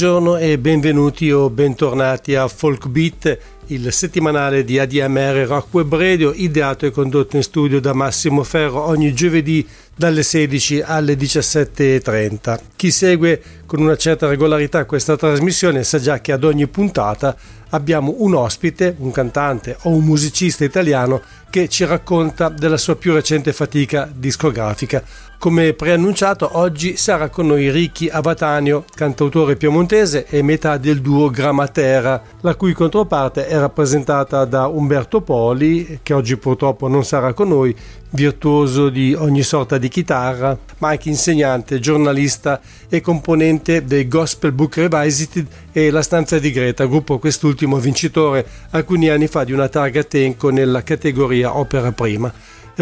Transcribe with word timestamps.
Buongiorno 0.00 0.38
e 0.38 0.56
benvenuti 0.56 1.30
o 1.30 1.50
bentornati 1.50 2.34
a 2.34 2.48
Folk 2.48 2.88
Beat, 2.88 3.38
il 3.66 3.92
settimanale 3.92 4.64
di 4.64 4.78
ADMR 4.78 5.44
Rock 5.46 5.74
Web 5.74 5.94
Radio, 5.94 6.32
ideato 6.32 6.86
e 6.86 6.90
condotto 6.90 7.36
in 7.36 7.42
studio 7.42 7.82
da 7.82 7.92
Massimo 7.92 8.42
Ferro 8.42 8.82
ogni 8.82 9.12
giovedì 9.12 9.68
dalle 9.94 10.22
16 10.22 10.80
alle 10.80 11.16
17.30. 11.16 12.58
Chi 12.76 12.90
segue 12.90 13.42
con 13.66 13.82
una 13.82 13.96
certa 13.96 14.26
regolarità 14.26 14.86
questa 14.86 15.18
trasmissione 15.18 15.84
sa 15.84 15.98
già 15.98 16.22
che 16.22 16.32
ad 16.32 16.44
ogni 16.44 16.66
puntata 16.66 17.36
abbiamo 17.68 18.14
un 18.20 18.34
ospite, 18.34 18.96
un 19.00 19.10
cantante 19.10 19.76
o 19.82 19.90
un 19.90 20.04
musicista 20.04 20.64
italiano 20.64 21.20
che 21.50 21.68
ci 21.68 21.84
racconta 21.84 22.48
della 22.48 22.78
sua 22.78 22.96
più 22.96 23.12
recente 23.12 23.52
fatica 23.52 24.10
discografica. 24.10 25.04
Come 25.40 25.72
preannunciato, 25.72 26.58
oggi 26.58 26.98
sarà 26.98 27.30
con 27.30 27.46
noi 27.46 27.70
Ricky 27.70 28.08
Avatanio, 28.08 28.84
cantautore 28.94 29.56
piemontese 29.56 30.26
e 30.26 30.42
metà 30.42 30.76
del 30.76 31.00
duo 31.00 31.30
Grammatera, 31.30 32.22
la 32.42 32.54
cui 32.54 32.74
controparte 32.74 33.46
è 33.46 33.56
rappresentata 33.56 34.44
da 34.44 34.66
Umberto 34.66 35.22
Poli, 35.22 36.00
che 36.02 36.12
oggi 36.12 36.36
purtroppo 36.36 36.88
non 36.88 37.06
sarà 37.06 37.32
con 37.32 37.48
noi, 37.48 37.74
virtuoso 38.10 38.90
di 38.90 39.14
ogni 39.14 39.42
sorta 39.42 39.78
di 39.78 39.88
chitarra, 39.88 40.58
ma 40.76 40.88
anche 40.90 41.08
insegnante, 41.08 41.80
giornalista 41.80 42.60
e 42.90 43.00
componente 43.00 43.82
dei 43.86 44.08
Gospel 44.08 44.52
Book 44.52 44.76
Revisited 44.76 45.46
e 45.72 45.90
La 45.90 46.02
Stanza 46.02 46.38
di 46.38 46.50
Greta, 46.50 46.84
gruppo 46.84 47.18
quest'ultimo 47.18 47.78
vincitore 47.78 48.46
alcuni 48.72 49.08
anni 49.08 49.26
fa 49.26 49.44
di 49.44 49.52
una 49.52 49.68
targa 49.68 50.02
Tenco 50.02 50.50
nella 50.50 50.82
categoria 50.82 51.56
Opera 51.56 51.92
Prima. 51.92 52.30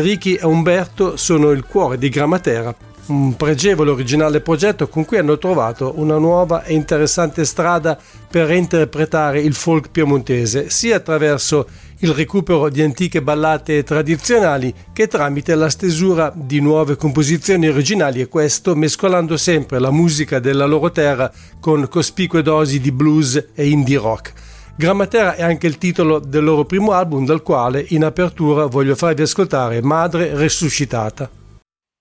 Ricky 0.00 0.34
e 0.34 0.46
Umberto 0.46 1.16
sono 1.16 1.50
il 1.50 1.64
cuore 1.64 1.98
di 1.98 2.08
Grammatera, 2.08 2.72
un 3.06 3.34
pregevole 3.34 3.90
originale 3.90 4.40
progetto 4.40 4.86
con 4.86 5.04
cui 5.04 5.16
hanno 5.18 5.38
trovato 5.38 5.94
una 5.96 6.18
nuova 6.18 6.62
e 6.62 6.74
interessante 6.74 7.44
strada 7.44 7.98
per 8.30 8.46
reinterpretare 8.46 9.40
il 9.40 9.54
folk 9.54 9.90
piemontese, 9.90 10.70
sia 10.70 10.96
attraverso 10.96 11.66
il 12.00 12.10
recupero 12.10 12.68
di 12.68 12.80
antiche 12.80 13.22
ballate 13.22 13.82
tradizionali 13.82 14.72
che 14.92 15.08
tramite 15.08 15.56
la 15.56 15.68
stesura 15.68 16.32
di 16.32 16.60
nuove 16.60 16.94
composizioni 16.94 17.66
originali 17.66 18.20
e 18.20 18.28
questo 18.28 18.76
mescolando 18.76 19.36
sempre 19.36 19.80
la 19.80 19.90
musica 19.90 20.38
della 20.38 20.66
loro 20.66 20.92
terra 20.92 21.32
con 21.58 21.88
cospicue 21.88 22.42
dosi 22.42 22.78
di 22.78 22.92
blues 22.92 23.48
e 23.52 23.68
indie 23.68 23.98
rock. 23.98 24.47
Grammatera 24.78 25.34
è 25.34 25.42
anche 25.42 25.66
il 25.66 25.76
titolo 25.76 26.20
del 26.20 26.44
loro 26.44 26.64
primo 26.64 26.92
album, 26.92 27.26
dal 27.26 27.42
quale 27.42 27.84
in 27.88 28.04
apertura 28.04 28.66
voglio 28.66 28.94
farvi 28.94 29.22
ascoltare 29.22 29.82
Madre 29.82 30.36
Resuscitata. 30.36 31.28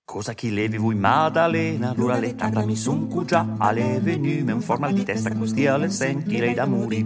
Cosa 0.06 0.34
chi 0.34 0.54
levi 0.54 0.78
vui 0.78 0.94
Maddalena, 0.94 1.94
l'ora 1.96 2.20
le 2.20 2.36
tanta 2.36 2.64
mi 2.64 2.76
sun 2.76 3.10
già, 3.26 3.56
alle 3.58 4.00
venume 4.00 4.52
un 4.52 4.62
formal 4.62 4.94
di 4.94 5.04
testa 5.04 5.34
costia 5.36 5.76
le 5.76 5.90
senti 5.90 6.38
lei 6.38 6.54
da 6.54 6.68
muri. 6.68 7.04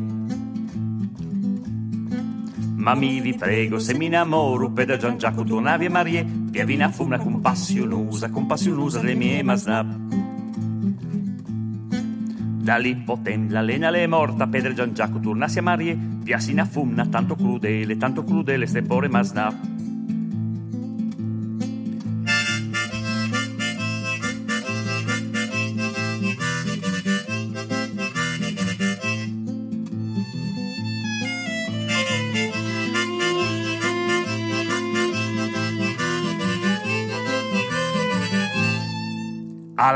Ma 2.75 2.93
mi 2.93 3.21
vi 3.21 3.33
prego, 3.33 3.79
se 3.79 3.93
mi 3.93 4.07
innamoro, 4.07 4.71
per 4.71 4.97
Gian 4.97 5.17
Giacomo, 5.17 5.45
tornavi 5.45 5.85
e 5.85 5.89
Marie, 5.89 6.25
via 6.27 6.65
vina 6.65 6.89
fumna 6.89 7.17
con 7.17 7.39
passionusa, 7.39 8.29
con 8.29 8.45
passionusa 8.45 9.01
le 9.01 9.13
mie 9.13 9.41
masnap. 9.41 10.20
Dall'ippotem 12.61 13.49
la 13.49 13.61
lena 13.61 13.89
le 13.89 14.03
è 14.03 14.07
morta, 14.07 14.45
Pedro 14.45 14.73
Gian 14.73 14.93
Giacomo 14.93 15.19
tornassi 15.19 15.57
a 15.57 15.63
Marie, 15.63 15.97
piasina 16.23 16.63
fumna, 16.63 17.07
tanto 17.07 17.35
crudele, 17.35 17.97
tanto 17.97 18.23
crudele, 18.23 18.67
ste 18.67 18.83
pore 18.83 19.07
masna. 19.07 19.80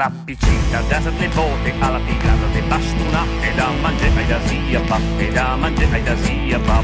Alla 0.06 0.12
piccina 0.24 0.82
da 0.88 1.02
sette 1.02 1.28
bote 1.30 1.74
alla 1.80 2.00
pigrata 2.00 2.46
de 2.54 2.62
bastuna 2.62 3.24
e 3.42 3.54
da 3.56 3.70
mangiare 3.82 4.12
ai 4.16 4.28
da 4.28 4.40
zia 4.46 4.80
pa 4.82 5.00
e 5.18 5.32
da 5.32 5.56
mangiare 5.56 5.96
ai 5.96 6.04
da 6.04 6.16
zia 6.18 6.60
pa. 6.60 6.84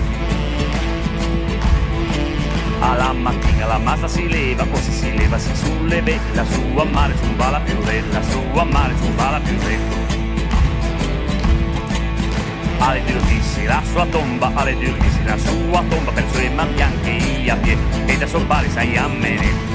Alla 2.80 3.14
mattina 3.14 3.68
la 3.68 3.78
massa 3.78 4.08
si 4.08 4.28
leva 4.28 4.66
poi 4.66 4.82
si, 4.82 4.92
si 4.92 5.16
leva 5.16 5.38
si 5.38 5.56
sulleve 5.56 6.20
la 6.34 6.44
sua 6.46 6.84
mare 6.84 7.14
su 7.22 7.36
va 7.36 7.50
la 7.52 7.60
più 7.60 7.76
re 7.84 8.04
la 8.10 8.24
sua 8.24 8.64
mare 8.64 8.96
su 9.00 9.12
va 9.14 9.30
la 9.30 9.40
più 9.40 9.56
re 9.60 9.78
alle 12.80 13.04
dirottissi 13.04 13.66
la 13.66 13.84
sua 13.92 14.06
tomba 14.08 14.52
alle 14.56 14.76
dirottissi 14.76 15.24
la 15.24 15.38
sua 15.38 15.84
tomba 15.88 16.12
per 16.12 16.26
sue 16.32 16.50
man 16.50 16.74
bianche 16.74 17.52
a 17.52 17.56
piedi 17.56 17.82
e 18.08 18.18
da 18.18 18.26
soppare 18.26 18.68
sai 18.72 18.98
a 18.98 19.08
me 19.08 19.71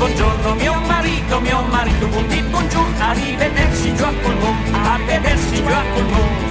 buongiorno 0.00 0.54
mio 0.54 0.80
marito 0.86 1.40
mio 1.40 1.60
marito 1.64 2.06
buondì 2.06 2.40
buongiorno 2.40 3.04
arrivederci 3.04 3.94
giù 3.94 4.04
a 4.04 4.12
Colmon 4.22 4.56
arrivederci 4.72 5.62
giù 5.62 5.70
a 5.70 5.82
Colmon 5.92 6.49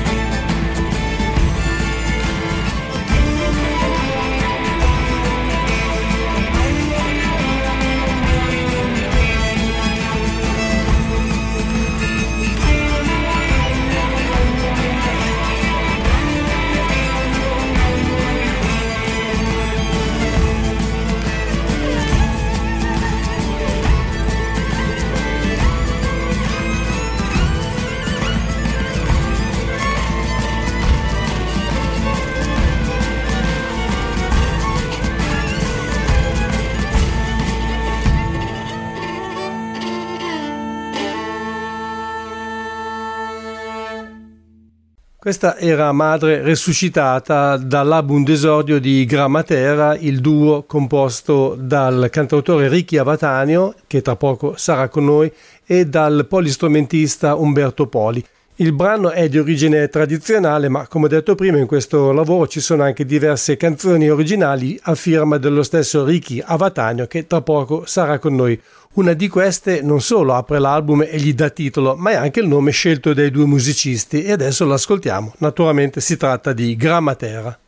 Questa 45.29 45.59
era 45.59 45.91
Madre 45.91 46.41
Resuscitata 46.41 47.55
dall'album 47.55 48.23
d'esordio 48.23 48.79
di 48.79 49.05
Grammatera, 49.05 49.95
il 49.95 50.21
duo 50.21 50.63
composto 50.63 51.55
dal 51.55 52.07
cantautore 52.09 52.67
Ricky 52.67 52.97
Avatanio, 52.97 53.75
che 53.85 54.01
tra 54.01 54.15
poco 54.15 54.55
sarà 54.57 54.87
con 54.87 55.05
noi, 55.05 55.31
e 55.67 55.85
dal 55.85 56.25
polistrumentista 56.27 57.35
Umberto 57.35 57.85
Poli. 57.85 58.25
Il 58.55 58.73
brano 58.73 59.11
è 59.11 59.29
di 59.29 59.37
origine 59.37 59.87
tradizionale, 59.87 60.67
ma 60.67 60.87
come 60.87 61.07
detto 61.07 61.35
prima 61.35 61.59
in 61.59 61.67
questo 61.67 62.11
lavoro 62.11 62.47
ci 62.47 62.59
sono 62.59 62.81
anche 62.81 63.05
diverse 63.05 63.55
canzoni 63.55 64.09
originali 64.09 64.79
a 64.81 64.95
firma 64.95 65.37
dello 65.37 65.61
stesso 65.61 66.03
Ricky 66.03 66.41
Avatanio 66.43 67.05
che 67.05 67.27
tra 67.27 67.41
poco 67.41 67.83
sarà 67.85 68.17
con 68.17 68.33
noi. 68.33 68.59
Una 68.95 69.13
di 69.13 69.27
queste 69.27 69.83
non 69.83 70.01
solo 70.01 70.33
apre 70.33 70.57
l'album 70.57 71.03
e 71.03 71.19
gli 71.19 71.35
dà 71.35 71.51
titolo, 71.51 71.95
ma 71.95 72.09
è 72.09 72.15
anche 72.15 72.39
il 72.39 72.47
nome 72.47 72.71
scelto 72.71 73.13
dai 73.13 73.29
due 73.29 73.45
musicisti 73.45 74.23
e 74.23 74.31
adesso 74.31 74.65
l'ascoltiamo. 74.65 75.33
Naturalmente 75.37 76.01
si 76.01 76.17
tratta 76.17 76.53
di 76.53 76.75
Grammatera. 76.75 77.59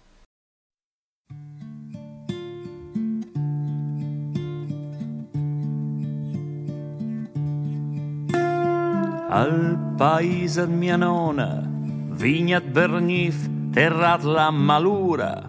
Al 9.30 9.94
paese 9.96 10.66
mia 10.66 10.96
nonna, 10.96 11.64
vignat 12.10 12.64
Bernif, 12.64 13.48
terrat 13.72 14.24
la 14.24 14.50
malura. 14.50 15.48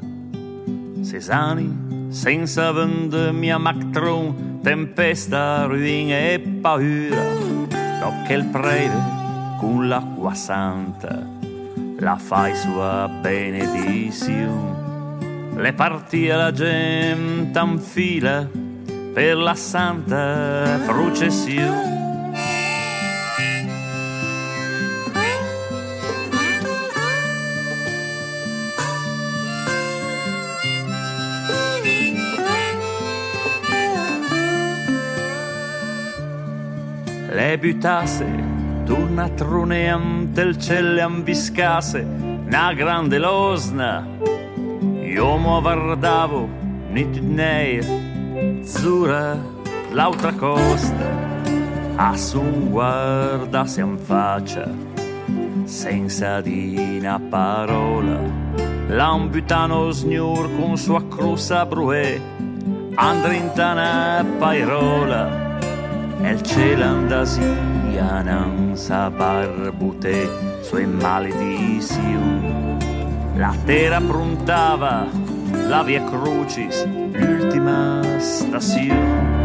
Sesani, 1.00 1.91
senza 2.12 2.70
vende 2.72 3.32
mia 3.32 3.56
mactron, 3.58 4.60
tempesta, 4.62 5.64
ruina 5.64 6.14
e 6.14 6.38
paura. 6.60 7.50
Che 8.26 8.34
il 8.34 8.44
prete 8.46 9.20
con 9.58 9.88
l'acqua 9.88 10.34
santa, 10.34 11.26
la 11.98 12.16
fai 12.16 12.54
sua 12.54 13.08
benedizione. 13.20 14.80
Le 15.56 15.72
partia 15.72 16.36
la 16.36 16.52
gente 16.52 17.58
in 17.58 17.78
fila 17.78 18.48
per 19.12 19.36
la 19.36 19.54
santa 19.54 20.78
processione. 20.86 22.01
Le 37.52 37.58
buttasse 37.58 38.24
d'una 38.86 39.28
truneam 39.28 40.28
del 40.32 40.56
celle 40.56 41.02
ambiscase, 41.02 42.02
na 42.46 42.72
grande 42.72 43.18
losna, 43.18 44.06
io 45.02 45.36
mo 45.36 45.60
guardavo 45.60 46.48
nit 46.88 47.20
neir 47.20 47.84
azzurra 48.62 49.36
l'altra 49.90 50.32
costa, 50.32 51.10
a 51.96 52.16
sun 52.16 52.70
guardarsi 52.70 53.80
in 53.80 53.98
faccia, 53.98 54.66
senza 55.64 56.40
di 56.40 56.98
una 57.00 57.20
parola. 57.20 58.18
L'ambutano 58.86 59.90
sgnur 59.90 60.48
con 60.56 60.78
sua 60.78 61.06
crusa 61.06 61.66
bruè, 61.66 62.18
andrintana 62.94 64.24
pairola, 64.38 65.41
e 66.22 66.30
il 66.30 66.42
cielo 66.42 66.84
andasia 66.84 68.22
non 68.22 68.76
sa 68.76 69.10
barbute, 69.10 70.28
sue 70.62 70.86
maledizioni. 70.86 72.76
La 73.36 73.54
terra 73.64 74.00
pruntava 74.00 75.06
la 75.68 75.82
via 75.82 76.02
crucis, 76.04 76.84
l'ultima 77.12 78.00
stazione. 78.18 79.41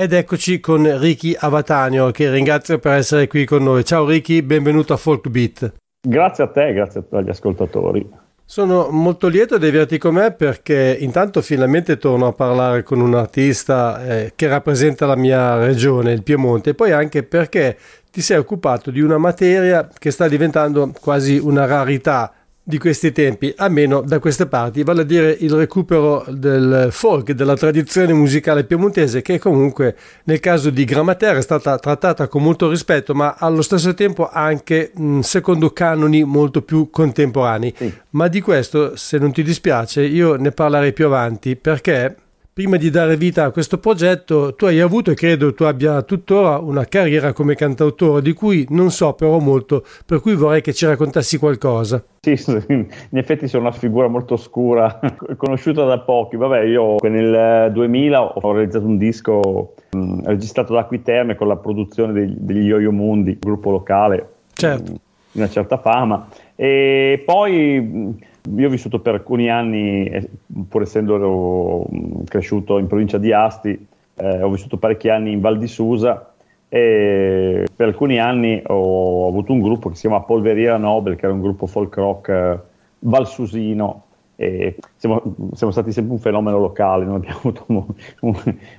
Ed 0.00 0.14
eccoci 0.14 0.60
con 0.60 0.98
Ricky 0.98 1.36
Avatanio, 1.38 2.10
che 2.10 2.30
ringrazio 2.30 2.78
per 2.78 2.92
essere 2.92 3.26
qui 3.26 3.44
con 3.44 3.62
noi. 3.62 3.84
Ciao 3.84 4.06
Ricky, 4.06 4.40
benvenuto 4.40 4.94
a 4.94 4.96
Folk 4.96 5.28
Beat. 5.28 5.74
Grazie 6.00 6.44
a 6.44 6.46
te, 6.46 6.72
grazie 6.72 7.04
agli 7.10 7.28
ascoltatori. 7.28 8.08
Sono 8.42 8.88
molto 8.88 9.28
lieto 9.28 9.58
di 9.58 9.66
averti 9.66 9.98
con 9.98 10.14
me 10.14 10.32
perché 10.32 10.96
intanto 10.98 11.42
finalmente 11.42 11.98
torno 11.98 12.28
a 12.28 12.32
parlare 12.32 12.82
con 12.82 13.02
un 13.02 13.14
artista 13.14 14.02
eh, 14.02 14.32
che 14.34 14.48
rappresenta 14.48 15.04
la 15.04 15.16
mia 15.16 15.58
regione, 15.58 16.12
il 16.12 16.22
Piemonte, 16.22 16.70
e 16.70 16.74
poi 16.74 16.92
anche 16.92 17.22
perché 17.22 17.76
ti 18.10 18.22
sei 18.22 18.38
occupato 18.38 18.90
di 18.90 19.02
una 19.02 19.18
materia 19.18 19.86
che 19.86 20.10
sta 20.10 20.28
diventando 20.28 20.94
quasi 20.98 21.36
una 21.36 21.66
rarità 21.66 22.32
di 22.62 22.78
questi 22.78 23.10
tempi, 23.10 23.52
almeno 23.56 24.00
da 24.00 24.18
queste 24.18 24.46
parti, 24.46 24.84
vale 24.84 25.00
a 25.02 25.04
dire 25.04 25.36
il 25.40 25.52
recupero 25.52 26.24
del 26.28 26.88
folk, 26.90 27.32
della 27.32 27.56
tradizione 27.56 28.12
musicale 28.12 28.64
piemontese 28.64 29.22
che 29.22 29.38
comunque 29.38 29.96
nel 30.24 30.40
caso 30.40 30.70
di 30.70 30.84
Grammatera 30.84 31.38
è 31.38 31.42
stata 31.42 31.78
trattata 31.78 32.28
con 32.28 32.42
molto 32.42 32.68
rispetto, 32.68 33.14
ma 33.14 33.34
allo 33.38 33.62
stesso 33.62 33.94
tempo 33.94 34.28
anche 34.28 34.92
mh, 34.94 35.20
secondo 35.20 35.72
canoni 35.72 36.22
molto 36.22 36.62
più 36.62 36.90
contemporanei. 36.90 37.74
Sì. 37.76 37.92
Ma 38.10 38.28
di 38.28 38.40
questo, 38.40 38.94
se 38.96 39.18
non 39.18 39.32
ti 39.32 39.42
dispiace, 39.42 40.02
io 40.02 40.36
ne 40.36 40.52
parlerei 40.52 40.92
più 40.92 41.06
avanti 41.06 41.56
perché 41.56 42.14
prima 42.60 42.76
di 42.76 42.90
dare 42.90 43.16
vita 43.16 43.44
a 43.44 43.50
questo 43.52 43.78
progetto, 43.78 44.54
tu 44.54 44.66
hai 44.66 44.80
avuto 44.80 45.10
e 45.10 45.14
credo 45.14 45.54
tu 45.54 45.64
abbia 45.64 46.02
tuttora 46.02 46.58
una 46.58 46.84
carriera 46.84 47.32
come 47.32 47.54
cantautore 47.54 48.20
di 48.20 48.34
cui 48.34 48.66
non 48.68 48.90
so 48.90 49.14
però 49.14 49.38
molto, 49.38 49.82
per 50.04 50.20
cui 50.20 50.34
vorrei 50.34 50.60
che 50.60 50.74
ci 50.74 50.84
raccontassi 50.84 51.38
qualcosa. 51.38 52.04
Sì, 52.20 52.38
in 52.68 52.86
effetti 53.12 53.48
sono 53.48 53.62
una 53.62 53.72
figura 53.72 54.08
molto 54.08 54.34
oscura, 54.34 55.00
conosciuta 55.38 55.86
da 55.86 56.00
pochi. 56.00 56.36
Vabbè, 56.36 56.60
io 56.64 56.96
nel 57.00 57.72
2000 57.72 58.20
ho 58.20 58.52
realizzato 58.52 58.84
un 58.84 58.98
disco 58.98 59.72
mh, 59.92 59.98
mm, 59.98 60.18
registrato 60.24 60.74
da 60.74 60.80
Acquiterme 60.80 61.36
con 61.36 61.48
la 61.48 61.56
produzione 61.56 62.12
degli, 62.12 62.34
degli 62.36 62.66
Yo-Yo 62.66 62.92
Mundi, 62.92 63.38
gruppo 63.40 63.70
locale 63.70 64.32
certo. 64.52 64.92
mh, 64.92 64.94
di 65.32 65.38
una 65.38 65.48
certa 65.48 65.78
fama. 65.78 66.28
E 66.56 67.22
poi 67.24 67.80
mh, 67.80 68.16
io 68.56 68.66
ho 68.66 68.70
vissuto 68.70 69.00
per 69.00 69.14
alcuni 69.14 69.50
anni, 69.50 70.28
pur 70.68 70.82
essendo 70.82 71.86
cresciuto 72.26 72.78
in 72.78 72.86
provincia 72.86 73.18
di 73.18 73.32
Asti, 73.32 73.86
eh, 74.14 74.42
ho 74.42 74.50
vissuto 74.50 74.76
parecchi 74.76 75.08
anni 75.08 75.32
in 75.32 75.40
Val 75.40 75.58
di 75.58 75.66
Susa 75.66 76.32
e 76.68 77.66
per 77.74 77.88
alcuni 77.88 78.20
anni 78.20 78.62
ho 78.64 79.26
avuto 79.26 79.52
un 79.52 79.60
gruppo 79.60 79.88
che 79.88 79.96
si 79.96 80.02
chiama 80.02 80.22
Polveriera 80.22 80.76
Nobel, 80.76 81.16
che 81.16 81.24
era 81.24 81.34
un 81.34 81.40
gruppo 81.40 81.66
folk 81.66 81.96
rock 81.96 82.28
eh, 82.28 82.58
valsusino. 83.00 84.04
E 84.36 84.76
siamo, 84.96 85.20
siamo, 85.52 85.72
stati 85.72 85.92
sempre 85.92 86.14
un 86.14 86.20
fenomeno 86.20 86.58
locale, 86.58 87.04
non 87.04 87.16
abbiamo 87.16 87.38
avuto 87.42 87.64
mo, 87.66 87.86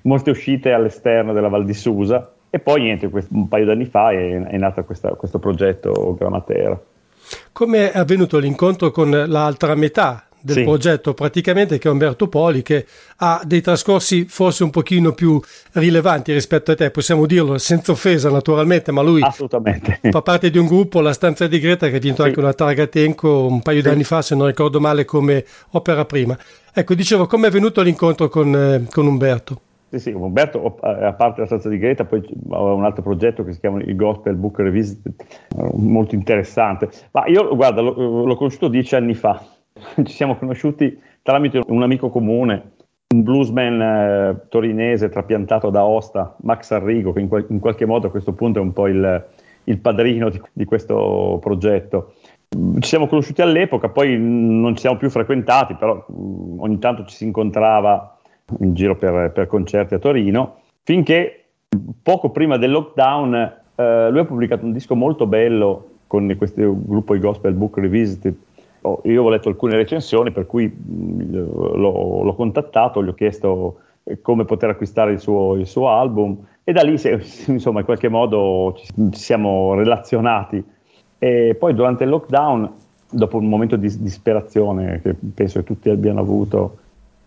molte 0.03 0.32
uscite 0.32 0.72
all'esterno 0.72 1.34
della 1.34 1.50
Val 1.50 1.65
di 1.65 1.74
Susa. 1.74 2.32
E 2.50 2.60
poi 2.60 2.82
niente, 2.82 3.10
un 3.30 3.48
paio 3.48 3.65
d'anni 3.65 3.86
fa 3.86 4.12
è, 4.12 4.41
è 4.41 4.58
nato 4.58 4.84
questa, 4.84 5.10
questo 5.10 5.39
progetto 5.39 6.15
Grammatera. 6.18 6.80
Come 7.51 7.91
è 7.91 7.97
avvenuto 7.97 8.38
l'incontro 8.38 8.91
con 8.91 9.09
l'altra 9.27 9.75
metà 9.75 10.25
del 10.41 10.57
sì. 10.57 10.63
progetto 10.63 11.13
praticamente 11.13 11.77
che 11.77 11.88
è 11.88 11.91
Umberto 11.91 12.27
Poli 12.27 12.61
che 12.63 12.85
ha 13.17 13.41
dei 13.45 13.61
trascorsi 13.61 14.25
forse 14.27 14.63
un 14.63 14.71
pochino 14.71 15.13
più 15.13 15.39
rilevanti 15.73 16.33
rispetto 16.33 16.71
a 16.71 16.75
te, 16.75 16.89
possiamo 16.89 17.25
dirlo 17.25 17.57
senza 17.57 17.91
offesa 17.91 18.29
naturalmente, 18.29 18.91
ma 18.91 19.01
lui 19.01 19.21
fa 19.21 20.21
parte 20.21 20.50
di 20.50 20.57
un 20.57 20.65
gruppo, 20.65 21.01
la 21.01 21.13
stanza 21.13 21.47
di 21.47 21.59
Greta 21.59 21.89
che 21.89 21.97
ha 21.97 22.00
vinto 22.00 22.23
sì. 22.23 22.27
anche 22.29 22.39
una 22.39 22.53
targa 22.53 22.88
Tenco 22.88 23.45
un 23.45 23.61
paio 23.61 23.81
sì. 23.81 23.83
di 23.83 23.89
anni 23.93 24.03
fa 24.03 24.21
se 24.21 24.35
non 24.35 24.47
ricordo 24.47 24.79
male 24.79 25.05
come 25.05 25.45
opera 25.71 26.05
prima. 26.05 26.38
Ecco, 26.73 26.93
dicevo, 26.93 27.27
come 27.27 27.47
è 27.47 27.51
venuto 27.51 27.81
l'incontro 27.81 28.29
con, 28.29 28.55
eh, 28.55 28.88
con 28.89 29.05
Umberto? 29.05 29.61
Sì, 29.91 30.00
sì, 30.00 30.12
Umberto, 30.12 30.77
a 30.79 31.12
parte 31.12 31.41
la 31.41 31.45
stanza 31.45 31.67
di 31.67 31.77
Greta, 31.77 32.05
poi 32.05 32.25
aveva 32.50 32.71
un 32.71 32.86
altro 32.86 33.01
progetto 33.01 33.43
che 33.43 33.51
si 33.51 33.60
chiama 33.60 33.81
il 33.81 33.93
Gospel 33.98 34.36
Book 34.36 34.60
Revisited, 34.60 35.13
eh, 35.57 35.69
molto 35.74 36.15
interessante. 36.15 36.89
Ma 37.12 37.25
io, 37.27 37.53
guarda, 37.53 37.81
l'ho, 37.81 38.24
l'ho 38.24 38.36
conosciuto 38.38 38.69
dieci 38.69 38.95
anni 38.95 39.15
fa. 39.15 39.43
Ci 40.01 40.13
siamo 40.13 40.38
conosciuti 40.38 40.98
tramite 41.21 41.60
un 41.67 41.83
amico 41.83 42.10
comune, 42.10 42.71
un 43.13 43.21
bluesman 43.21 43.81
eh, 43.81 44.48
torinese 44.48 45.10
trapiantato 45.10 45.69
da 45.69 45.83
Osta, 45.83 46.38
Max 46.43 46.71
Arrigo, 46.71 47.12
che 47.12 47.19
in, 47.19 47.27
qual- 47.27 47.48
in, 47.50 47.60
qualche 47.60 47.86
modo 47.86 48.07
a 48.07 48.12
questo 48.12 48.31
punto 48.31 48.60
è 48.60 48.62
un 48.62 48.71
po' 48.71 48.88
il, 48.88 49.25
il 49.65 49.77
padrino 49.79 50.29
di, 50.29 50.41
di 50.53 50.63
questo 50.63 51.38
progetto. 51.41 52.13
ci 52.79 52.88
siamo 52.88 53.07
conosciuti 53.07 53.41
all'epoca, 53.41 53.89
poi 53.89 54.17
non 54.17 54.74
ci 54.74 54.79
siamo 54.79 54.95
più 54.95 55.10
frequentati, 55.10 55.75
però 55.75 56.05
ogni 56.60 56.79
tanto 56.79 57.03
ci 57.03 57.13
si 57.13 57.25
incontrava 57.25 58.15
in 58.60 58.74
giro 58.74 58.96
per, 58.96 59.31
per 59.31 59.48
concerti 59.48 59.93
a 59.93 60.00
Torino, 60.00 60.58
finché 60.84 61.46
poco 62.01 62.29
prima 62.29 62.58
del 62.58 62.72
lockdown 62.72 63.34
eh, 63.75 64.10
lui 64.10 64.20
ha 64.20 64.25
pubblicato 64.25 64.65
un 64.65 64.72
disco 64.72 64.96
molto 64.96 65.25
bello 65.25 65.88
con 66.08 66.34
questo 66.38 66.75
gruppo 66.84 67.15
i 67.15 67.20
Gospel 67.20 67.53
Book 67.53 67.77
Revisited. 67.77 68.36
Oh, 68.81 69.01
io 69.05 69.24
ho 69.24 69.29
letto 69.29 69.50
alcune 69.50 69.75
recensioni, 69.75 70.31
per 70.31 70.48
cui 70.48 70.75
l'ho, 71.29 72.24
l'ho 72.24 72.36
contattato, 72.36 73.03
gli 73.03 73.08
ho 73.08 73.13
chiesto 73.13 73.77
come 74.22 74.46
poter 74.46 74.70
acquistare 74.72 75.12
il 75.12 75.20
suo, 75.20 75.55
il 75.55 75.67
suo 75.67 75.89
album 75.89 76.38
e 76.63 76.72
da 76.72 76.81
lì 76.81 76.96
insomma 77.48 77.79
in 77.79 77.86
qualche 77.86 78.10
modo 78.10 78.75
ci 78.75 79.20
siamo 79.20 79.75
relazionati 79.75 80.63
e 81.17 81.55
poi 81.58 81.74
durante 81.74 82.03
il 82.03 82.10
lockdown 82.10 82.72
dopo 83.10 83.38
un 83.38 83.48
momento 83.48 83.75
di 83.75 83.88
disperazione 84.00 85.01
che 85.01 85.15
penso 85.34 85.60
che 85.60 85.65
tutti 85.65 85.89
abbiano 85.89 86.20
avuto 86.20 86.77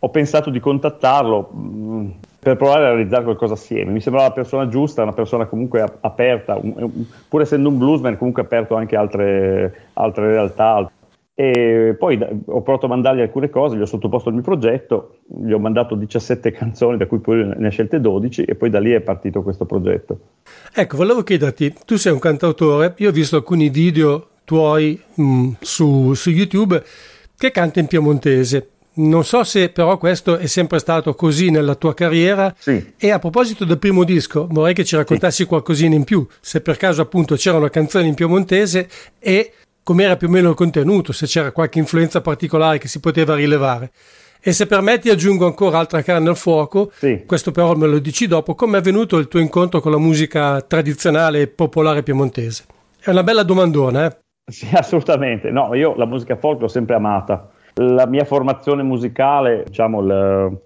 ho 0.04 0.10
pensato 0.10 0.50
di 0.50 0.60
contattarlo 0.60 1.50
mm, 1.54 2.10
per 2.38 2.56
provare 2.56 2.84
a 2.84 2.88
realizzare 2.88 3.24
qualcosa 3.24 3.54
assieme. 3.54 3.90
Mi 3.90 4.00
sembrava 4.00 4.28
la 4.28 4.34
persona 4.34 4.68
giusta, 4.68 5.02
una 5.02 5.14
persona 5.14 5.46
comunque 5.46 5.82
aperta, 6.00 6.58
un, 6.60 7.06
pur 7.26 7.40
essendo 7.40 7.70
un 7.70 7.78
bluesman, 7.78 8.18
comunque 8.18 8.42
aperto 8.42 8.74
anche 8.74 8.96
a 8.96 9.00
altre, 9.00 9.88
altre 9.94 10.26
realtà. 10.26 10.90
E 11.36 11.96
poi 11.98 12.20
ho 12.20 12.60
provato 12.60 12.84
a 12.84 12.90
mandargli 12.90 13.22
alcune 13.22 13.48
cose, 13.48 13.76
gli 13.76 13.80
ho 13.80 13.86
sottoposto 13.86 14.28
il 14.28 14.34
mio 14.34 14.44
progetto, 14.44 15.16
gli 15.26 15.52
ho 15.52 15.58
mandato 15.58 15.94
17 15.94 16.52
canzoni, 16.52 16.98
da 16.98 17.06
cui 17.06 17.20
poi 17.20 17.42
ne 17.56 17.66
ha 17.66 17.70
scelte 17.70 17.98
12 17.98 18.44
e 18.44 18.54
poi 18.56 18.68
da 18.68 18.80
lì 18.80 18.92
è 18.92 19.00
partito 19.00 19.42
questo 19.42 19.64
progetto. 19.64 20.18
Ecco, 20.74 20.98
volevo 20.98 21.22
chiederti, 21.22 21.74
tu 21.86 21.96
sei 21.96 22.12
un 22.12 22.18
cantautore, 22.18 22.92
io 22.98 23.08
ho 23.08 23.12
visto 23.12 23.36
alcuni 23.36 23.70
video 23.70 24.28
tuoi 24.44 25.00
mh, 25.14 25.22
mm, 25.22 25.50
su, 25.60 26.12
su 26.12 26.28
YouTube 26.28 26.82
che 27.36 27.50
canta 27.50 27.80
in 27.80 27.86
piemontese. 27.86 28.68
Non 28.96 29.24
so 29.24 29.42
se 29.42 29.70
però 29.70 29.98
questo 29.98 30.36
è 30.36 30.46
sempre 30.46 30.78
stato 30.78 31.14
così 31.14 31.50
nella 31.50 31.74
tua 31.74 31.94
carriera. 31.94 32.54
Sì. 32.56 32.92
E 32.96 33.10
a 33.10 33.18
proposito 33.18 33.64
del 33.64 33.78
primo 33.78 34.04
disco, 34.04 34.46
vorrei 34.50 34.74
che 34.74 34.84
ci 34.84 34.94
raccontassi 34.96 35.42
sì. 35.42 35.48
qualcosina 35.48 35.94
in 35.94 36.04
più. 36.04 36.26
Se 36.40 36.60
per 36.60 36.76
caso 36.76 37.02
appunto 37.02 37.34
c'era 37.34 37.56
una 37.56 37.70
canzone 37.70 38.06
in 38.06 38.14
piemontese 38.14 38.88
e 39.18 39.52
com'era 39.82 40.16
più 40.16 40.28
o 40.28 40.30
meno 40.30 40.50
il 40.50 40.54
contenuto, 40.54 41.12
se 41.12 41.26
c'era 41.26 41.52
qualche 41.52 41.78
influenza 41.78 42.20
particolare 42.20 42.78
che 42.78 42.88
si 42.88 43.00
poteva 43.00 43.34
rilevare. 43.34 43.90
E 44.40 44.52
se 44.52 44.66
permetti 44.66 45.08
aggiungo 45.08 45.46
ancora 45.46 45.78
altra 45.78 46.02
carne 46.02 46.28
al 46.28 46.36
fuoco, 46.36 46.92
sì. 46.94 47.24
questo 47.26 47.50
però 47.50 47.74
me 47.74 47.86
lo 47.86 47.98
dici 47.98 48.26
dopo, 48.26 48.54
come 48.54 48.76
è 48.76 48.80
avvenuto 48.80 49.16
il 49.16 49.26
tuo 49.26 49.40
incontro 49.40 49.80
con 49.80 49.90
la 49.90 49.98
musica 49.98 50.60
tradizionale 50.60 51.40
e 51.40 51.46
popolare 51.48 52.02
piemontese? 52.02 52.64
È 53.00 53.10
una 53.10 53.22
bella 53.22 53.42
domandona, 53.42 54.06
eh? 54.06 54.16
Sì, 54.52 54.68
assolutamente. 54.72 55.50
No, 55.50 55.74
io 55.74 55.94
la 55.96 56.04
musica 56.04 56.36
folk 56.36 56.60
l'ho 56.60 56.68
sempre 56.68 56.94
amata. 56.94 57.50
La 57.74 58.06
mia 58.06 58.24
formazione 58.24 58.82
musicale, 58.82 59.64
diciamo, 59.66 60.00
il, 60.00 60.58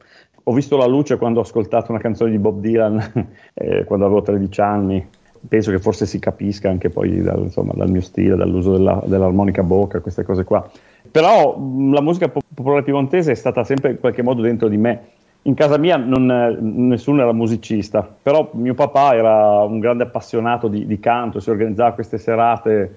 ho 0.49 0.53
visto 0.53 0.77
la 0.77 0.87
luce 0.87 1.19
quando 1.19 1.41
ho 1.41 1.43
ascoltato 1.43 1.91
una 1.91 2.01
canzone 2.01 2.31
di 2.31 2.39
Bob 2.39 2.61
Dylan 2.61 3.29
eh, 3.55 3.85
quando 3.85 4.07
avevo 4.07 4.23
13 4.23 4.61
anni. 4.61 5.07
Penso 5.47 5.71
che 5.71 5.79
forse 5.79 6.05
si 6.05 6.19
capisca 6.19 6.69
anche 6.69 6.91
poi 6.91 7.23
dal, 7.23 7.39
insomma, 7.39 7.73
dal 7.75 7.91
mio 7.91 8.01
stile, 8.01 8.35
dall'uso 8.35 8.73
della, 8.73 9.01
dell'armonica 9.05 9.63
bocca, 9.63 10.01
queste 10.01 10.25
cose 10.25 10.45
qua. 10.45 10.69
Però 11.11 11.57
la 11.91 12.01
musica 12.01 12.29
popolare 12.29 12.83
piemontese 12.83 13.33
è 13.33 13.35
stata 13.35 13.63
sempre 13.63 13.93
in 13.93 14.01
qualche 14.01 14.23
modo 14.23 14.43
dentro 14.43 14.69
di 14.69 14.77
me. 14.77 15.01
In 15.43 15.55
casa 15.55 15.79
mia 15.79 15.97
non, 15.97 16.27
nessuno 16.61 17.23
era 17.23 17.33
musicista, 17.33 18.03
però 18.23 18.51
mio 18.53 18.75
papà 18.75 19.15
era 19.15 19.63
un 19.63 19.79
grande 19.79 20.03
appassionato 20.03 20.69
di, 20.69 20.85
di 20.87 20.99
canto, 20.99 21.41
si 21.41 21.49
organizzava 21.49 21.93
queste 21.93 22.19
serate 22.19 22.97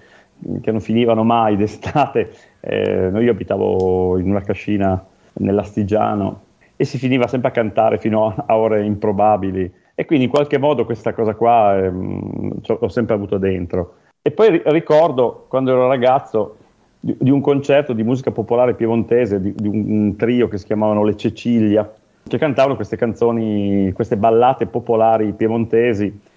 che 0.62 0.72
non 0.72 0.82
finivano 0.82 1.24
mai 1.24 1.56
d'estate. 1.56 2.32
Eh, 2.60 3.12
io 3.14 3.32
abitavo 3.32 4.18
in 4.18 4.30
una 4.30 4.42
cascina 4.42 5.04
nell'Astigiano 5.34 6.42
e 6.76 6.86
si 6.86 6.98
finiva 6.98 7.28
sempre 7.28 7.50
a 7.50 7.52
cantare 7.52 7.98
fino 8.00 8.34
a, 8.46 8.58
ore 8.58 8.84
improbabili. 8.84 9.72
E 9.94 10.06
quindi 10.06 10.26
in 10.26 10.32
qualche 10.32 10.58
modo 10.58 10.86
questa 10.86 11.14
cosa 11.14 11.36
qua 11.36 11.78
ehm, 11.78 12.54
l'ho 12.66 12.90
sempre 12.90 13.14
avuto 13.14 13.38
dentro. 13.38 13.96
E 14.22 14.32
poi 14.32 14.50
ri- 14.50 14.62
ricordo 14.66 15.46
quando 15.48 15.72
ero 15.72 15.88
ragazzo 15.88 16.58
di, 17.00 17.16
di, 17.20 17.30
un 17.30 17.42
concerto 17.42 17.94
di 17.94 18.04
musica 18.04 18.32
popolare 18.32 18.74
piemontese, 18.74 19.40
di, 19.40 19.54
di 19.56 19.68
un, 19.68 20.16
trio 20.16 20.48
che 20.48 20.58
si 20.58 20.66
chiamavano 20.66 21.04
Le 21.04 21.16
Cecilia, 21.16 21.92
che 22.28 22.38
cantavano 22.38 22.76
queste 22.76 22.98
canzoni, 22.98 23.92
queste 23.92 24.18
ballate 24.18 24.66
popolari 24.66 25.34
piemontesi 25.34 26.30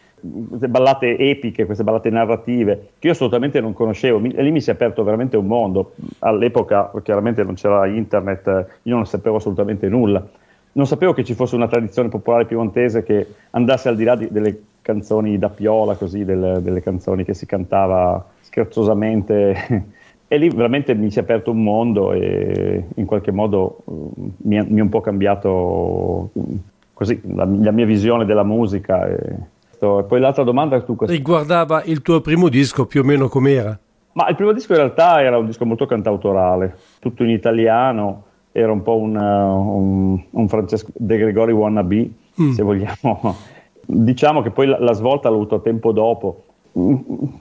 queste 0.48 0.68
ballate 0.68 1.18
epiche, 1.18 1.66
queste 1.66 1.84
ballate 1.84 2.10
narrative, 2.10 2.88
che 2.98 3.08
io 3.08 3.12
assolutamente 3.12 3.60
non 3.60 3.72
conoscevo, 3.72 4.18
mi, 4.18 4.30
e 4.30 4.42
lì 4.42 4.50
mi 4.50 4.60
si 4.60 4.70
è 4.70 4.72
aperto 4.72 5.04
veramente 5.04 5.36
un 5.36 5.46
mondo. 5.46 5.94
All'epoca 6.20 6.90
chiaramente 7.02 7.44
non 7.44 7.54
c'era 7.54 7.86
internet, 7.86 8.78
io 8.82 8.94
non 8.94 9.06
sapevo 9.06 9.36
assolutamente 9.36 9.88
nulla. 9.88 10.26
Non 10.72 10.86
sapevo 10.86 11.12
che 11.12 11.22
ci 11.22 11.34
fosse 11.34 11.54
una 11.54 11.68
tradizione 11.68 12.08
popolare 12.08 12.46
piemontese 12.46 13.04
che 13.04 13.26
andasse 13.50 13.88
al 13.88 13.96
di 13.96 14.04
là 14.04 14.16
di, 14.16 14.28
delle 14.30 14.60
canzoni 14.82 15.38
da 15.38 15.48
piola, 15.48 15.94
così, 15.94 16.24
delle, 16.24 16.60
delle 16.60 16.82
canzoni 16.82 17.24
che 17.24 17.34
si 17.34 17.46
cantava 17.46 18.24
scherzosamente. 18.40 19.92
e 20.26 20.36
lì 20.36 20.48
veramente 20.48 20.94
mi 20.94 21.10
si 21.10 21.18
è 21.18 21.22
aperto 21.22 21.50
un 21.52 21.62
mondo 21.62 22.12
e 22.12 22.84
in 22.94 23.04
qualche 23.04 23.30
modo 23.30 23.82
uh, 23.84 24.32
mi, 24.38 24.56
è 24.56 24.80
un 24.80 24.88
po' 24.88 25.00
cambiato 25.00 26.30
uh, 26.32 26.58
così, 26.92 27.20
la, 27.34 27.44
la, 27.44 27.70
mia 27.70 27.86
visione 27.86 28.24
della 28.24 28.42
musica. 28.42 29.06
E, 29.06 29.52
questo. 29.84 29.98
E 30.00 30.04
poi 30.04 30.20
l'altra 30.20 30.42
domanda 30.42 30.80
tu 30.82 30.96
questo. 30.96 31.14
Riguardava 31.14 31.82
il 31.84 32.02
tuo 32.02 32.20
primo 32.20 32.48
disco 32.48 32.86
più 32.86 33.02
o 33.02 33.04
meno 33.04 33.28
com'era? 33.28 33.78
Ma 34.12 34.28
il 34.28 34.36
primo 34.36 34.52
disco 34.52 34.72
in 34.72 34.78
realtà 34.78 35.22
era 35.22 35.38
un 35.38 35.46
disco 35.46 35.64
molto 35.64 35.86
cantautorale, 35.86 36.76
tutto 37.00 37.24
in 37.24 37.30
italiano, 37.30 38.24
era 38.52 38.70
un 38.70 38.82
po' 38.82 38.96
un, 38.96 39.16
uh, 39.16 39.20
un, 39.20 40.22
un 40.30 40.48
Francesco 40.48 40.90
De 40.94 41.16
Gregori 41.16 41.52
wannabe, 41.52 42.10
mm. 42.40 42.52
se 42.52 42.62
vogliamo. 42.62 43.36
Diciamo 43.86 44.40
che 44.40 44.50
poi 44.50 44.66
la, 44.66 44.78
la 44.78 44.92
svolta 44.92 45.28
l'ho 45.28 45.36
avuto 45.36 45.60
tempo 45.60 45.92
dopo. 45.92 46.44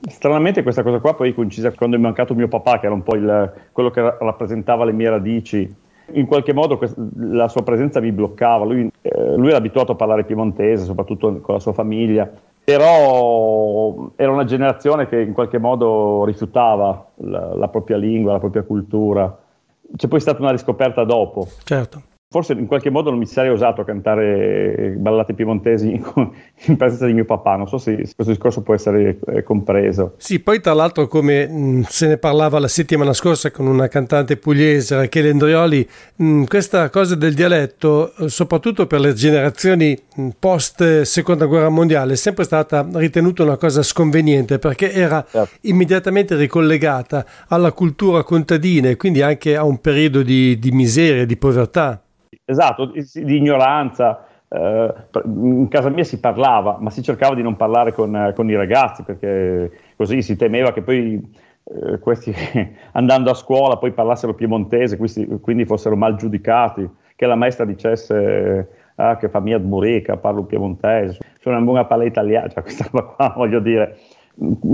Stranamente 0.09 0.61
questa 0.61 0.83
cosa 0.83 0.99
qua 0.99 1.15
poi 1.15 1.33
coincise 1.33 1.73
quando 1.73 1.95
è 1.95 1.99
mancato 1.99 2.35
mio 2.35 2.47
papà, 2.47 2.79
che 2.79 2.85
era 2.85 2.95
un 2.95 3.03
po' 3.03 3.15
il, 3.15 3.53
quello 3.71 3.89
che 3.89 4.01
rappresentava 4.19 4.83
le 4.83 4.91
mie 4.91 5.09
radici 5.09 5.75
in 6.11 6.25
qualche 6.25 6.53
modo 6.53 6.77
quest- 6.77 6.97
la 7.17 7.47
sua 7.47 7.63
presenza 7.63 7.99
mi 7.99 8.11
bloccava. 8.11 8.65
Lui, 8.65 8.89
eh, 9.01 9.35
lui, 9.35 9.47
era 9.47 9.57
abituato 9.57 9.93
a 9.93 9.95
parlare 9.95 10.25
piemontese, 10.25 10.85
soprattutto 10.85 11.39
con 11.41 11.55
la 11.55 11.59
sua 11.59 11.73
famiglia, 11.73 12.29
però 12.63 14.11
era 14.15 14.31
una 14.31 14.45
generazione 14.45 15.07
che 15.07 15.19
in 15.19 15.33
qualche 15.33 15.57
modo 15.57 16.23
rifiutava 16.25 17.07
la, 17.15 17.55
la 17.55 17.67
propria 17.67 17.97
lingua, 17.97 18.33
la 18.33 18.39
propria 18.39 18.63
cultura. 18.63 19.37
C'è 19.95 20.07
poi 20.07 20.19
stata 20.19 20.41
una 20.41 20.51
riscoperta 20.51 21.03
dopo. 21.03 21.47
Certo 21.63 22.11
forse 22.33 22.53
in 22.53 22.65
qualche 22.65 22.89
modo 22.89 23.11
non 23.11 23.19
mi 23.19 23.27
sarei 23.27 23.51
osato 23.51 23.83
cantare 23.83 24.95
ballate 24.97 25.35
piemontesi 25.35 25.91
in, 26.65 26.77
presenza 26.77 27.05
di 27.05 27.13
mio 27.13 27.25
papà, 27.25 27.55
non 27.57 27.67
so 27.67 27.77
se 27.77 27.95
questo 27.95 28.23
discorso 28.23 28.63
può 28.63 28.73
essere 28.73 29.19
eh, 29.27 29.43
compreso. 29.43 30.15
Sì, 30.17 30.39
poi 30.39 30.59
tra 30.59 30.73
l'altro 30.73 31.05
come 31.05 31.47
mh, 31.47 31.53
mm, 31.53 31.81
se 31.83 32.07
ne 32.07 32.17
parlava 32.17 32.57
la 32.57 32.67
settimana 32.67 33.13
scorsa 33.13 33.51
con 33.51 33.67
una 33.67 33.87
cantante 33.87 34.37
pugliese, 34.37 34.95
Rachele 34.95 35.29
Andrioli, 35.29 35.87
mh, 36.15 36.25
mm, 36.25 36.43
questa 36.45 36.89
cosa 36.89 37.13
del 37.13 37.35
dialetto, 37.35 38.15
eh, 38.15 38.29
soprattutto 38.29 38.87
per 38.87 38.99
le 38.99 39.13
generazioni 39.13 39.95
mm, 40.19 40.29
post 40.39 41.01
seconda 41.03 41.45
guerra 41.45 41.69
mondiale, 41.69 42.13
è 42.13 42.15
sempre 42.15 42.45
stata 42.45 42.83
ritenuta 42.93 43.43
una 43.43 43.57
cosa 43.57 43.83
sconveniente 43.83 44.57
perché 44.57 44.91
era 44.91 45.23
certo. 45.29 45.55
immediatamente 45.61 46.35
ricollegata 46.35 47.23
alla 47.49 47.71
cultura 47.73 48.23
contadina 48.23 48.89
e 48.89 48.95
quindi 48.95 49.21
anche 49.21 49.55
a 49.55 49.63
un 49.63 49.79
periodo 49.79 50.23
di, 50.23 50.57
di 50.57 50.71
miseria, 50.71 51.27
di 51.27 51.37
povertà. 51.37 52.03
Esatto, 52.45 52.91
di 53.13 53.37
ignoranza. 53.37 54.25
Eh, 54.47 54.93
in 55.25 55.67
casa 55.67 55.89
mia 55.89 56.03
si 56.03 56.19
parlava, 56.19 56.77
ma 56.79 56.89
si 56.89 57.01
cercava 57.01 57.33
di 57.33 57.41
non 57.41 57.55
parlare 57.55 57.91
con, 57.91 58.31
con 58.35 58.49
i 58.49 58.55
ragazzi 58.55 59.01
perché 59.03 59.71
così 59.95 60.21
si 60.21 60.35
temeva 60.35 60.71
che 60.71 60.83
poi 60.83 61.19
eh, 61.63 61.99
questi 61.99 62.33
andando 62.93 63.31
a 63.31 63.33
scuola 63.33 63.77
poi 63.77 63.91
parlassero 63.91 64.33
piemontese, 64.33 64.97
questi, 64.97 65.25
quindi 65.41 65.65
fossero 65.65 65.95
mal 65.95 66.15
giudicati, 66.15 66.87
che 67.15 67.25
la 67.25 67.35
maestra 67.35 67.65
dicesse 67.65 68.67
ah, 68.95 69.17
che 69.17 69.29
fa 69.29 69.39
mia 69.39 69.59
mureca, 69.59 70.17
parlo 70.17 70.43
piemontese, 70.43 71.19
sono 71.39 71.55
una 71.55 71.65
buona 71.65 71.85
palla 71.85 72.03
italiana, 72.03 72.47
cioè 72.49 72.61
questa 72.63 72.87
roba 72.91 73.05
qua 73.05 73.33
voglio 73.35 73.59
dire. 73.59 73.97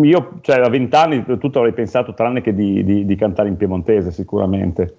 Io 0.04 0.40
cioè, 0.42 0.60
a 0.62 0.70
vent'anni 0.70 1.24
tutto 1.38 1.60
avrei 1.60 1.74
pensato 1.74 2.14
tranne 2.14 2.42
che 2.42 2.56
di, 2.56 2.84
di, 2.84 3.06
di 3.06 3.16
cantare 3.16 3.50
in 3.50 3.58
piemontese 3.58 4.12
sicuramente. 4.12 4.99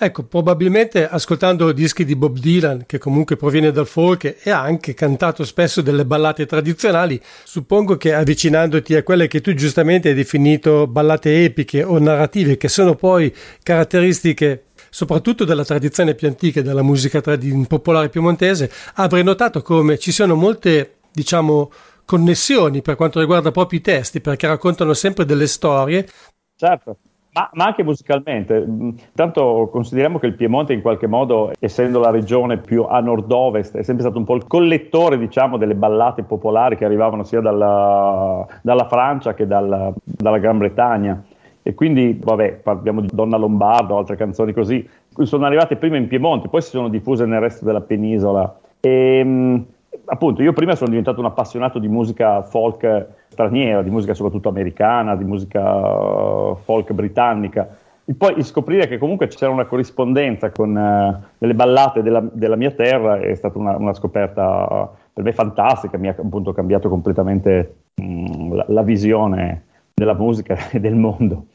Ecco, 0.00 0.22
probabilmente 0.22 1.08
ascoltando 1.08 1.72
dischi 1.72 2.04
di 2.04 2.14
Bob 2.14 2.38
Dylan, 2.38 2.84
che 2.86 2.98
comunque 2.98 3.34
proviene 3.34 3.72
dal 3.72 3.88
folk 3.88 4.36
e 4.44 4.48
ha 4.48 4.60
anche 4.60 4.94
cantato 4.94 5.42
spesso 5.44 5.82
delle 5.82 6.06
ballate 6.06 6.46
tradizionali, 6.46 7.20
suppongo 7.42 7.96
che 7.96 8.14
avvicinandoti 8.14 8.94
a 8.94 9.02
quelle 9.02 9.26
che 9.26 9.40
tu 9.40 9.52
giustamente 9.54 10.10
hai 10.10 10.14
definito 10.14 10.86
ballate 10.86 11.42
epiche 11.42 11.82
o 11.82 11.98
narrative, 11.98 12.56
che 12.56 12.68
sono 12.68 12.94
poi 12.94 13.34
caratteristiche 13.60 14.66
soprattutto 14.88 15.44
della 15.44 15.64
tradizione 15.64 16.14
più 16.14 16.28
antica 16.28 16.62
della 16.62 16.82
musica 16.82 17.20
trad- 17.20 17.66
popolare 17.66 18.08
piemontese, 18.08 18.70
avrei 18.94 19.24
notato 19.24 19.62
come 19.62 19.98
ci 19.98 20.12
sono 20.12 20.36
molte, 20.36 20.98
diciamo, 21.10 21.72
connessioni 22.04 22.82
per 22.82 22.94
quanto 22.94 23.18
riguarda 23.18 23.50
proprio 23.50 23.80
i 23.80 23.82
testi, 23.82 24.20
perché 24.20 24.46
raccontano 24.46 24.94
sempre 24.94 25.24
delle 25.24 25.48
storie. 25.48 26.06
Certo 26.54 26.98
Ma, 27.32 27.48
ma, 27.52 27.64
anche 27.66 27.84
musicalmente. 27.84 28.66
Tanto 29.14 29.68
consideriamo 29.70 30.18
che 30.18 30.26
il 30.26 30.34
Piemonte 30.34 30.72
in 30.72 30.80
qualche 30.80 31.06
modo, 31.06 31.52
essendo 31.60 32.00
la 32.00 32.10
regione 32.10 32.56
più 32.56 32.84
a 32.88 33.00
nord-ovest, 33.00 33.76
è 33.76 33.82
sempre 33.82 34.02
stato 34.02 34.18
un 34.18 34.24
po' 34.24 34.34
il 34.34 34.46
collettore, 34.46 35.18
diciamo, 35.18 35.56
delle 35.56 35.74
ballate 35.74 36.22
popolari 36.24 36.76
che 36.76 36.84
arrivavano 36.84 37.22
sia 37.24 37.40
dalla, 37.40 38.46
dalla 38.62 38.86
Francia 38.88 39.34
che 39.34 39.46
dalla, 39.46 39.92
dalla 40.02 40.38
Gran 40.38 40.58
Bretagna. 40.58 41.22
E 41.62 41.74
quindi, 41.74 42.18
vabbè, 42.20 42.60
parliamo 42.62 43.02
di 43.02 43.08
Donna 43.12 43.36
Lombardo, 43.36 43.98
altre 43.98 44.16
canzoni 44.16 44.52
così, 44.52 44.88
sono 45.22 45.44
arrivate 45.44 45.76
prima 45.76 45.96
in 45.96 46.08
Piemonte, 46.08 46.48
poi 46.48 46.62
si 46.62 46.70
sono 46.70 46.88
diffuse 46.88 47.26
nel 47.26 47.40
resto 47.40 47.64
della 47.64 47.82
penisola. 47.82 48.58
E, 48.80 49.64
appunto, 50.06 50.42
io 50.42 50.52
prima 50.54 50.74
sono 50.74 50.90
diventato 50.90 51.20
un 51.20 51.26
appassionato 51.26 51.78
di 51.78 51.88
musica 51.88 52.42
folk 52.42 53.06
straniera, 53.38 53.82
di 53.82 53.90
musica 53.90 54.14
soprattutto 54.14 54.48
americana, 54.48 55.14
di 55.14 55.22
musica 55.22 55.62
uh, 55.62 56.56
folk 56.56 56.92
britannica. 56.92 57.76
E 58.04 58.14
poi 58.14 58.42
scoprire 58.42 58.88
che 58.88 58.98
comunque 58.98 59.28
c'era 59.28 59.52
una 59.52 59.66
corrispondenza 59.66 60.50
con 60.50 60.74
uh, 60.74 61.24
delle 61.38 61.54
ballate 61.54 62.02
della, 62.02 62.24
della, 62.32 62.56
mia 62.56 62.72
terra 62.72 63.20
è 63.20 63.34
stata 63.34 63.58
una, 63.58 63.76
una 63.76 63.94
scoperta 63.94 64.66
uh, 64.68 64.88
per 65.12 65.22
me 65.22 65.32
fantastica, 65.32 65.98
mi 65.98 66.08
ha 66.08 66.16
appunto 66.18 66.52
cambiato 66.52 66.88
completamente 66.88 67.76
um, 68.00 68.54
la, 68.54 68.64
la 68.68 68.82
visione 68.82 69.66
della 69.94 70.14
musica 70.14 70.56
e 70.72 70.80
del 70.80 70.96
mondo. 70.96 71.46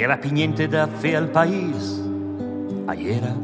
Era 0.00 0.16
più 0.16 0.30
niente 0.30 0.68
da 0.68 0.86
fare 0.86 1.16
al 1.16 1.28
paese, 1.28 2.00
era 2.86 3.34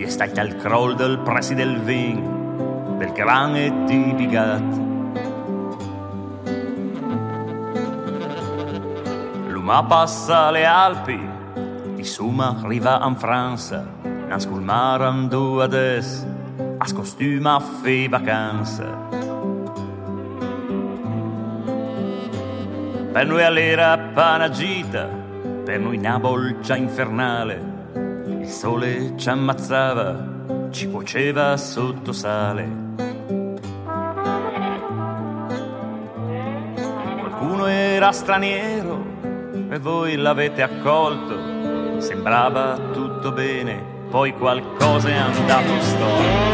damnimat, 0.00 0.06
e 0.06 0.08
stai 0.08 0.30
al 0.38 0.56
croll 0.56 0.94
del 0.94 1.18
prezzi 1.18 1.54
del 1.54 1.78
vin, 1.80 2.96
del 2.98 3.12
gran 3.12 3.54
e 3.56 3.72
di 3.84 4.14
bigat. 4.16 4.78
L'uma 9.48 9.84
passa 9.84 10.50
le 10.50 10.64
Alpi, 10.64 11.20
di 11.94 12.04
suma 12.04 12.56
arriva 12.62 13.00
in 13.06 13.16
Francia, 13.16 13.86
nascol 14.28 14.62
mar 14.62 15.02
andò 15.02 15.60
adesso, 15.60 16.26
a 16.78 16.86
scostuma 16.86 17.56
a 17.56 17.60
fe 17.60 18.08
vacanza. 18.08 19.08
Per 23.12 23.26
noi 23.26 23.42
all'era 23.42 23.98
panagita, 23.98 25.08
per 25.64 25.80
noi 25.80 25.96
una 25.98 26.18
bolgia 26.18 26.76
infernale, 26.76 27.54
il 27.54 27.69
sole 28.50 29.12
ci 29.16 29.28
ammazzava, 29.28 30.68
ci 30.70 30.90
cuoceva 30.90 31.56
sotto 31.56 32.12
sale. 32.12 32.68
Qualcuno 37.20 37.66
era 37.66 38.12
straniero 38.12 39.04
e 39.70 39.78
voi 39.78 40.16
l'avete 40.16 40.62
accolto, 40.62 42.00
sembrava 42.00 42.76
tutto 42.92 43.32
bene, 43.32 43.82
poi 44.10 44.34
qualcosa 44.34 45.08
è 45.08 45.16
andato 45.16 45.80
storto. 45.80 46.48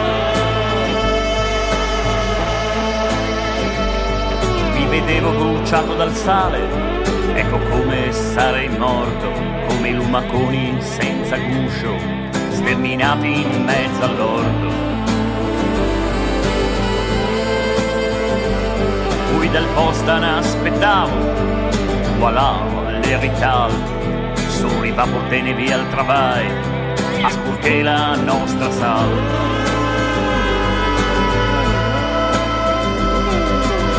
Mi 4.75 4.87
vedevo 4.87 5.31
bruciato 5.33 5.95
dal 5.95 6.13
sale 6.13 6.97
Ecco 7.37 7.59
come 7.69 8.13
sarei 8.13 8.67
morto, 8.79 9.31
come 9.87 9.89
i 9.89 9.95
lumaconi 9.95 10.77
senza 10.81 11.37
guscio, 11.37 11.97
sterminati 12.51 13.43
in 13.43 13.65
mezzo 13.65 14.03
all'orto. 14.03 14.71
Fui 19.31 19.51
dal 19.51 19.67
posta 19.75 20.19
ne 20.19 20.39
aspettavo, 20.39 21.15
voilà 22.19 22.63
l'erital, 23.01 23.71
su 24.49 24.69
riva 24.81 25.05
portene 25.05 25.55
via 25.55 25.77
al 25.77 25.89
travail, 25.91 26.51
a 27.23 27.29
spurché 27.29 27.83
la 27.83 28.17
nostra 28.17 28.71
sal. 28.71 29.11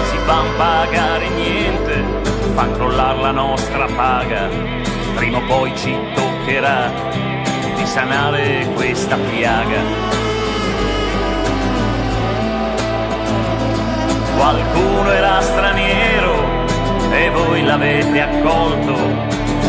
Si 0.09 0.17
fan 0.25 0.47
pagare 0.57 1.29
niente 1.29 2.27
fan 2.53 2.73
crollare 2.73 3.21
la 3.21 3.31
nostra 3.31 3.85
paga, 3.85 4.49
prima 5.17 5.39
o 5.39 5.41
poi 5.47 5.75
ci 5.75 5.97
toccherà 6.13 6.91
di 7.75 7.85
sanare 7.87 8.67
questa 8.75 9.17
piaga. 9.17 9.81
Qualcuno 14.37 15.09
era 15.11 15.41
straniero 15.41 16.35
e 17.11 17.29
voi 17.31 17.63
l'avete 17.63 18.21
accolto, 18.21 18.95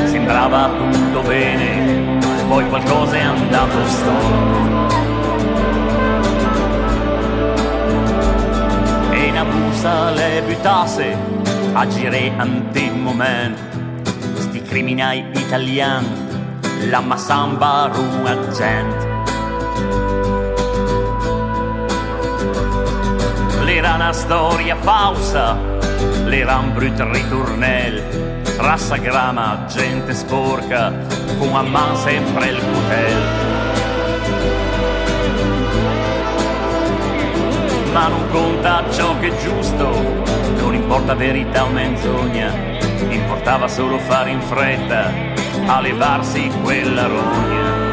sembrava 0.05 0.71
tutto 0.91 1.23
bene, 1.23 2.19
poi 2.47 2.69
qualcosa 2.69 3.17
è 3.17 3.23
andato 3.23 3.87
storto. 3.87 4.97
E 9.13 9.19
in 9.25 9.39
abusa 9.39 10.11
le 10.11 10.43
buttasse 10.47 11.17
agire 11.73 12.33
ante 12.37 12.91
moment 12.91 13.68
criminali 14.69 15.25
italiani 15.33 16.07
la 16.91 17.01
massamba 17.01 17.91
rua 17.91 18.37
gente. 18.53 19.07
L'era 23.65 23.95
una 23.95 24.13
storia 24.13 24.77
falsa 24.77 25.57
l'era 26.27 26.59
un 26.59 26.75
brutto 26.75 27.11
ritornel 27.11 28.43
rassa 28.59 28.97
grama 28.97 29.65
gente 29.69 30.13
sporca 30.15 30.93
con 31.39 31.55
a 31.55 31.63
man 31.63 31.97
sempre 31.97 32.49
il 32.49 32.61
cutel. 32.61 33.47
Ma 37.93 38.09
non 38.09 38.29
conta 38.31 38.85
ciò 38.91 39.19
che 39.19 39.29
è 39.29 39.37
giusto 39.43 40.37
non 40.61 40.75
importa 40.75 41.15
verità 41.15 41.65
o 41.65 41.69
menzogna, 41.69 42.53
importava 43.11 43.69
solo 43.69 43.99
fare 43.99 44.31
in 44.31 44.41
fretta 44.41 45.13
a 45.67 45.81
levarsi 45.81 46.51
quella 46.63 47.07
rogna. 47.07 47.87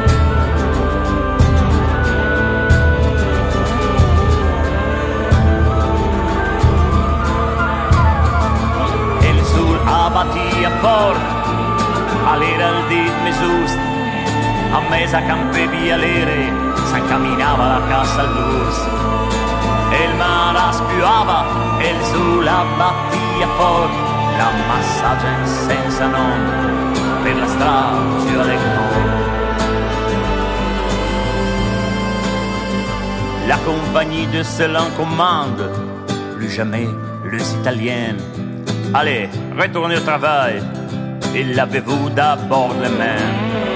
E 9.20 9.28
il 9.28 9.44
sul 9.44 9.80
abatia 9.84 10.70
fort, 10.80 11.20
all'era 12.24 12.68
il 12.68 12.86
dit 12.88 13.12
mesust, 13.22 13.78
a 14.72 14.80
mesa 14.88 15.22
campe 15.22 15.66
via 15.68 15.96
l'ere, 15.96 16.52
s'encamminava 16.84 17.66
la 17.66 17.86
cassa 17.86 18.20
all'urs 18.20 18.88
e 19.90 20.04
il 20.04 20.14
mare 20.16 20.72
spiuava 20.72 21.44
e 21.78 21.88
il 21.88 22.02
sulla 22.04 22.64
battia 22.76 23.48
fuori 23.56 24.05
la 24.38 24.50
massaggia 24.68 25.46
senza 25.66 26.06
nome 26.06 26.92
per 27.22 27.36
la 27.36 27.46
strada 27.46 28.20
ci 28.20 28.34
La 33.46 33.58
compagnie 33.58 34.26
de 34.26 34.42
Céline 34.42 34.92
commande, 34.96 35.70
plus 36.34 36.50
jamais 36.50 36.88
les 37.30 37.54
Italiennes. 37.54 38.20
Allez, 38.92 39.28
retournez 39.56 39.96
au 39.96 40.00
travail 40.00 40.60
et 41.32 41.44
lavez-vous 41.44 42.10
d'abord 42.10 42.74
les 42.82 42.88
mains. 42.88 43.75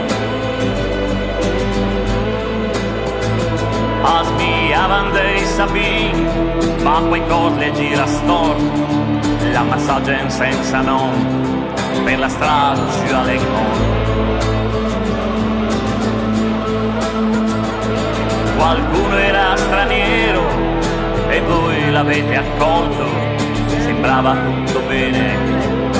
A 4.10 4.24
sviavan 4.24 5.12
dei 5.12 5.44
sabini, 5.44 6.26
ma 6.82 7.00
quei 7.08 7.24
cose 7.28 7.56
le 7.58 7.72
gira 7.72 8.06
storto, 8.06 8.86
la 9.52 9.62
massaggia 9.62 10.28
senza 10.28 10.80
nome, 10.80 11.16
per 12.04 12.18
la 12.18 12.28
strada 12.28 12.82
su 12.90 13.14
Alegmont. 13.14 13.98
Qualcuno 18.56 19.16
era 19.16 19.56
straniero 19.56 20.42
e 21.28 21.40
voi 21.42 21.90
l'avete 21.90 22.36
accolto, 22.36 23.06
sembrava 23.68 24.34
tutto 24.34 24.80
bene, 24.88 25.36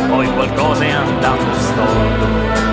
poi 0.09 0.27
qualcosa 0.35 0.85
è 0.85 0.91
andato 0.91 1.55
storto. 1.55 2.70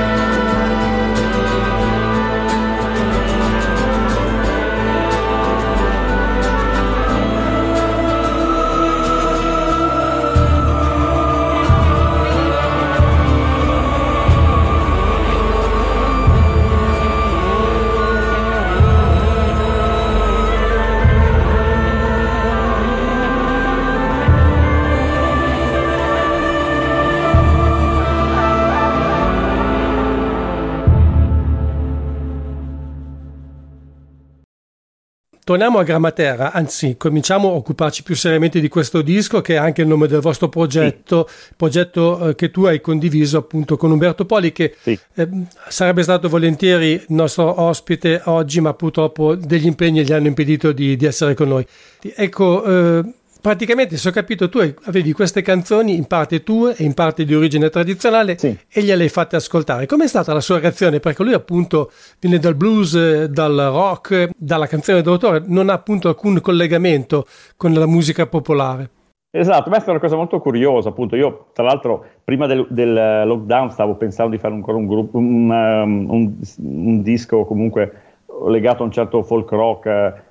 Torniamo 35.48 35.80
a 35.80 35.84
Grammatera, 35.84 36.52
anzi 36.52 36.98
cominciamo 36.98 37.48
a 37.48 37.54
occuparci 37.54 38.04
più 38.04 38.16
seriamente 38.16 38.60
di 38.60 38.68
questo 38.68 39.02
disco 39.02 39.40
che 39.40 39.54
è 39.54 39.58
anche 39.58 39.82
il 39.82 39.88
nome 39.88 40.08
del 40.08 40.20
vostro 40.20 40.50
progetto, 40.50 41.26
sì. 41.30 41.54
progetto 41.56 42.28
eh, 42.28 42.36
che 42.36 42.52
tu 42.52 42.66
hai 42.66 42.82
condiviso 42.82 43.38
appunto 43.38 43.78
con 43.78 43.90
Umberto 43.92 44.26
Poli 44.26 44.52
che 44.52 44.76
sì. 44.78 45.00
eh, 45.14 45.30
sarebbe 45.70 46.04
stato 46.04 46.28
volentieri 46.28 46.92
il 46.92 47.06
nostro 47.08 47.62
ospite 47.62 48.24
oggi 48.26 48.60
ma 48.60 48.74
purtroppo 48.74 49.36
degli 49.36 49.68
impegni 49.68 50.04
gli 50.04 50.12
hanno 50.12 50.28
impedito 50.28 50.74
di, 50.74 50.98
di 50.98 51.06
essere 51.06 51.34
con 51.34 51.48
noi. 51.48 51.66
Ecco, 52.02 52.66
eh, 52.66 53.14
praticamente, 53.48 53.96
se 53.96 54.10
ho 54.10 54.12
capito, 54.12 54.50
tu 54.50 54.60
avevi 54.84 55.14
queste 55.14 55.42
canzoni 55.42 55.96
in 55.96 56.06
parte 56.06 56.44
tue 56.44 56.76
e 56.76 56.84
in 56.84 56.94
parte 56.94 57.24
di 57.24 57.34
origine 57.34 57.70
tradizionale 57.70 58.38
sì. 58.38 58.58
e 58.70 58.82
gliele 58.82 59.04
hai 59.04 59.10
fatte 59.10 59.38
ascoltare. 59.38 59.86
Com'è 59.86 60.06
stata 60.06 60.34
la 60.34 60.42
sua 60.42 60.60
reazione? 60.60 61.00
Perché 61.00 61.24
lui 61.24 61.32
appunto 61.32 61.90
viene 62.20 62.40
dal 62.40 62.56
blues, 62.56 63.24
dal 63.24 63.56
rock, 63.72 64.32
dalla 64.36 64.68
canzone 64.68 65.02
d'autore, 65.02 65.44
non 65.46 65.70
ha 65.70 65.74
appunto 65.74 66.10
alcun 66.10 66.42
collegamento 66.42 67.26
con 67.56 67.72
la 67.72 67.86
musica 67.86 68.28
popolare. 68.28 68.90
Esatto, 69.32 69.70
questa 69.70 69.88
è 69.88 69.92
una 69.92 70.00
cosa 70.00 70.18
molto 70.18 70.40
curiosa, 70.42 70.90
appunto 70.90 71.16
io 71.16 71.48
tra 71.54 71.64
l'altro 71.64 72.06
prima 72.26 72.48
del, 72.48 72.68
del 72.70 73.24
lockdown 73.26 73.72
stavo 73.72 73.96
pensando 73.96 74.32
di 74.32 74.40
fare 74.40 74.56
ancora 74.56 74.78
un, 74.78 74.88
gruppo, 74.88 75.18
un, 75.20 75.50
um, 75.50 76.10
un, 76.10 76.34
un 76.58 77.02
disco 77.02 77.46
comunque 77.46 78.02
legato 78.50 78.84
a 78.84 78.86
un 78.86 78.92
certo 78.92 79.24
folk 79.24 79.50
rock 79.52 80.26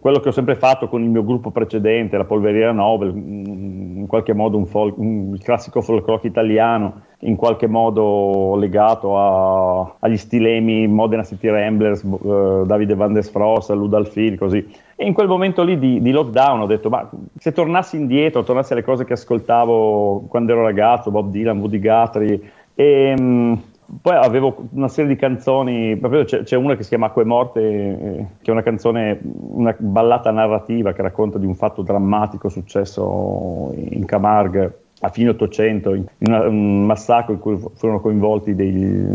quello 0.00 0.20
che 0.20 0.28
ho 0.28 0.32
sempre 0.32 0.56
fatto 0.56 0.88
con 0.88 1.02
il 1.02 1.10
mio 1.10 1.24
gruppo 1.24 1.50
precedente, 1.50 2.16
la 2.16 2.24
Polveriera 2.24 2.72
Nobel, 2.72 3.12
mm, 3.12 3.98
in 3.98 4.06
qualche 4.06 4.32
modo 4.32 4.56
un, 4.56 4.66
folk, 4.66 4.96
un 4.98 5.32
il 5.34 5.42
classico 5.42 5.80
folk 5.80 6.06
rock 6.06 6.24
italiano, 6.24 7.02
in 7.20 7.36
qualche 7.36 7.66
modo 7.66 8.56
legato 8.56 9.18
a, 9.18 9.96
agli 10.00 10.16
stilemi 10.16 10.86
Modena 10.86 11.24
City 11.24 11.48
Ramblers, 11.48 12.02
uh, 12.02 12.64
Davide 12.64 12.94
Van 12.94 13.12
der 13.12 13.24
Sfrost, 13.24 13.70
Ludalfil, 13.70 14.38
così. 14.38 14.66
E 14.94 15.06
in 15.06 15.12
quel 15.12 15.28
momento 15.28 15.62
lì 15.62 15.78
di, 15.78 16.00
di, 16.00 16.10
lockdown 16.10 16.60
ho 16.60 16.66
detto, 16.66 16.88
ma 16.88 17.08
se 17.36 17.52
tornassi 17.52 17.96
indietro, 17.96 18.42
tornassi 18.44 18.72
alle 18.72 18.84
cose 18.84 19.04
che 19.04 19.14
ascoltavo 19.14 20.26
quando 20.28 20.52
ero 20.52 20.62
ragazzo, 20.62 21.10
Bob 21.10 21.30
Dylan, 21.30 21.58
Woody 21.58 21.80
Guthrie, 21.80 22.40
e, 22.74 23.14
um, 23.18 23.60
poi 24.00 24.16
avevo 24.16 24.66
una 24.72 24.88
serie 24.88 25.14
di 25.14 25.16
canzoni, 25.18 25.96
proprio 25.96 26.24
c'è, 26.24 26.42
c'è 26.42 26.56
una 26.56 26.74
che 26.74 26.82
si 26.82 26.88
chiama 26.88 27.06
Acque 27.06 27.24
Morte, 27.24 27.60
eh, 27.60 28.26
che 28.42 28.50
è 28.50 28.50
una 28.50 28.62
canzone, 28.62 29.20
una 29.22 29.74
ballata 29.78 30.30
narrativa 30.32 30.92
che 30.92 31.02
racconta 31.02 31.38
di 31.38 31.46
un 31.46 31.54
fatto 31.54 31.82
drammatico 31.82 32.48
successo 32.48 33.72
in 33.76 34.04
Camargue 34.04 34.80
a 35.00 35.08
fine 35.08 35.30
Ottocento, 35.30 35.94
in 35.94 36.06
una, 36.18 36.48
un 36.48 36.84
massacro 36.84 37.34
in 37.34 37.38
cui 37.38 37.58
furono 37.74 38.00
coinvolti 38.00 38.54
dei, 38.54 38.72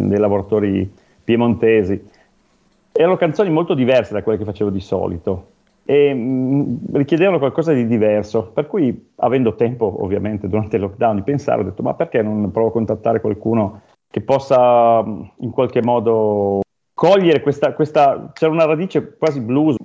dei 0.07 0.19
lavoratori 0.19 0.89
piemontesi. 1.23 2.07
Erano 2.93 3.17
canzoni 3.17 3.49
molto 3.49 3.73
diverse 3.73 4.13
da 4.13 4.23
quelle 4.23 4.37
che 4.37 4.45
facevo 4.45 4.69
di 4.69 4.79
solito 4.79 5.47
e 5.83 6.13
mh, 6.13 6.19
mm, 6.19 6.75
richiedevano 6.93 7.39
qualcosa 7.39 7.73
di 7.73 7.87
diverso, 7.87 8.51
per 8.53 8.67
cui 8.67 9.09
avendo 9.17 9.55
tempo 9.55 10.03
ovviamente 10.03 10.47
durante 10.47 10.77
il 10.77 10.83
lockdown 10.83 11.15
di 11.15 11.23
pensare 11.23 11.61
ho 11.61 11.65
detto 11.65 11.83
ma 11.83 11.93
perché 11.93 12.21
non 12.21 12.51
provo 12.51 12.69
a 12.69 12.71
contattare 12.71 13.19
qualcuno 13.19 13.81
che 14.11 14.21
possa 14.21 15.03
mm, 15.03 15.21
in 15.37 15.49
qualche 15.49 15.81
modo 15.81 16.59
cogliere 16.93 17.41
questa, 17.41 17.73
questa 17.73 18.29
c'era 18.33 18.51
una 18.51 18.65
radice 18.65 19.17
quasi 19.17 19.39
blues, 19.39 19.77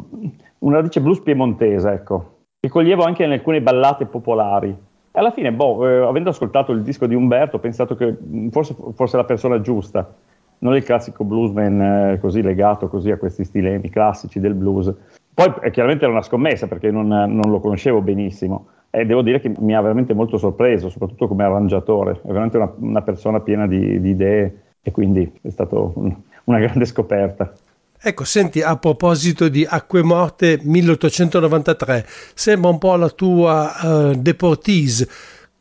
una 0.59 0.77
radice 0.77 1.01
blues 1.01 1.21
piemontese, 1.21 1.91
ecco, 1.91 2.35
che 2.61 2.69
coglievo 2.69 3.05
anche 3.05 3.25
in 3.25 3.31
alcune 3.31 3.63
ballate 3.63 4.05
popolari. 4.05 4.77
Alla 5.13 5.31
fine, 5.31 5.51
boh, 5.51 5.89
eh, 5.89 6.07
avendo 6.07 6.29
ascoltato 6.29 6.73
il 6.73 6.83
disco 6.83 7.07
di 7.07 7.15
Umberto, 7.15 7.57
ho 7.57 7.61
pensato 7.61 7.95
che 7.95 8.15
mm, 8.23 8.49
forse 8.49 8.77
fosse 8.95 9.17
la 9.17 9.25
persona 9.25 9.61
giusta, 9.63 10.13
non 10.59 10.77
il 10.77 10.83
classico 10.83 11.25
bluesman 11.25 11.81
eh, 11.81 12.19
così 12.21 12.43
legato 12.43 12.89
così 12.89 13.11
a 13.11 13.17
questi 13.17 13.45
stilemi 13.45 13.89
classici 13.89 14.41
del 14.41 14.55
blues. 14.55 14.93
Poi 15.37 15.53
eh, 15.61 15.71
chiaramente 15.71 16.05
era 16.05 16.13
una 16.15 16.23
scommessa 16.23 16.67
perché 16.67 16.91
non, 16.91 17.09
non 17.09 17.51
lo 17.51 17.61
conoscevo 17.61 18.01
benissimo 18.01 18.69
e 18.89 19.05
devo 19.05 19.21
dire 19.21 19.39
che 19.39 19.53
mi 19.59 19.75
ha 19.75 19.83
veramente 19.83 20.15
molto 20.15 20.39
sorpreso, 20.39 20.89
soprattutto 20.89 21.29
come 21.29 21.45
arrangiatore, 21.45 22.13
è 22.25 22.29
veramente 22.29 22.57
una, 22.57 22.73
una 22.79 23.03
persona 23.03 23.41
piena 23.41 23.67
di, 23.67 24.01
di, 24.01 24.09
idee 24.09 24.63
e 24.81 24.91
quindi 24.93 25.31
è 25.43 25.51
stata 25.51 25.79
un, 25.79 26.17
una 26.45 26.59
grande 26.59 26.87
scoperta. 26.87 27.53
Ecco, 28.01 28.25
senti, 28.25 28.63
a 28.63 28.79
proposito 28.79 29.49
di 29.49 29.67
Acque 29.69 30.03
Morte 30.03 30.59
1893, 30.63 32.07
sembra 32.33 32.71
un 32.71 32.79
po' 32.79 32.97
la 32.97 33.11
tua 33.11 33.73
uh, 33.83 34.15
deportise. 34.15 35.07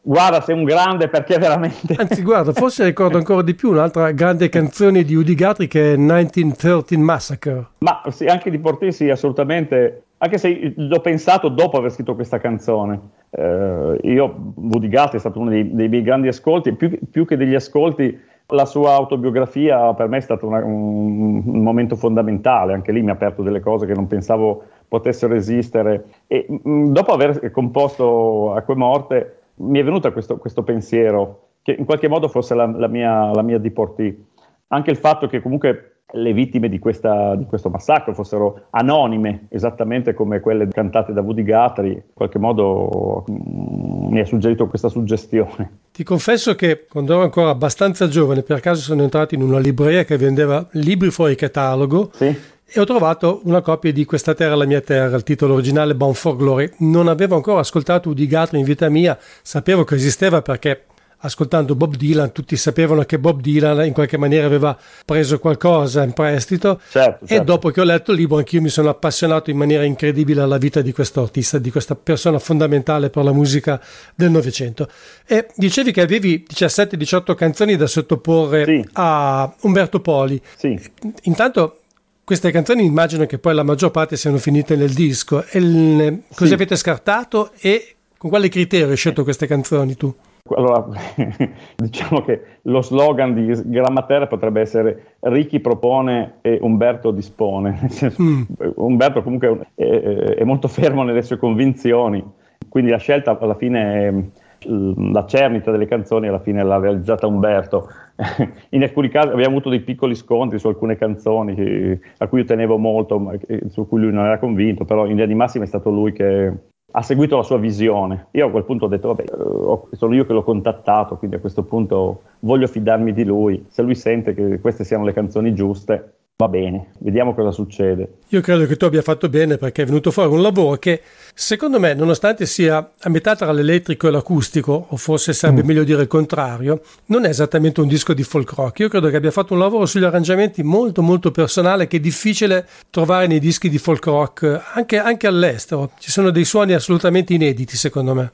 Guarda, 0.08 0.40
sei 0.42 0.56
un 0.56 0.66
grande 0.66 1.08
perché 1.08 1.40
veramente. 1.40 1.96
Anzi, 1.98 2.22
guarda, 2.22 2.54
forse 2.54 2.84
ricordo 2.84 3.18
ancora 3.18 3.42
di 3.42 3.56
più 3.56 3.72
un'altra 3.72 4.12
grande 4.12 4.50
canzone 4.50 5.02
di 5.02 5.16
Udi 5.16 5.36
Guthrie 5.36 5.68
che 5.68 5.94
è 5.94 5.98
1913 5.98 6.98
Massacre. 6.98 7.66
Ma 7.80 8.04
sì, 8.12 8.26
anche 8.28 8.52
di 8.52 8.60
Portisi, 8.60 9.06
sì, 9.06 9.10
assolutamente. 9.10 10.04
Anche 10.18 10.38
se 10.38 10.74
l'ho 10.76 11.00
pensato 11.00 11.50
dopo 11.50 11.78
aver 11.78 11.92
scritto 11.92 12.14
questa 12.14 12.40
canzone. 12.40 13.00
Eh, 13.32 13.98
io, 14.04 14.54
Woody 14.56 14.90
Guthrie 14.90 15.16
è 15.16 15.20
stato 15.20 15.40
uno 15.40 15.50
dei, 15.50 15.74
dei 15.74 15.90
miei 15.90 16.04
grandi 16.04 16.28
ascolti, 16.28 16.74
più, 16.74 17.00
più, 17.10 17.26
che 17.26 17.36
degli 17.36 17.56
ascolti, 17.56 18.18
la 18.50 18.66
sua 18.66 18.94
autobiografia 18.94 19.92
per 19.96 20.08
me 20.08 20.18
è 20.18 20.22
stato 20.22 20.46
una, 20.46 20.64
un, 20.64 21.42
un, 21.44 21.64
momento 21.64 21.96
fondamentale, 21.96 22.74
anche 22.74 22.92
lì 22.92 23.02
mi 23.02 23.10
ha 23.10 23.14
aperto 23.14 23.42
delle 23.42 23.60
cose 23.60 23.88
che 23.88 23.94
non 23.94 24.06
pensavo 24.06 24.64
potessero 24.88 25.34
esistere. 25.34 26.06
E 26.28 26.46
mh, 26.48 26.70
mm, 26.70 26.92
dopo 26.92 27.12
aver 27.12 27.50
composto 27.50 28.54
Acque 28.54 28.76
Morte, 28.76 29.40
mi 29.56 29.80
è 29.80 29.84
venuto 29.84 30.12
questo, 30.12 30.38
questo 30.38 30.64
pensiero 30.64 31.50
che 31.62 31.76
in 31.78 31.86
qualche 31.86 32.08
modo 32.08 32.28
fosse 32.28 32.54
la, 32.54 32.66
la 32.66 32.88
mia, 32.88 33.34
la 33.34 33.42
mia 33.42 33.58
diportì. 33.58 34.24
Anche 34.68 34.92
il 34.92 34.98
fatto 34.98 35.28
che 35.28 35.42
comunque 35.42 35.96
le 36.12 36.34
vittime 36.34 36.70
di, 36.70 36.80
questa, 36.80 37.36
di, 37.36 37.46
questo 37.46 37.70
massacro 37.70 38.14
fossero 38.14 38.68
anonime, 38.70 39.48
esattamente 39.50 40.14
come 40.14 40.40
quelle 40.40 40.68
cantate 40.68 41.12
da 41.12 41.22
Woody 41.22 41.44
Guthrie, 41.44 41.92
in 41.92 42.02
qualche 42.14 42.38
modo 42.38 43.26
mm, 43.30 44.12
mi 44.12 44.20
ha 44.20 44.26
suggerito 44.26 44.68
questa 44.68 44.90
suggestione. 44.90 45.80
Ti 45.92 46.04
confesso 46.04 46.56
che 46.56 46.86
quando 46.88 47.14
ero 47.14 47.24
ancora 47.24 47.50
abbastanza 47.50 48.08
giovane, 48.08 48.44
per 48.44 48.60
caso 48.60 48.82
sono 48.82 49.02
entrato 49.02 49.34
in 49.36 49.42
una 49.42 49.60
libreria 49.60 50.04
che 50.04 50.18
vendeva 50.18 50.66
libri 50.72 51.10
fuori 51.10 51.36
catalogo. 51.36 52.12
Sì. 52.14 52.54
E 52.68 52.80
ho 52.80 52.84
trovato 52.84 53.42
una 53.44 53.62
copia 53.62 53.94
di 53.94 54.06
Questa 54.06 54.34
terra 54.34 54.56
la 54.56 54.66
mia 54.66 54.82
terra, 54.82 55.16
il 55.16 55.24
titolo 55.24 55.54
originale 55.54 55.96
Bound 55.96 56.16
for 56.16 56.36
Glory. 56.36 56.70
Non 56.80 57.08
avevo 57.08 57.36
ancora 57.36 57.60
ascoltato 57.60 58.10
Woody 58.10 58.28
Guthrie 58.28 58.60
in 58.60 58.66
vita 58.66 58.90
mia, 58.90 59.18
sapevo 59.42 59.84
che 59.84 59.96
esisteva 59.96 60.42
perché 60.42 60.86
ascoltando 61.26 61.76
Bob 61.76 61.96
Dylan, 61.96 62.32
tutti 62.32 62.56
sapevano 62.56 63.04
che 63.04 63.20
Bob 63.20 63.42
Dylan 63.42 63.86
in 63.86 63.94
qualche 63.94 64.18
maniera 64.18 64.46
aveva 64.46 64.78
preso 65.06 65.40
qualcosa 65.40 66.04
in 66.04 66.14
prestito 66.14 66.80
certo, 66.90 67.26
certo. 67.26 67.42
e 67.42 67.46
dopo 67.46 67.70
che 67.70 67.82
ho 67.82 67.84
letto 67.84 68.12
il 68.12 68.18
libro 68.18 68.38
anch'io 68.38 68.62
mi 68.62 68.70
sono 68.70 68.90
appassionato 68.90 69.50
in 69.50 69.58
maniera 69.58 69.84
incredibile 69.84 70.42
alla 70.42 70.58
vita 70.58 70.82
di 70.82 70.92
questo 70.92 71.22
artista, 71.22 71.58
di 71.58 71.72
questa 71.72 71.96
persona 71.96 72.40
fondamentale 72.40 73.10
per 73.10 73.24
la 73.24 73.32
musica 73.32 73.82
del 74.14 74.30
Novecento. 74.30 74.88
E 75.26 75.48
dicevi 75.56 75.92
che 75.92 76.02
avevi 76.02 76.46
17-18 76.48 77.36
canzoni 77.36 77.76
da 77.76 77.88
sottoporre 77.88 78.66
sì. 78.66 78.88
a 78.94 79.52
Umberto 79.62 80.00
Poli. 80.00 80.40
Sì. 80.56 80.80
Intanto 81.24 81.80
queste 82.26 82.52
canzoni 82.52 82.84
immagino 82.84 83.26
che 83.26 83.38
poi 83.38 83.54
la 83.54 83.64
maggior 83.64 83.92
parte 83.92 84.18
siano 84.18 84.38
finite 84.38 84.76
nel 84.76 84.92
disco. 84.92 85.44
Il, 85.54 86.24
cosa 86.30 86.48
sì. 86.48 86.54
avete 86.54 86.76
scartato 86.76 87.52
e 87.62 87.96
con 88.18 88.30
quale 88.32 88.50
criterio 88.50 88.90
hai 88.90 88.98
scelto 88.98 89.24
queste 89.24 89.46
canzoni 89.46 89.96
tu? 89.96 90.14
Allora, 90.56 90.86
diciamo 91.76 92.22
che 92.22 92.60
lo 92.64 92.82
slogan 92.82 93.34
di 93.34 93.52
Grammatera 93.66 94.28
potrebbe 94.28 94.62
essere 94.62 95.16
Ricchi 95.22 95.60
propone 95.60 96.36
e 96.42 96.58
Umberto 96.62 97.12
dispone. 97.12 97.90
Mm. 98.22 98.44
Umberto 98.76 99.22
comunque 99.24 99.68
è, 99.76 99.84
è, 99.84 100.44
molto 100.44 100.68
fermo 100.68 101.04
nelle 101.04 101.22
sue 101.22 101.38
convinzioni, 101.38 102.24
quindi 102.70 102.92
la 102.92 102.98
scelta 102.98 103.38
alla 103.38 103.56
fine, 103.56 104.32
la 104.68 105.26
cernita 105.26 105.72
delle 105.72 105.86
canzoni 105.86 106.28
alla 106.28 106.40
fine 106.40 106.64
l'ha 106.64 106.78
realizzata 106.78 107.28
Umberto. 107.28 107.90
In 108.70 108.84
alcuni 108.84 109.10
casi 109.10 109.30
abbiamo 109.30 109.52
avuto 109.52 109.70
dei 109.70 109.82
piccoli 109.82 110.16
scontri 110.16 110.60
su 110.60 110.68
alcune 110.68 110.96
canzoni 110.96 112.00
a 112.18 112.28
cui 112.28 112.40
io 112.40 112.46
tenevo 112.46 112.78
molto, 112.78 113.20
ma 113.20 113.34
su 113.70 113.88
cui 113.88 114.02
lui 114.02 114.12
non 114.12 114.26
era 114.26 114.40
convinto, 114.40 114.86
però 114.86 115.04
in 115.04 115.10
linea 115.12 115.26
di 115.26 115.36
massima 115.36 115.64
è 115.64 115.68
stato 115.68 115.90
lui 115.90 116.12
che 116.12 116.54
ha 116.98 117.02
seguito 117.02 117.36
la 117.36 117.44
sua 117.44 117.58
visione. 117.58 118.28
Io 118.32 118.48
a 118.48 118.52
quel 118.52 118.64
punto 118.64 118.86
ho 118.86 118.88
detto, 118.88 119.10
vabbè, 119.10 119.24
eh, 119.24 119.96
sono 119.96 120.16
io 120.16 120.26
che 120.26 120.32
l'ho 120.32 120.44
contattato, 120.44 121.18
quindi 121.18 121.36
a 121.36 121.40
questo 121.40 121.64
punto 121.64 122.22
voglio 122.40 122.68
fidarmi 122.68 123.12
di 123.12 123.26
lui. 123.26 123.66
Se 123.68 123.82
lui 123.82 123.96
sente 123.96 124.34
che 124.34 124.60
queste 124.62 124.86
siano 124.86 125.04
le 125.04 125.12
canzoni 125.12 125.54
giuste, 125.54 126.15
Va 126.38 126.50
bene, 126.50 126.88
vediamo 127.00 127.34
cosa 127.34 127.52
succede. 127.52 128.16
Io 128.28 128.42
credo 128.42 128.66
che 128.66 128.76
tu 128.76 128.84
abbia 128.84 129.02
fatto 129.02 129.30
bene 129.30 129.56
perché 129.56 129.84
è 129.84 129.86
venuto 129.86 130.12
fuori 130.12 130.34
un 130.34 130.42
lavoro 130.42 130.76
che, 130.76 131.02
secondo 131.34 131.80
me, 131.80 131.94
nonostante 131.94 132.46
sia 132.46 132.92
a 133.00 133.10
metà 133.10 133.38
tra 133.38 133.54
l'elettrico 133.54 134.10
e 134.10 134.12
l'acustico, 134.12 134.88
o 134.90 134.98
forse 134.98 135.32
sarebbe 135.32 135.64
mm. 135.64 135.66
meglio 135.66 135.84
dire 135.86 136.02
il 136.02 136.08
contrario, 136.10 136.82
non 137.06 137.24
è 137.24 137.30
esattamente 137.30 137.80
un 137.80 137.88
disco 137.88 138.14
di 138.14 138.24
folk 138.24 138.52
rock. 138.52 138.80
Io 138.80 138.90
credo 138.90 139.08
che 139.08 139.16
abbia 139.16 139.32
fatto 139.32 139.54
un 139.54 139.60
lavoro 139.60 139.86
sugli 139.86 140.04
arrangiamenti 140.04 140.62
molto 140.62 141.02
molto 141.02 141.32
personale 141.32 141.88
che 141.88 141.98
è 141.98 142.02
difficile 142.02 142.68
trovare 142.90 143.28
nei 143.28 143.40
dischi 143.40 143.70
di 143.70 143.78
folk 143.78 144.04
rock, 144.04 144.62
anche, 144.74 145.00
anche 145.00 145.28
all'estero. 145.28 145.92
Ci 145.98 146.12
sono 146.12 146.32
dei 146.32 146.44
suoni 146.44 146.74
assolutamente 146.74 147.34
inediti, 147.34 147.78
secondo 147.78 148.14
me. 148.14 148.32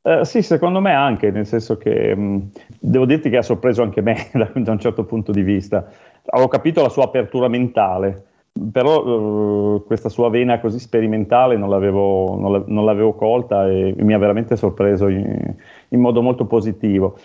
Uh, 0.00 0.22
sì, 0.22 0.40
secondo 0.40 0.80
me 0.80 0.92
anche, 0.92 1.30
nel 1.30 1.46
senso 1.46 1.76
che 1.76 2.14
mh, 2.14 2.22
mm, 2.22 2.40
devo 2.78 3.04
dirti 3.04 3.28
che 3.28 3.36
ha 3.38 3.42
sorpreso 3.42 3.82
anche 3.82 4.00
me 4.00 4.28
da, 4.32 4.50
da 4.54 4.72
un 4.72 4.78
certo 4.78 5.04
punto 5.04 5.30
di 5.30 5.42
vista 5.42 5.90
avevo 6.26 6.48
capito 6.48 6.82
la 6.82 6.88
sua 6.88 7.04
apertura 7.04 7.48
mentale, 7.48 8.24
però 8.72 9.04
uh, 9.04 9.84
questa 9.84 10.08
sua 10.08 10.30
vena 10.30 10.60
così 10.60 10.78
sperimentale 10.78 11.56
non 11.56 11.68
l'avevo, 11.68 12.38
non, 12.38 12.52
la, 12.52 12.62
non 12.66 12.84
l'avevo 12.84 13.14
colta 13.14 13.68
e 13.68 13.94
mi 13.98 14.14
ha 14.14 14.18
veramente 14.18 14.56
sorpreso 14.56 15.08
in, 15.08 15.54
in, 15.88 16.00
modo 16.00 16.22
molto 16.22 16.46
positivo. 16.46 17.16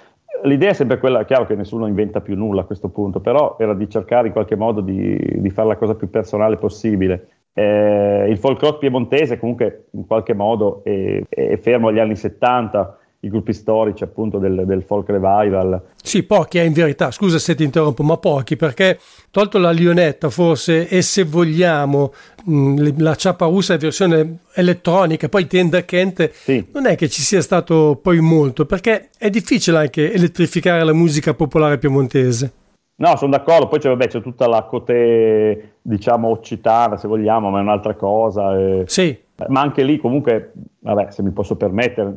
L'idea 0.44 0.70
è 0.70 0.74
sempre 0.74 1.00
quella, 1.00 1.26
chiaro 1.26 1.46
che 1.46 1.56
nessuno 1.56 1.86
inventa 1.86 2.22
più 2.22 2.36
nulla 2.36 2.62
a 2.62 2.66
questo 2.66 2.90
punto, 2.90 3.20
però 3.20 3.58
era 3.60 3.74
di 3.74 3.90
cercare 3.90 4.28
in 4.28 4.34
qualche 4.34 4.56
modo 4.56 4.82
di, 4.82 5.18
di 5.36 5.50
fare 5.50 5.68
la 5.68 5.76
cosa 5.76 5.96
più 5.96 6.10
personale 6.10 6.58
possibile. 6.58 7.28
Eh, 7.54 8.28
il 8.30 8.38
folk 8.38 8.62
rock 8.62 8.80
piemontese 8.80 9.38
comunque 9.38 9.88
in 9.92 10.06
qualche 10.08 10.34
modo 10.34 10.82
è, 10.84 11.22
è 11.28 11.58
fermo 11.58 11.90
agli 11.90 12.00
anni 12.00 12.16
70, 12.16 12.99
i 13.22 13.30
gruppi 13.30 13.52
storici 13.52 14.04
appunto 14.04 14.38
del, 14.38 14.64
del, 14.66 14.84
folk 14.84 15.10
revival. 15.10 15.82
Sì, 16.02 16.24
pochi 16.24 16.60
eh, 16.60 16.64
in 16.64 16.72
verità, 16.72 17.12
scusa 17.12 17.38
se 17.38 17.54
ti 17.54 17.64
interrompo, 17.64 18.02
ma 18.02 18.16
pochi 18.18 18.56
perché 18.56 18.98
tolto 19.30 19.58
la 19.58 19.72
Lionetta 19.72 20.30
forse 20.30 20.88
e 20.88 21.02
se 21.02 21.24
vogliamo 21.26 22.14
mh, 22.46 22.54
mm, 22.54 22.88
la 22.98 23.16
ciappa 23.16 23.46
russa 23.46 23.76
versione 23.78 24.38
elettronica, 24.54 25.28
poi 25.28 25.48
Tenda 25.48 25.84
Kent, 25.84 26.32
sì. 26.32 26.66
non 26.72 26.86
è 26.86 26.96
che 26.96 27.10
ci 27.10 27.22
sia 27.22 27.42
stato 27.42 28.00
poi 28.02 28.22
molto 28.22 28.66
perché 28.66 29.10
è 29.18 29.30
difficile 29.30 29.78
anche 29.78 30.14
elettrificare 30.14 30.84
la 30.86 30.94
musica 30.94 31.34
popolare 31.34 31.78
piemontese. 31.78 32.54
No, 33.00 33.16
sono 33.16 33.32
d'accordo, 33.32 33.68
poi 33.68 33.80
c'è, 33.80 33.88
vabbè, 33.88 34.08
c'è 34.08 34.22
tutta 34.22 34.46
la 34.48 34.64
cote, 34.64 35.76
diciamo, 35.82 36.28
occitana, 36.28 36.98
se 36.98 37.08
vogliamo, 37.08 37.50
ma 37.50 37.60
è 37.60 37.62
un'altra 37.62 37.96
cosa. 37.96 38.58
E... 38.60 38.84
Sì. 38.88 39.18
Ma 39.48 39.62
anche 39.62 39.84
lì, 39.84 39.98
comunque, 39.98 40.52
vabbè, 40.80 41.12
se 41.12 41.24
mi 41.24 41.32
posso 41.32 41.56
permettere, 41.56 42.14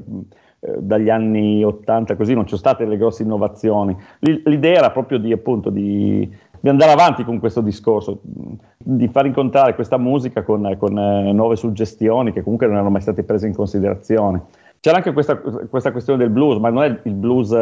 dagli 0.79 1.11
anni 1.11 1.65
80 1.65 2.15
così 2.17 2.35
non 2.35 2.45
ci 2.45 2.51
sono 2.51 2.61
state 2.61 2.85
le 2.85 2.97
grosse 2.97 3.23
innovazioni. 3.23 3.97
L'idea 4.21 4.79
era 4.79 4.91
proprio 4.91 5.19
di, 5.19 5.33
appunto, 5.33 5.71
di, 5.71 6.29
di, 6.61 6.69
andare 6.69 6.93
avanti 6.93 7.25
con 7.25 7.39
questo 7.39 7.61
discorso, 7.61 8.21
di 8.23 9.09
far 9.09 9.27
incontrare 9.27 9.75
questa 9.75 9.99
musica 9.99 10.43
con, 10.43 10.77
con 10.79 10.99
eh, 10.99 11.33
nuove 11.33 11.57
suggestioni 11.57 12.33
che 12.33 12.43
comunque 12.43 12.67
non 12.67 12.77
erano 12.77 12.91
mai 12.91 13.01
state 13.01 13.25
prese 13.25 13.47
in 13.47 13.55
considerazione. 13.55 14.43
C'era 14.81 14.97
anche 14.97 15.13
questa, 15.13 15.37
questa 15.37 15.93
questione 15.93 16.19
del 16.19 16.31
blues, 16.31 16.59
ma 16.59 16.71
non 16.71 16.83
è 16.83 16.99
il 17.03 17.15
blues 17.15 17.55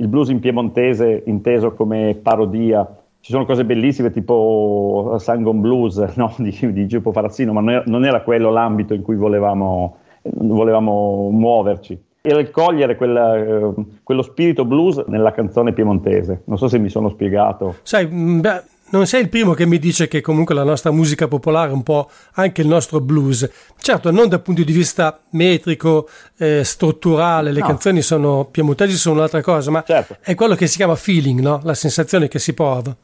il 0.00 0.08
blues 0.08 0.28
in 0.28 0.40
piemontese 0.40 1.22
inteso 1.26 1.74
come 1.74 2.18
parodia. 2.20 2.86
Ci 3.20 3.32
sono 3.32 3.44
cose 3.44 3.64
bellissime 3.64 4.10
tipo 4.10 5.16
Sangon 5.18 5.60
Blues 5.60 5.96
no? 6.16 6.32
di, 6.38 6.56
di 6.72 6.86
Giupo 6.86 7.12
Farazzino, 7.12 7.52
ma 7.52 7.60
non 7.60 7.70
era, 7.70 7.82
non 7.86 8.04
era, 8.04 8.22
quello 8.22 8.50
l'ambito 8.50 8.94
in 8.94 9.02
cui 9.02 9.16
volevamo, 9.16 9.96
volevamo 10.22 11.30
muoverci. 11.30 12.00
Era 12.28 12.40
il 12.40 12.50
cogliere 12.50 12.96
quella, 12.96 13.36
eh, 13.36 13.72
quello 14.02 14.22
spirito 14.22 14.64
blues 14.64 15.04
nella 15.06 15.32
canzone 15.32 15.72
piemontese. 15.72 16.42
Non 16.44 16.58
so 16.58 16.68
se 16.68 16.78
mi 16.78 16.88
sono 16.88 17.08
spiegato. 17.08 17.76
Sai, 17.82 18.06
beh 18.06 18.62
non 18.90 19.06
sei 19.06 19.22
il 19.22 19.28
primo 19.28 19.52
che 19.52 19.66
mi 19.66 19.78
dice 19.78 20.08
che 20.08 20.20
comunque 20.20 20.54
la 20.54 20.62
nostra 20.62 20.90
musica 20.90 21.28
popolare 21.28 21.70
è 21.70 21.74
un 21.74 21.82
po' 21.82 22.08
anche 22.34 22.62
il 22.62 22.68
nostro 22.68 23.00
blues. 23.00 23.48
Certo, 23.76 24.10
non 24.10 24.28
dal 24.28 24.40
punto 24.40 24.64
di 24.64 24.72
vista 24.72 25.20
metrico, 25.30 26.08
eh, 26.38 26.64
strutturale, 26.64 27.52
le 27.52 27.60
no. 27.60 27.66
canzoni 27.66 28.00
sono 28.00 28.48
piemontesi, 28.50 28.96
sono 28.96 29.16
un'altra 29.16 29.42
cosa, 29.42 29.70
ma 29.70 29.82
certo. 29.86 30.16
è 30.20 30.34
quello 30.34 30.54
che 30.54 30.66
si 30.66 30.76
chiama 30.76 30.94
feeling, 30.94 31.40
no? 31.40 31.60
la 31.64 31.74
sensazione 31.74 32.28
che 32.28 32.38
si 32.38 32.54
prova. 32.54 32.96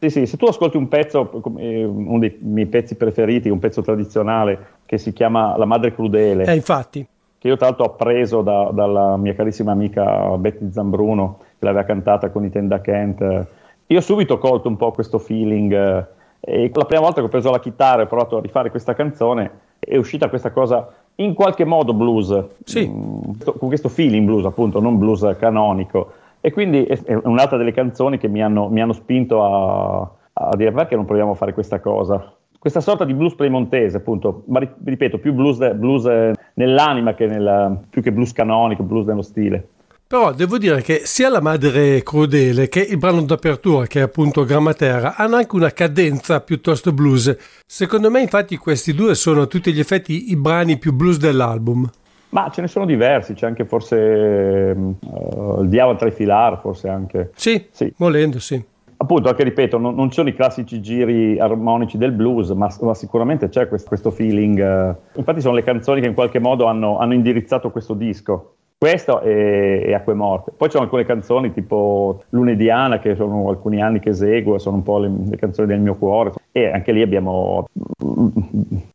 Sì, 0.00 0.10
sì, 0.10 0.26
se 0.26 0.36
tu 0.36 0.46
ascolti 0.46 0.76
un 0.76 0.88
pezzo, 0.88 1.42
eh, 1.58 1.84
uno 1.84 2.18
dei 2.18 2.36
miei 2.40 2.66
pezzi 2.66 2.94
preferiti, 2.94 3.48
un 3.48 3.58
pezzo 3.58 3.82
tradizionale 3.82 4.76
che 4.86 4.96
si 4.98 5.12
chiama 5.12 5.56
La 5.56 5.64
Madre 5.64 5.92
Crudele. 5.94 6.44
Eh, 6.44 6.54
infatti. 6.54 7.06
Che 7.38 7.46
io 7.48 7.56
tra 7.56 7.66
l'altro 7.66 7.84
ho 7.84 7.88
appreso 7.88 8.42
da, 8.42 8.70
dalla 8.72 9.16
mia 9.16 9.34
carissima 9.34 9.72
amica 9.72 10.36
Betty 10.36 10.70
Zambruno, 10.72 11.38
che 11.58 11.64
l'aveva 11.64 11.84
cantata 11.84 12.30
con 12.30 12.44
i 12.44 12.50
Tenda 12.50 12.80
Kent 12.80 13.46
io 13.90 14.00
subito 14.02 14.34
ho 14.34 14.38
colto 14.38 14.68
un 14.68 14.76
po' 14.76 14.92
questo 14.92 15.18
feeling 15.18 15.72
eh, 15.72 16.06
e 16.40 16.70
la 16.72 16.84
prima 16.84 17.02
volta 17.02 17.20
che 17.20 17.26
ho 17.26 17.30
preso 17.30 17.50
la 17.50 17.58
chitarra 17.58 18.02
e 18.02 18.04
ho 18.04 18.08
provato 18.08 18.36
a 18.36 18.40
rifare 18.40 18.70
questa 18.70 18.94
canzone 18.94 19.50
è 19.78 19.96
uscita 19.96 20.28
questa 20.28 20.50
cosa 20.50 20.92
in 21.16 21.32
qualche 21.32 21.64
modo 21.64 21.94
blues, 21.94 22.44
sì. 22.64 22.86
mm, 22.86 23.40
con 23.58 23.68
questo 23.68 23.88
feeling 23.88 24.26
blues 24.26 24.44
appunto, 24.44 24.80
non 24.80 24.98
blues 24.98 25.36
canonico. 25.38 26.12
E 26.40 26.52
quindi 26.52 26.84
è 26.84 27.14
un'altra 27.24 27.56
delle 27.56 27.72
canzoni 27.72 28.18
che 28.18 28.28
mi 28.28 28.42
hanno, 28.42 28.68
mi 28.68 28.80
hanno 28.80 28.92
spinto 28.92 29.42
a, 29.42 30.10
a, 30.34 30.54
dire 30.54 30.70
perché 30.70 30.94
non 30.94 31.06
proviamo 31.06 31.32
a 31.32 31.34
fare 31.34 31.54
questa 31.54 31.80
cosa. 31.80 32.32
Questa 32.58 32.80
sorta 32.80 33.04
di 33.04 33.14
blues 33.14 33.36
premontese, 33.36 33.98
appunto, 33.98 34.42
ma 34.48 34.60
ripeto, 34.84 35.18
più 35.18 35.32
blues, 35.32 35.74
blues 35.74 36.32
nell'anima 36.54 37.14
che 37.14 37.26
nel, 37.26 37.82
più 37.88 38.02
che 38.02 38.10
blues 38.10 38.32
canonico, 38.32 38.82
blues 38.82 39.06
nello 39.06 39.22
stile. 39.22 39.68
Però 40.08 40.32
devo 40.32 40.56
dire 40.56 40.80
che 40.80 41.02
sia 41.04 41.28
la 41.28 41.42
madre 41.42 42.02
crudele 42.02 42.68
che 42.68 42.80
il 42.80 42.96
brano 42.96 43.20
d'apertura, 43.22 43.86
che 43.86 44.00
è 44.00 44.02
appunto 44.02 44.44
Grammatera, 44.44 45.14
hanno 45.16 45.36
anche 45.36 45.54
una 45.54 45.70
cadenza 45.70 46.40
piuttosto 46.40 46.92
blues. 46.92 47.36
Secondo 47.66 48.10
me, 48.10 48.22
infatti, 48.22 48.56
questi 48.56 48.94
due 48.94 49.14
sono 49.14 49.42
a 49.42 49.46
tutti 49.46 49.70
gli 49.70 49.80
effetti 49.80 50.30
i 50.30 50.36
brani 50.36 50.78
più 50.78 50.94
blues 50.94 51.18
dell'album. 51.18 51.88
Ma 52.30 52.50
ce 52.50 52.62
ne 52.62 52.68
sono 52.68 52.86
diversi, 52.86 53.34
c'è 53.34 53.46
anche 53.46 53.66
forse 53.66 53.96
uh, 53.96 55.60
il 55.62 55.68
diavolo 55.68 55.96
tra 55.96 56.08
i 56.08 56.12
filar, 56.12 56.58
forse 56.60 56.88
anche. 56.88 57.30
Sì, 57.34 57.66
sì. 57.70 57.92
volendo, 57.98 58.40
sì. 58.40 58.62
Appunto, 59.00 59.28
anche 59.28 59.44
ripeto, 59.44 59.78
non, 59.78 59.94
non, 59.94 60.10
sono 60.10 60.28
i 60.28 60.34
classici 60.34 60.80
giri 60.80 61.38
armonici 61.38 61.96
del 61.98 62.10
blues, 62.10 62.50
ma, 62.50 62.68
ma 62.80 62.94
sicuramente 62.94 63.48
c'è 63.48 63.68
questo, 63.68 63.86
questo 63.86 64.10
feeling. 64.10 64.58
Uh, 64.58 65.18
infatti 65.18 65.40
sono 65.40 65.54
le 65.54 65.62
canzoni 65.62 66.00
che 66.00 66.08
in 66.08 66.14
qualche 66.14 66.40
modo 66.40 66.66
hanno, 66.66 66.98
hanno 66.98 67.14
indirizzato 67.14 67.70
questo 67.70 67.94
disco. 67.94 68.54
Questo 68.76 69.20
è, 69.20 69.84
è 69.84 69.92
Acque 69.92 70.14
Morte. 70.14 70.52
Poi 70.56 70.66
ci 70.66 70.72
sono 70.72 70.84
alcune 70.84 71.04
canzoni 71.04 71.52
tipo 71.52 72.24
Lunediana, 72.30 72.98
che 72.98 73.14
sono 73.14 73.48
alcuni 73.48 73.80
anni 73.80 74.00
che 74.00 74.10
eseguo, 74.10 74.58
sono 74.58 74.76
un 74.76 74.82
po' 74.82 74.98
le, 74.98 75.10
le 75.28 75.36
canzoni 75.36 75.68
del 75.68 75.80
mio 75.80 75.94
cuore. 75.94 76.32
E 76.50 76.68
anche 76.70 76.90
lì 76.90 77.00
abbiamo 77.00 77.68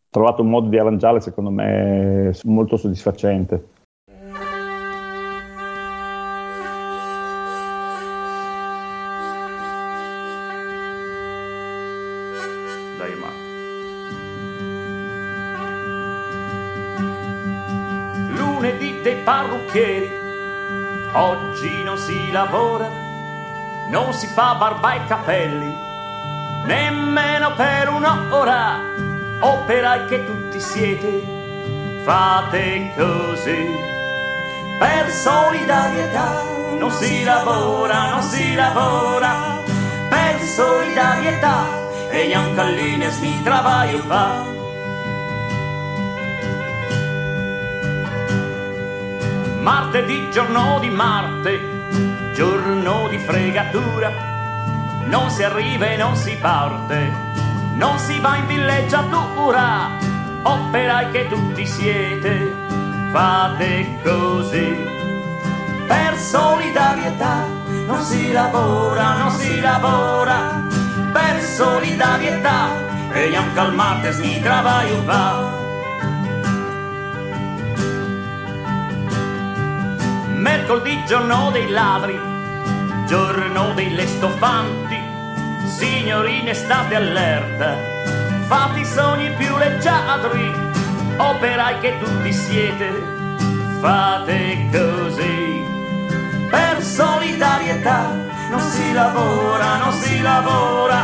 trovato 0.10 0.42
un 0.42 0.50
modo 0.50 0.68
di 0.68 0.78
arrangiarle, 0.78 1.22
secondo 1.22 1.50
me, 1.50 2.34
molto 2.44 2.76
soddisfacente. 2.76 3.68
Parrucchieri. 19.74 20.22
Oggi 21.14 21.84
non 21.84 21.98
si 21.98 22.32
lavora, 22.32 22.88
non 23.90 24.14
si 24.14 24.28
fa 24.28 24.56
barba 24.56 24.94
e 24.94 25.06
capelli, 25.08 25.76
nemmeno 26.66 27.54
per 27.56 27.90
un'ora. 27.90 28.80
Operai 29.40 30.06
che 30.06 30.26
tutti 30.26 30.60
siete, 30.60 32.02
fate 32.04 32.94
così. 32.96 33.92
Per 34.80 35.10
solidarietà 35.12 36.44
non 36.78 36.92
si 36.92 37.24
lavora, 37.24 38.10
non 38.12 38.22
si 38.22 38.56
lavora. 38.56 39.62
Per 40.10 40.42
solidarietà 40.42 41.66
e 42.10 42.28
gli 42.28 42.34
ancallini 42.34 43.12
si 43.12 43.42
travagliano. 43.44 44.63
Martedì 49.64 50.30
giorno 50.30 50.78
di 50.82 50.90
Marte, 50.90 51.58
giorno 52.34 53.08
di 53.08 53.18
fregatura, 53.18 54.12
non 55.06 55.30
si 55.30 55.42
arriva 55.42 55.86
e 55.86 55.96
non 55.96 56.18
si 56.18 56.36
parte, 56.36 57.10
non 57.76 57.98
si 57.98 58.20
va 58.20 58.36
in 58.36 58.48
villeggiatura, 58.48 59.88
operai 60.42 61.12
che 61.12 61.30
tutti 61.30 61.66
siete, 61.66 62.54
fate 63.14 64.00
così. 64.04 64.86
Per 65.88 66.18
solidarietà 66.18 67.48
non 67.86 68.04
si 68.04 68.34
lavora, 68.34 69.14
non 69.14 69.32
si 69.32 69.62
lavora, 69.62 70.62
per 71.14 71.42
solidarietà 71.42 72.68
e 73.14 73.34
anche 73.34 73.60
al 73.60 73.74
martes 73.74 74.20
mercoledì 80.64 81.04
giorno 81.06 81.52
dei 81.52 81.70
ladri, 81.70 82.18
giorno 83.06 83.74
delle 83.74 84.08
stoffanti, 84.08 84.98
signorine 85.68 86.54
state 86.54 86.96
allerta, 86.96 87.76
fate 88.48 88.80
i 88.80 88.86
sogni 88.86 89.30
più 89.34 89.58
leggiadri, 89.58 90.54
operai 91.18 91.80
che 91.80 92.00
tutti 92.00 92.32
siete, 92.32 92.92
fate 93.82 94.70
così. 94.72 95.62
Per 96.50 96.82
solidarietà 96.82 98.16
non 98.50 98.62
si 98.62 98.94
lavora, 98.94 99.78
non 99.80 99.92
si 99.92 100.22
lavora, 100.22 101.04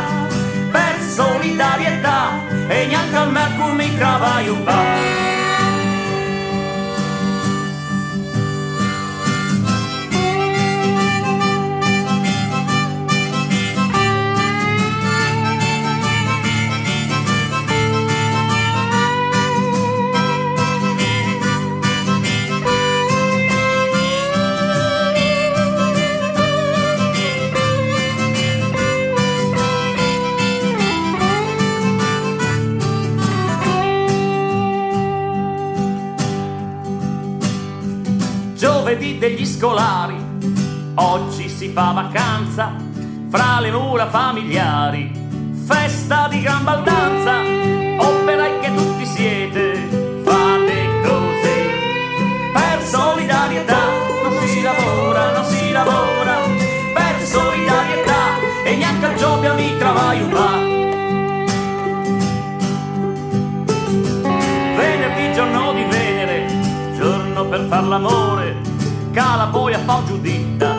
per 0.70 1.00
solidarietà 1.00 2.30
e 2.66 2.86
neanche 2.86 3.16
al 3.16 3.30
mercurio 3.30 3.74
mi 3.74 3.94
travaglio. 3.98 5.39
Degli 39.40 39.46
scolari, 39.46 40.16
oggi 40.96 41.48
si 41.48 41.70
fa 41.70 41.92
vacanza 41.92 42.74
fra 43.30 43.60
le 43.60 43.70
mura 43.70 44.06
familiari, 44.08 45.10
festa 45.66 46.28
di 46.28 46.42
gran 46.42 46.62
baldanza, 46.62 47.38
operai 48.06 48.58
che 48.60 48.74
tutti 48.74 49.06
siete, 49.06 49.88
fate 50.24 51.00
così, 51.02 52.52
per 52.52 52.82
solidarietà 52.82 53.80
non 54.22 54.46
si 54.46 54.62
lavora, 54.62 55.32
non 55.32 55.44
si 55.44 55.72
lavora, 55.72 56.36
per 56.92 57.22
solidarietà 57.22 58.64
e 58.64 58.76
neanche 58.76 59.06
al 59.06 59.14
giobbia 59.14 59.54
mi 59.54 59.76
travaglio 59.78 60.28
va. 60.28 60.58
Venerdì 64.76 65.32
giorno 65.32 65.72
di 65.72 65.84
Venere, 65.84 66.46
giorno 66.98 67.44
per 67.46 67.66
far 67.68 67.84
l'amore, 67.84 68.49
cala 69.12 69.46
poi 69.46 69.74
a 69.74 69.78
fa 69.80 70.02
giuditta 70.06 70.76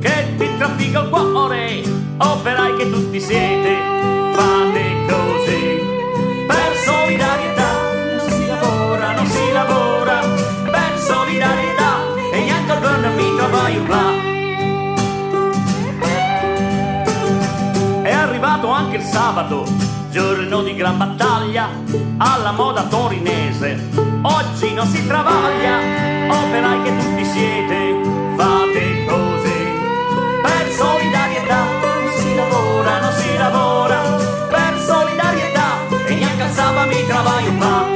che 0.00 0.34
ti 0.36 0.56
traffica 0.56 1.00
il 1.00 1.08
cuore, 1.08 1.82
operai 2.16 2.76
che 2.76 2.90
tutti 2.90 3.20
siete, 3.20 3.76
fate 4.32 5.06
così. 5.06 5.86
Per 6.46 6.76
solidarietà 6.84 7.70
non 8.16 8.30
si 8.30 8.46
lavora, 8.46 9.14
non 9.14 9.26
si 9.26 9.52
lavora, 9.52 10.20
per 10.70 10.98
solidarietà 10.98 12.14
e 12.32 12.40
neanche 12.40 12.72
al 12.72 12.80
giorno 12.80 13.10
mi 13.14 13.36
travaglio 13.36 13.86
là. 13.86 14.26
È 18.02 18.12
arrivato 18.12 18.68
anche 18.70 18.96
il 18.96 19.02
sabato, 19.02 19.64
giorno 20.10 20.62
di 20.62 20.74
gran 20.74 20.96
battaglia, 20.96 21.68
alla 22.18 22.52
moda 22.52 22.82
torinese. 22.84 24.07
Oggi 24.22 24.74
non 24.74 24.86
si 24.86 25.06
travaglia, 25.06 25.78
operai 26.28 26.82
che 26.82 26.96
tutti 26.96 27.24
siete, 27.24 28.00
fate 28.36 29.04
così. 29.06 29.62
Per 30.42 30.70
solidarietà 30.72 31.64
si 32.18 32.34
lavora, 32.34 33.00
non 33.00 33.12
si 33.12 33.36
lavora, 33.36 34.00
per 34.48 34.80
solidarietà 34.84 35.86
e 36.06 36.14
neanche 36.14 36.42
al 36.42 36.50
sabato 36.50 36.88
mi 36.88 37.06
travaglio 37.06 37.52
fa. 37.58 37.86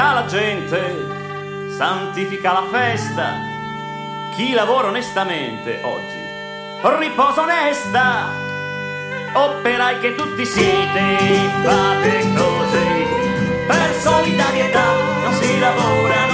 Domenica 0.00 0.12
la 0.14 0.26
gente 0.26 1.76
santifica 1.76 2.52
la 2.52 2.66
festa. 2.70 3.34
Chi 4.34 4.52
lavora 4.52 4.88
onestamente 4.88 5.80
oggi 5.82 6.98
riposa 6.98 7.42
onesta. 7.42 8.28
Operai 9.32 10.00
che 10.00 10.14
tutti 10.14 10.44
siete, 10.46 11.16
fate 11.62 12.32
così. 12.34 13.06
Per 13.66 13.94
solidarietà 14.00 14.84
non 15.22 15.34
si 15.34 15.58
lavora. 15.58 16.29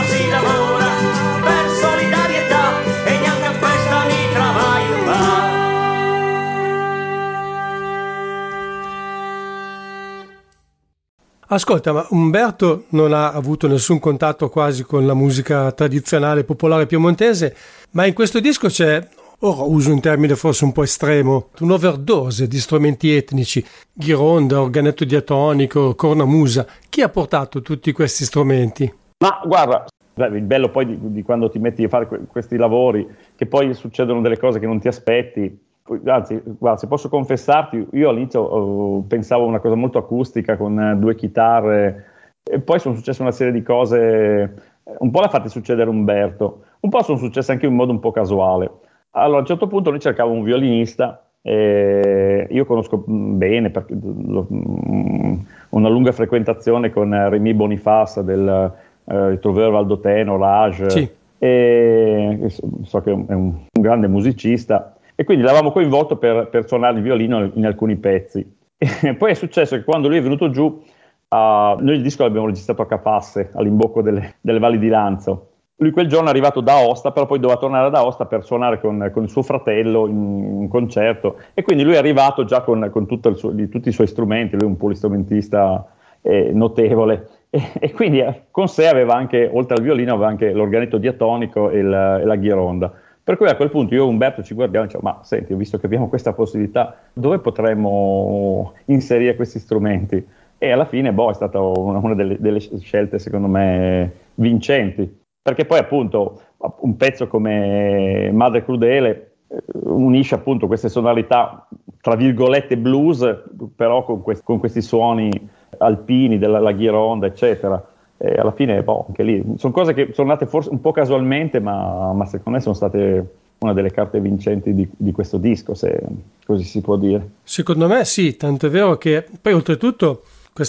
Ascolta, 11.49 11.93
ma 11.93 12.05
Umberto 12.11 12.87
non 12.89 13.13
ha 13.13 13.31
avuto 13.31 13.69
nessun 13.69 14.01
contatto 14.01 14.49
quasi 14.49 14.83
con 14.83 15.07
la 15.07 15.15
musica 15.15 15.71
tradizionale 15.71 16.43
popolare 16.43 16.87
piemontese, 16.87 17.55
ma 17.93 18.05
in 18.05 18.15
questo 18.15 18.41
disco 18.41 18.67
c'è, 18.67 19.07
ora 19.39 19.63
uso 19.63 19.93
un 19.93 20.01
termine 20.01 20.35
forse 20.35 20.65
un 20.65 20.73
po' 20.73 20.83
estremo, 20.83 21.51
un'overdose 21.61 22.49
di 22.49 22.59
strumenti 22.59 23.15
etnici, 23.15 23.65
ghironda, 23.93 24.61
organetto 24.61 25.05
diatonico, 25.05 25.95
cornamusa. 25.95 26.67
Chi 26.89 27.03
ha 27.03 27.09
portato 27.09 27.63
tutti 27.63 27.93
questi 27.93 28.25
strumenti? 28.25 28.93
Ma 29.19 29.41
guarda, 29.47 29.87
il 30.17 30.43
bello 30.43 30.71
poi 30.71 30.87
di, 30.87 30.99
di 31.13 31.23
quando 31.23 31.49
ti 31.49 31.61
metti 31.61 31.85
a 31.85 31.89
fare 31.89 32.09
que- 32.09 32.23
questi 32.27 32.57
lavori, 32.57 33.07
che 33.37 33.47
poi 33.47 33.73
succedono 33.73 34.21
delle 34.21 34.37
cose 34.37 34.59
che 34.59 34.67
non 34.67 34.81
ti 34.81 34.89
aspetti. 34.89 35.65
Anzi, 36.05 36.43
guarda, 36.59 36.79
se 36.79 36.87
posso 36.89 37.09
confessarti, 37.09 37.87
io 37.93 38.09
all'inizio 38.09 38.41
oh, 38.43 39.03
pensavo 39.03 39.45
a 39.45 39.49
una 39.49 39.61
cosa 39.61 39.77
molto 39.77 39.99
acustica 39.99 40.57
con 40.57 40.79
eh, 40.81 40.97
due 40.97 41.15
chitarre, 41.15 42.05
e 42.43 42.59
poi 42.61 42.79
sono 42.79 42.95
successe 42.97 43.23
una 43.23 43.31
serie 43.33 43.53
di 43.53 43.63
cose, 43.63 44.01
eh, 44.03 44.51
un 44.99 45.11
po' 45.11 45.21
l'ha 45.21 45.29
fatta 45.29 45.49
succedere 45.49 45.89
Umberto, 45.89 46.63
un 46.81 46.91
po' 46.91 47.03
sono 47.03 47.19
successe 47.19 47.53
anche 47.53 47.67
in 47.67 47.75
modo 47.75 47.93
un 47.93 48.01
po' 48.01 48.11
casuale. 48.11 48.71
Allora, 49.13 49.39
a 49.39 49.41
un 49.41 49.47
certo 49.47 49.69
punto 49.69 49.91
noi 49.91 50.01
cercavo 50.01 50.33
un 50.33 50.43
violinista, 50.43 51.23
e 51.43 52.49
io 52.51 52.65
conosco 52.65 53.05
mm, 53.09 53.39
bene 53.39 53.71
perché 53.71 53.95
lo, 53.95 54.49
mm, 54.53 55.35
una 55.71 55.89
lunga 55.89 56.11
frequentazione 56.11 56.91
con 56.91 57.15
eh, 57.15 57.29
Rémi 57.29 57.55
Boniface 57.55 58.25
del 58.25 58.73
eh, 59.05 59.29
Ritrover 59.29 59.71
Valdoteno, 59.71 60.37
Rage, 60.37 60.91
Sì. 60.91 61.09
e 61.39 62.49
so 62.83 63.01
che 63.03 63.11
è 63.11 63.15
un- 63.15 63.27
un 63.29 63.55
grande 63.81 64.09
musicista 64.09 64.96
e 65.17 65.25
quindi 65.25 65.43
l'avevamo 65.43 65.73
coinvolto 65.73 66.17
per, 66.17 66.49
per 66.49 66.69
suonare 66.69 66.99
il 66.99 67.03
violino 67.03 67.51
in 67.55 67.67
alcuni 67.67 67.97
pezzi. 67.97 68.55
E 68.79 69.15
poi 69.15 69.31
è 69.31 69.35
successo 69.35 69.75
che 69.75 69.83
quando 69.83 70.09
lui 70.09 70.19
è 70.19 70.23
venuto 70.23 70.51
giù, 70.51 70.83
ah, 71.29 71.77
noi 71.81 71.97
il 71.97 72.03
disco 72.03 72.23
l'abbiamo 72.23 72.47
registrato 72.47 72.83
a 72.83 72.87
Capasse, 72.87 73.51
all'imbocco 73.55 74.03
delle, 74.03 74.35
delle 74.43 74.59
valli 74.59 74.79
di 74.79 74.89
Lanzo. 74.89 75.53
Lui 75.79 75.91
quel 75.91 76.07
giorno 76.07 76.29
è 76.29 76.31
arrivato 76.31 76.61
da 76.61 76.75
Aosta, 76.75 77.11
però 77.11 77.27
poi 77.27 77.39
doveva 77.39 77.59
tornare 77.59 77.91
da 77.91 77.99
Aosta 77.99 78.27
per 78.27 78.45
suonare 78.45 78.81
con, 78.81 79.11
con 79.13 79.25
il 79.25 79.31
suo 79.31 79.43
fratello 79.43 80.07
in 80.07 80.17
un 80.17 80.69
concerto. 80.69 81.37
E 81.55 81.63
quindi 81.63 81.85
lui 81.85 81.95
è 81.95 81.99
arrivato 81.99 82.45
già 82.45 82.61
con, 82.61 82.89
con 82.91 83.07
suo- 83.35 83.51
di 83.51 83.69
tutti 83.69 83.89
i 83.89 83.93
suoi 83.93 84.07
strumenti, 84.07 84.57
lui 84.57 84.65
è 84.65 84.69
un 84.69 84.77
polistrumentista 84.77 85.87
eh, 86.23 86.51
notevole. 86.53 87.29
E, 87.51 87.63
e 87.79 87.93
quindi 87.93 88.21
eh, 88.21 88.43
con 88.51 88.69
sé 88.69 88.89
aveva 88.89 89.15
anche, 89.15 89.51
oltre 89.53 89.77
al 89.77 89.83
violino, 89.83 90.13
aveva 90.15 90.29
anche 90.29 90.53
l'organetto 90.53 90.99
diatonico 90.99 91.71
e, 91.71 91.79
il- 91.79 92.21
e 92.23 92.25
la 92.25 92.37
ghironda. 92.37 92.93
Per 93.27 93.37
cui 93.37 93.49
a 93.49 93.57
quel 93.57 93.71
punto 93.71 93.93
io 93.93 94.05
e 94.05 94.07
Umberto 94.07 94.45
ci 94.45 94.55
guardiamo 94.55 94.85
e 94.85 94.87
diciamo, 94.87 95.11
ma 95.11 95.25
senti, 95.25 95.53
visto 95.55 95.79
che 95.79 95.87
abbiamo 95.87 96.09
questa 96.09 96.33
possibilità, 96.33 96.95
dove 97.13 97.41
potremmo 97.41 98.75
inserire 98.85 99.35
questi 99.35 99.59
strumenti? 99.59 100.25
E 100.57 100.71
alla 100.71 100.85
fine, 100.85 101.13
boh, 101.13 101.31
è 101.31 101.35
stata 101.35 101.61
una, 101.61 101.99
una 101.99 102.15
delle, 102.15 102.37
delle 102.39 102.61
scelte, 102.61 103.19
secondo 103.19 103.49
me, 103.49 104.13
vincenti. 104.35 105.13
Perché 105.43 105.65
poi, 105.65 105.81
appunto, 105.81 106.41
un 106.83 106.97
pezzo 106.97 107.27
come 107.27 108.31
Madre 108.31 108.63
Crudele 108.63 109.33
eh, 109.49 109.61
unisce 109.83 110.37
appunto 110.37 110.69
queste 110.69 110.89
sonorità, 110.89 111.67
tra 112.01 112.15
virgolette, 112.15 112.79
blues, 112.79 113.43
però 113.75 114.05
con, 114.05 114.23
quest- 114.23 114.45
con 114.45 114.61
questi 114.61 114.81
suoni 114.83 115.33
alpini 115.79 116.39
della 116.39 116.61
la 116.61 116.71
ghironda, 116.71 117.27
eccetera. 117.27 117.85
E 118.19 118.35
alla 118.35 118.53
fine, 118.53 118.83
boh, 118.83 119.07
anche 119.09 119.23
lì, 119.23 119.45
sono 119.57 119.73
cose 119.73 119.93
che 119.93 120.11
sono 120.13 120.29
nate 120.29 120.47
forse 120.47 120.71
un 120.71 120.81
po' 120.81 120.93
casualmente, 120.93 121.61
ma, 121.61 122.13
ma 122.13 122.25
secondo 122.25 122.59
me 122.59 122.61
sono 122.61 122.75
state 122.75 123.27
una 123.59 123.73
delle 123.73 123.91
carte 123.91 124.21
vincenti 124.21 124.75
di, 124.75 124.89
di 124.97 125.13
questo 125.13 125.39
disco, 125.39 125.75
se 125.75 126.01
così 126.45 126.65
si 126.65 126.81
può 126.81 126.97
dire. 126.97 127.31
Secondo 127.43 127.89
me 127.89 128.05
sì, 128.05 128.37
tanto 128.37 128.67
è 128.67 128.71
vero 128.71 128.97
che 128.97 129.27
poi 129.41 129.53
oltretutto 129.53 130.23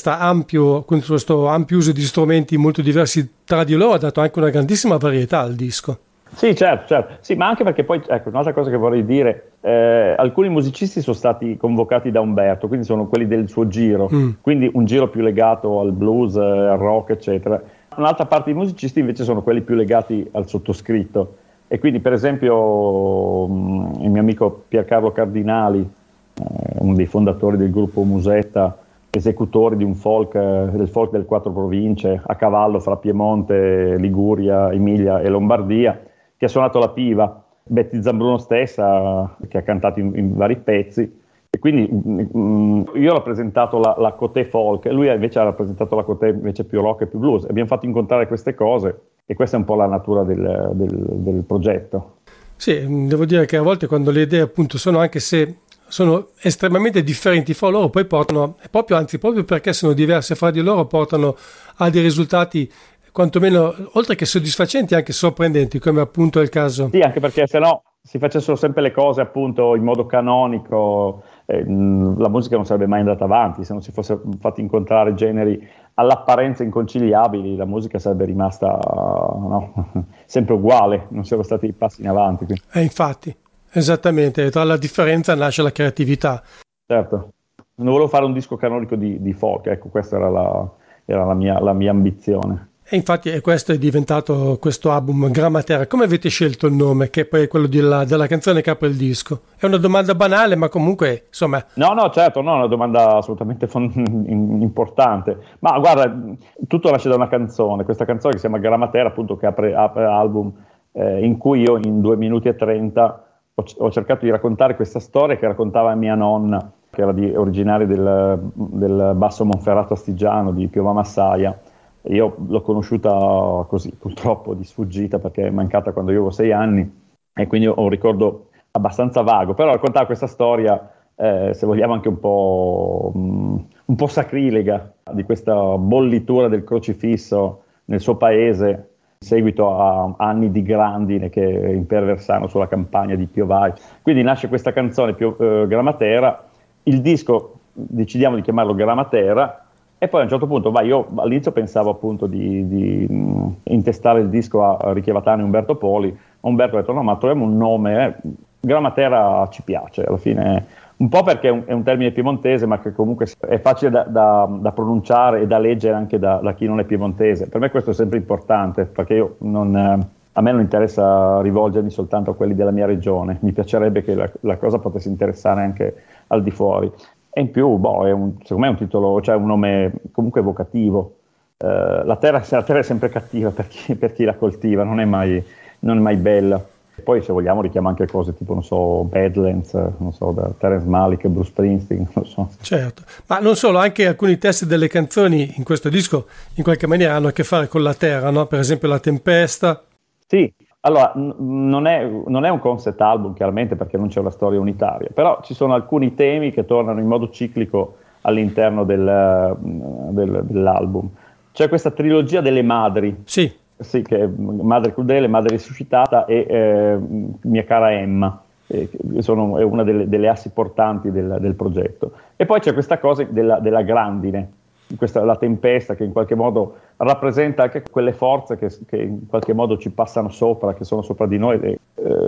ampio, 0.04 0.84
questo 0.84 1.48
ampio 1.48 1.78
uso 1.78 1.92
di 1.92 2.02
strumenti 2.02 2.58
molto 2.58 2.82
diversi 2.82 3.30
tra 3.46 3.64
di 3.64 3.74
loro 3.74 3.94
ha 3.94 3.98
dato 3.98 4.20
anche 4.20 4.40
una 4.40 4.50
grandissima 4.50 4.98
varietà 4.98 5.40
al 5.40 5.56
disco. 5.56 6.00
Sì, 6.34 6.56
certo, 6.56 6.88
certo. 6.88 7.14
Sì, 7.22 7.36
ma 7.36 7.48
anche 7.48 7.64
perché 7.64 7.84
poi, 7.84 8.02
ecco, 8.08 8.30
un'altra 8.30 8.54
cosa 8.54 8.70
che 8.70 8.78
vorrei 8.78 9.06
dire, 9.06 9.52
eh, 9.62 10.14
alcuni 10.18 10.50
musicisti 10.50 11.02
sono 11.02 11.16
stati 11.16 11.58
convocati 11.58 12.12
da 12.12 12.22
Umberto, 12.22 12.68
quindi 12.68 12.86
sono 12.86 13.08
quelli 13.08 13.28
del 13.28 13.48
suo 13.50 13.68
giro, 13.68 14.10
Mm. 14.14 14.30
quindi 14.42 14.70
un 14.74 14.86
giro 14.86 15.08
più 15.10 15.22
legato 15.22 15.80
al 15.80 15.92
blues, 15.92 16.36
eh, 16.36 16.40
al 16.42 16.78
rock, 16.78 17.12
eccetera. 17.12 17.62
Un'altra 17.96 18.26
parte 18.26 18.52
dei 18.52 18.60
musicisti 18.60 19.00
invece 19.00 19.24
sono 19.24 19.42
quelli 19.42 19.62
più 19.62 19.74
legati 19.76 20.28
al 20.34 20.48
sottoscritto. 20.48 21.36
E 21.68 21.80
quindi, 21.80 22.00
per 22.00 22.14
esempio, 22.14 23.48
mh, 23.48 24.04
il 24.04 24.10
mio 24.12 24.22
amico 24.22 24.64
Piercarlo 24.68 25.12
Cardinali, 25.12 25.80
eh, 25.80 26.44
uno 26.80 26.94
dei 26.94 27.08
fondatori 27.08 27.58
del 27.58 27.72
gruppo 27.72 28.04
Musetta, 28.04 28.78
esecutori 29.10 29.76
di 29.78 29.84
un 29.84 29.96
folk, 29.96 30.36
eh, 30.36 30.68
del 30.72 30.88
folk 30.88 31.12
del 31.12 31.26
quattro 31.26 31.52
province, 31.52 32.22
a 32.24 32.36
cavallo 32.36 32.80
fra 32.80 32.98
Piemonte, 32.98 33.96
Liguria, 33.98 34.72
Emilia 34.72 35.20
e 35.22 35.28
Lombardia, 35.30 36.00
che 36.38 36.46
ha 36.46 36.50
suonato 36.50 36.80
la 36.80 36.90
piva, 36.90 37.44
Betty 37.64 38.02
Zambruno 38.02 38.38
stessa, 38.38 39.36
che 39.48 39.58
ha 39.58 39.62
cantato 39.62 40.00
in, 40.00 40.12
in 40.16 40.36
vari 40.36 40.58
pezzi. 40.58 41.26
E 41.50 41.60
quindi 41.60 41.90
mm, 41.92 42.84
io 42.96 43.12
ho 43.12 43.16
rappresentato 43.16 43.80
la, 43.80 43.96
la 43.98 44.14
Coté 44.14 44.46
folk, 44.46 44.86
lui 44.86 45.12
invece 45.12 45.40
ha 45.40 45.44
rappresentato 45.44 45.96
la 45.96 46.04
Coté 46.04 46.30
invece 46.30 46.66
più 46.66 46.82
rock 46.82 47.02
e 47.02 47.08
più 47.08 47.20
blues. 47.20 47.46
Abbiamo 47.46 47.68
fatto 47.68 47.86
incontrare 47.86 48.28
queste 48.28 48.54
cose 48.54 49.00
e 49.26 49.34
questa 49.34 49.56
è 49.58 49.60
un 49.60 49.66
po' 49.66 49.76
la 49.76 49.88
natura 49.88 50.24
del, 50.24 50.72
del- 50.74 51.06
del 51.08 51.44
progetto. 51.46 52.18
Sì, 52.56 53.08
devo 53.08 53.26
dire 53.26 53.46
che 53.46 53.58
a 53.58 53.62
volte 53.62 53.88
quando 53.88 54.12
le 54.12 54.22
idee 54.22 54.42
appunto 54.42 54.78
sono 54.78 55.00
anche 55.00 55.20
se 55.20 55.58
sono 55.88 56.30
estremamente 56.42 57.02
differenti 57.04 57.54
fra 57.54 57.70
loro, 57.70 57.90
poi 57.90 58.06
portano, 58.06 58.58
proprio, 58.70 58.98
anzi 58.98 59.18
proprio 59.20 59.44
perché 59.44 59.74
sono 59.74 59.94
diverse 59.94 60.36
fra 60.36 60.52
di 60.52 60.62
loro, 60.62 60.86
portano 60.86 61.36
a 61.78 61.90
dei 61.90 62.02
risultati 62.02 62.70
quantomeno, 63.18 63.74
oltre 63.94 64.14
che 64.14 64.26
soddisfacenti, 64.26 64.94
anche 64.94 65.12
sorprendenti, 65.12 65.80
come 65.80 66.02
appunto 66.02 66.40
è 66.40 66.44
il 66.44 66.50
caso. 66.50 66.90
Sì, 66.92 67.00
anche 67.00 67.20
perché 67.20 67.48
se 67.48 67.58
no 67.58 67.82
si 68.00 68.20
facessero 68.20 68.56
sempre 68.56 68.84
le 68.84 68.92
cose 68.92 69.22
appunto 69.22 69.76
in 69.76 69.84
modo 69.84 70.06
canonico, 70.06 71.24
eh, 71.48 71.66
la 71.66 72.30
musica 72.30 72.58
non 72.58 72.66
sarebbe 72.68 72.86
mai 72.86 73.00
andata 73.00 73.24
avanti, 73.24 73.64
se 73.64 73.74
non 73.74 73.82
si 73.82 73.92
fosse 73.92 74.20
fatti 74.40 74.62
incontrare 74.62 75.16
generi 75.16 75.68
all'apparenza 75.96 76.62
inconciliabili, 76.62 77.56
la 77.56 77.66
musica 77.66 77.98
sarebbe 77.98 78.26
rimasta 78.26 78.68
no, 78.68 80.06
sempre 80.26 80.54
uguale, 80.54 81.08
non 81.10 81.24
sarebbero 81.24 81.56
stati 81.56 81.74
passi 81.74 82.02
in 82.02 82.10
avanti. 82.10 82.46
Eh, 82.72 82.82
infatti, 82.84 83.36
esattamente, 83.72 84.52
tra 84.52 84.64
la 84.64 84.78
differenza 84.78 85.34
nasce 85.34 85.64
la 85.64 85.72
creatività. 85.72 86.44
Certo, 86.86 87.32
non 87.78 87.94
volevo 87.94 88.10
fare 88.10 88.26
un 88.26 88.34
disco 88.34 88.58
canonico 88.58 88.96
di, 88.96 89.20
di 89.20 89.34
folk, 89.34 89.66
ecco, 89.66 89.90
questa 89.90 90.18
era 90.18 90.30
la, 90.30 90.70
era 91.04 91.26
la 91.26 91.34
mia, 91.34 91.60
la 91.60 91.74
mia 91.74 91.90
ambizione. 91.90 92.76
E 92.90 92.96
infatti 92.96 93.38
questo 93.42 93.74
è 93.74 93.78
diventato 93.78 94.58
questo 94.62 94.92
album 94.92 95.30
Grammatera. 95.30 95.88
Come 95.88 96.06
avete 96.06 96.30
scelto 96.30 96.68
il 96.68 96.74
nome, 96.74 97.10
che 97.10 97.26
poi 97.26 97.42
è 97.42 97.48
quello 97.50 97.68
della, 97.68 98.06
della, 98.06 98.28
canzone 98.28 98.62
che 98.62 98.70
apre 98.70 98.88
il 98.88 98.96
disco? 98.96 99.42
È 99.60 99.66
una 99.66 99.76
domanda 99.76 100.16
banale, 100.16 100.56
ma 100.56 100.70
comunque, 100.70 101.26
insomma... 101.28 101.62
No, 101.74 101.92
no, 101.92 102.10
certo, 102.12 102.40
no, 102.40 102.54
è 102.54 102.58
una 102.60 102.68
domanda 102.68 103.18
assolutamente 103.18 103.68
importante. 103.74 105.38
Ma 105.60 105.78
guarda, 105.80 106.18
tutto 106.66 106.90
nasce 106.90 107.10
da 107.10 107.16
una 107.16 107.28
canzone, 107.28 107.84
questa 107.84 108.06
canzone 108.06 108.36
che 108.36 108.40
si 108.40 108.48
chiama 108.48 108.62
Grammatera, 108.62 109.10
appunto, 109.10 109.36
che 109.36 109.48
apre, 109.48 109.76
apre 109.76 110.04
l'album, 110.06 110.50
eh, 110.94 111.26
in 111.26 111.38
cui 111.38 111.60
io 111.60 111.76
in 111.76 112.00
2 112.00 112.16
minuti 112.16 112.48
e 112.48 112.56
30 112.56 113.26
ho, 113.54 113.66
ho, 113.80 113.92
cercato 113.92 114.24
di 114.24 114.32
raccontare 114.32 114.78
questa 114.78 115.02
storia 115.02 115.36
che 115.36 115.46
raccontava 115.46 115.94
mia 115.96 116.16
nonna, 116.16 116.72
che 116.90 117.02
era 117.02 117.12
di, 117.12 117.36
originaria 117.36 117.86
del, 117.86 118.40
del 118.54 119.12
Basso 119.14 119.44
Monferrato 119.44 119.92
Astigiano, 119.92 120.54
di 120.54 120.70
Piova 120.70 120.94
Massaia 120.94 121.67
io 122.10 122.36
l'ho 122.48 122.62
conosciuta 122.62 123.66
così, 123.68 123.94
purtroppo 123.98 124.54
di 124.54 124.64
sfuggita 124.64 125.20
perché 125.20 125.48
è 125.48 125.50
mancata 125.50 125.92
quando 125.92 126.12
io 126.12 126.18
avevo 126.18 126.32
sei 126.32 126.52
anni 126.52 127.06
e 127.34 127.48
quindi 127.48 127.68
ho 127.68 127.80
un 127.82 127.90
ricordo 127.90 128.50
abbastanza 128.72 129.22
vago, 129.22 129.54
però 129.54 129.72
raccontava 129.72 130.06
questa 130.06 130.28
storia, 130.28 130.92
eh, 131.16 131.52
se 131.54 131.66
vogliamo 131.66 131.94
anche 131.94 132.08
un 132.08 132.20
po', 132.20 133.12
um, 133.14 133.66
un 133.86 133.96
po' 133.96 134.08
sacrilega, 134.08 134.92
di 135.12 135.24
questa 135.24 135.78
bollitura 135.78 136.48
del 136.48 136.64
crocifisso 136.64 137.64
nel 137.86 138.00
suo 138.00 138.16
paese 138.16 138.90
in 139.20 139.28
seguito 139.28 139.76
a 139.76 140.14
anni 140.18 140.52
di 140.52 140.62
grandine 140.62 141.30
che 141.30 141.42
imperversano 141.42 142.48
sulla 142.48 142.68
campagna 142.68 143.16
di 143.16 143.26
Piovai. 143.26 143.74
Quindi 144.02 144.22
nasce 144.22 144.48
questa 144.48 144.74
canzone 144.74 145.14
Pio, 145.14 145.38
eh, 145.40 145.68
Grammatera, 145.68 146.46
il 146.84 147.02
disco 147.02 147.54
decidiamo 147.74 148.36
di 148.36 148.42
chiamarlo 148.42 148.74
Grammatera 148.74 149.67
e 150.00 150.08
poi 150.08 150.22
a 150.22 150.24
un 150.24 150.30
certo 150.30 150.46
punto, 150.46 150.70
vai, 150.70 150.88
io 150.88 151.08
all'inizio 151.16 151.52
pensavo 151.52 151.90
appunto 151.90 152.28
di, 152.28 152.68
di 152.68 153.08
mh, 153.10 153.56
intestare 153.64 154.20
il 154.20 154.30
disco 154.30 154.64
a 154.64 154.94
Richiavatani 154.94 155.42
e 155.42 155.46
Umberto 155.46 155.76
Poli, 155.76 156.16
Umberto 156.42 156.78
ha 156.78 156.82
detto 156.82 156.94
no 156.94 157.02
ma 157.02 157.16
troviamo 157.18 157.46
un 157.46 157.58
nome, 157.58 158.06
eh. 158.06 158.16
Grammatera 158.60 159.48
ci 159.50 159.62
piace 159.62 160.04
alla 160.04 160.18
fine, 160.18 160.66
un 160.98 161.10
po' 161.10 161.24
perché 161.24 161.48
è 161.48 161.52
un, 161.52 161.64
è 161.66 161.74
un 161.74 161.84
termine 161.84 162.12
piemontese 162.12 162.66
ma 162.66 162.80
che 162.80 162.92
comunque 162.92 163.28
è 163.40 163.60
facile 163.60 163.92
da, 163.92 164.04
da, 164.04 164.48
da 164.50 164.72
pronunciare 164.72 165.42
e 165.42 165.48
da 165.48 165.58
leggere 165.58 165.96
anche 165.96 166.20
da, 166.20 166.40
da, 166.44 166.54
chi 166.54 166.66
non 166.68 166.80
è 166.80 166.84
piemontese, 166.84 167.48
per 167.48 167.62
me 167.62 167.70
questo 167.70 167.92
è 167.92 167.94
sempre 167.94 168.18
importante 168.18 168.86
perché 168.86 169.14
io 169.16 169.36
non... 169.40 169.76
Eh, 169.76 170.16
a 170.38 170.42
me 170.42 170.52
non 170.52 170.62
interessa 170.62 171.42
rivolgermi 171.42 171.90
soltanto 171.90 172.30
a 172.30 172.36
quelli 172.36 172.54
della 172.54 172.70
mia 172.70 172.86
regione, 172.86 173.40
mi 173.42 173.54
piacerebbe 173.54 174.04
che 174.04 174.14
la, 174.14 174.30
la 174.42 174.58
cosa 174.58 174.78
potesse 174.78 175.10
interessare 175.10 175.62
anche 175.62 175.96
al 176.28 176.44
di 176.44 176.52
fuori. 176.52 176.92
E 177.38 177.42
in 177.42 177.52
più, 177.52 177.76
boh, 177.76 178.08
è 178.08 178.12
un, 178.12 178.34
secondo 178.42 178.64
me 178.64 178.68
è 178.68 178.72
un 178.72 178.78
titolo, 178.78 179.22
cioè 179.22 179.36
un 179.36 179.46
nome 179.46 179.92
comunque 180.12 180.42
evocativo. 180.42 181.18
Uh, 181.60 182.04
la, 182.04 182.18
terra, 182.20 182.44
la, 182.50 182.64
terra, 182.64 182.80
è 182.80 182.82
sempre 182.84 183.10
cattiva 183.10 183.52
per 183.52 183.68
chi, 183.68 183.94
per 183.94 184.12
chi 184.14 184.24
la 184.24 184.34
coltiva, 184.34 184.84
non 184.84 185.00
è, 185.00 185.06
mai, 185.06 185.44
non 185.82 185.98
è 185.98 186.00
mai 186.00 186.16
bella. 186.16 186.60
Poi, 187.04 187.22
se 187.22 187.32
vogliamo, 187.32 187.62
richiama 187.62 187.90
anche 187.90 188.08
cose 188.08 188.36
tipo, 188.36 188.56
non 188.56 188.64
so, 188.64 189.04
Badlands, 189.04 189.72
non 190.00 190.12
so, 190.14 190.32
da 190.32 190.52
Terence 190.58 190.88
Malik 190.88 191.26
e 191.26 191.30
Bruce 191.30 191.52
Springsteen, 191.52 192.08
non 192.14 192.26
so. 192.26 192.50
Certo, 192.60 193.04
ma 193.28 193.38
non 193.38 193.56
solo, 193.56 193.78
anche 193.78 194.08
alcuni 194.08 194.40
testi 194.40 194.66
delle 194.66 194.88
canzoni 194.88 195.54
in 195.58 195.64
questo 195.64 195.90
disco 195.90 196.26
in 196.56 196.64
qualche 196.64 196.88
maniera 196.88 197.14
hanno 197.14 197.28
a 197.28 197.34
che 197.34 197.44
fare 197.44 197.68
con 197.68 197.84
la 197.84 197.94
terra, 197.94 198.32
no? 198.32 198.48
Per 198.48 198.58
esempio 198.58 198.88
La 198.88 199.00
Tempesta. 199.00 199.84
Sì, 200.26 200.52
allora, 200.88 201.12
n- 201.16 201.36
non, 201.38 201.86
è, 201.86 202.10
non, 202.28 202.46
è, 202.46 202.50
un 202.50 202.60
concept 202.60 203.02
album 203.02 203.34
chiaramente 203.34 203.76
perché 203.76 203.98
non 203.98 204.08
c'è 204.08 204.22
una 204.22 204.32
storia 204.32 204.60
unitaria, 204.60 205.10
però 205.14 205.40
ci 205.44 205.54
sono 205.54 205.74
alcuni 205.74 206.16
temi 206.16 206.52
che 206.52 206.66
tornano 206.66 207.00
in 207.02 207.08
modo 207.08 207.30
ciclico 207.30 207.98
all'interno 208.22 208.86
del, 208.86 209.56
del, 209.60 210.42
dell'album. 210.44 211.10
C'è 211.52 211.68
questa 211.68 211.92
trilogia 211.92 212.40
delle 212.40 212.64
madri. 212.64 213.24
Sì. 213.26 213.52
Sì, 213.80 214.02
che 214.02 214.28
Madre 214.28 214.92
Crudele, 214.92 215.28
Madre 215.28 215.50
Risuscitata 215.50 216.26
e 216.26 216.46
eh, 216.50 216.98
Mia 217.42 217.64
cara 217.64 217.92
Emma, 217.92 218.42
eh, 218.66 218.90
sono, 219.20 219.60
è 219.60 219.64
una 219.64 219.84
delle, 219.84 220.10
delle 220.10 220.30
assi 220.30 220.50
portanti 220.50 221.12
del, 221.12 221.38
del, 221.40 221.54
progetto. 221.54 222.12
E 222.36 222.46
poi 222.46 222.60
c'è 222.60 222.74
questa 222.74 222.98
cosa 222.98 223.24
della, 223.24 223.60
della 223.60 223.84
grandine, 223.84 224.50
questa, 224.96 225.24
la 225.24 225.36
tempesta 225.36 225.96
che 225.96 226.04
in 226.04 226.14
qualche 226.14 226.36
modo 226.36 226.78
rappresenta 226.98 227.64
anche 227.64 227.84
quelle 227.90 228.14
forze 228.14 228.58
che, 228.58 228.72
che, 228.86 228.98
in 228.98 229.28
qualche 229.28 229.54
modo 229.54 229.78
ci 229.78 229.90
passano 229.92 230.30
sopra, 230.30 230.74
che 230.74 230.86
sono 230.86 231.02
sopra 231.02 231.28
di 231.28 231.38
noi, 231.38 231.60
eh, 231.62 231.80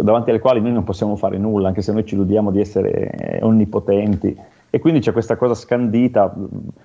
davanti 0.02 0.30
alle 0.30 0.40
quali 0.40 0.60
noi 0.60 0.74
non 0.74 0.84
possiamo 0.84 1.16
fare 1.16 1.38
nulla, 1.38 1.70
anche 1.70 1.82
se 1.82 1.94
noi 1.94 2.06
ci 2.06 2.16
illudiamo 2.16 2.52
di 2.52 2.60
essere 2.60 3.10
eh, 3.12 3.40
onnipotenti. 3.42 4.38
E 4.72 4.80
quindi 4.80 5.00
c'è 5.00 5.12
questa 5.12 5.36
cosa 5.36 5.56
scandita, 5.56 6.36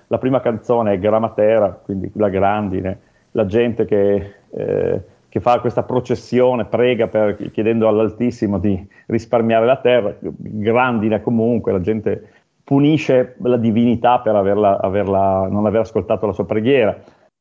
la 0.07 0.17
prima 0.17 0.39
canzone 0.39 0.93
è 0.93 0.99
Grammatera, 0.99 1.69
quindi 1.83 2.09
la 2.15 2.29
grandine, 2.29 2.99
la 3.31 3.45
gente 3.45 3.85
che, 3.85 4.33
eh, 4.49 5.01
che 5.29 5.39
fa 5.39 5.59
questa 5.59 5.83
processione, 5.83 6.65
prega 6.65 7.07
per, 7.07 7.51
chiedendo 7.51 7.87
all'Altissimo 7.87 8.57
di 8.57 8.87
risparmiare 9.07 9.65
la 9.65 9.77
terra, 9.77 10.15
grandine 10.19 11.21
comunque, 11.21 11.73
la 11.73 11.81
gente 11.81 12.29
punisce 12.65 13.35
la 13.43 13.57
divinità 13.57 14.19
per 14.19 14.35
averla, 14.35 14.81
averla, 14.81 15.47
non 15.49 15.67
aver 15.67 15.81
ascoltato 15.81 16.25
la 16.25 16.33
sua 16.33 16.45
preghiera. 16.45 16.99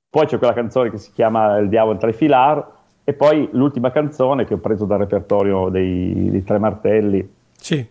Poi 0.08 0.26
c'è 0.26 0.38
quella 0.38 0.52
canzone 0.52 0.90
che 0.90 0.98
si 0.98 1.10
chiama 1.12 1.56
Il 1.56 1.68
diavolo 1.68 1.98
tra 1.98 2.10
i 2.10 2.12
filar 2.12 2.72
e 3.02 3.14
poi 3.14 3.48
l'ultima 3.52 3.90
canzone 3.90 4.44
che 4.44 4.54
ho 4.54 4.58
preso 4.58 4.84
dal 4.84 4.98
repertorio 4.98 5.70
dei, 5.70 6.30
dei 6.30 6.44
Tre 6.44 6.58
Martelli, 6.58 7.34
sì. 7.56 7.84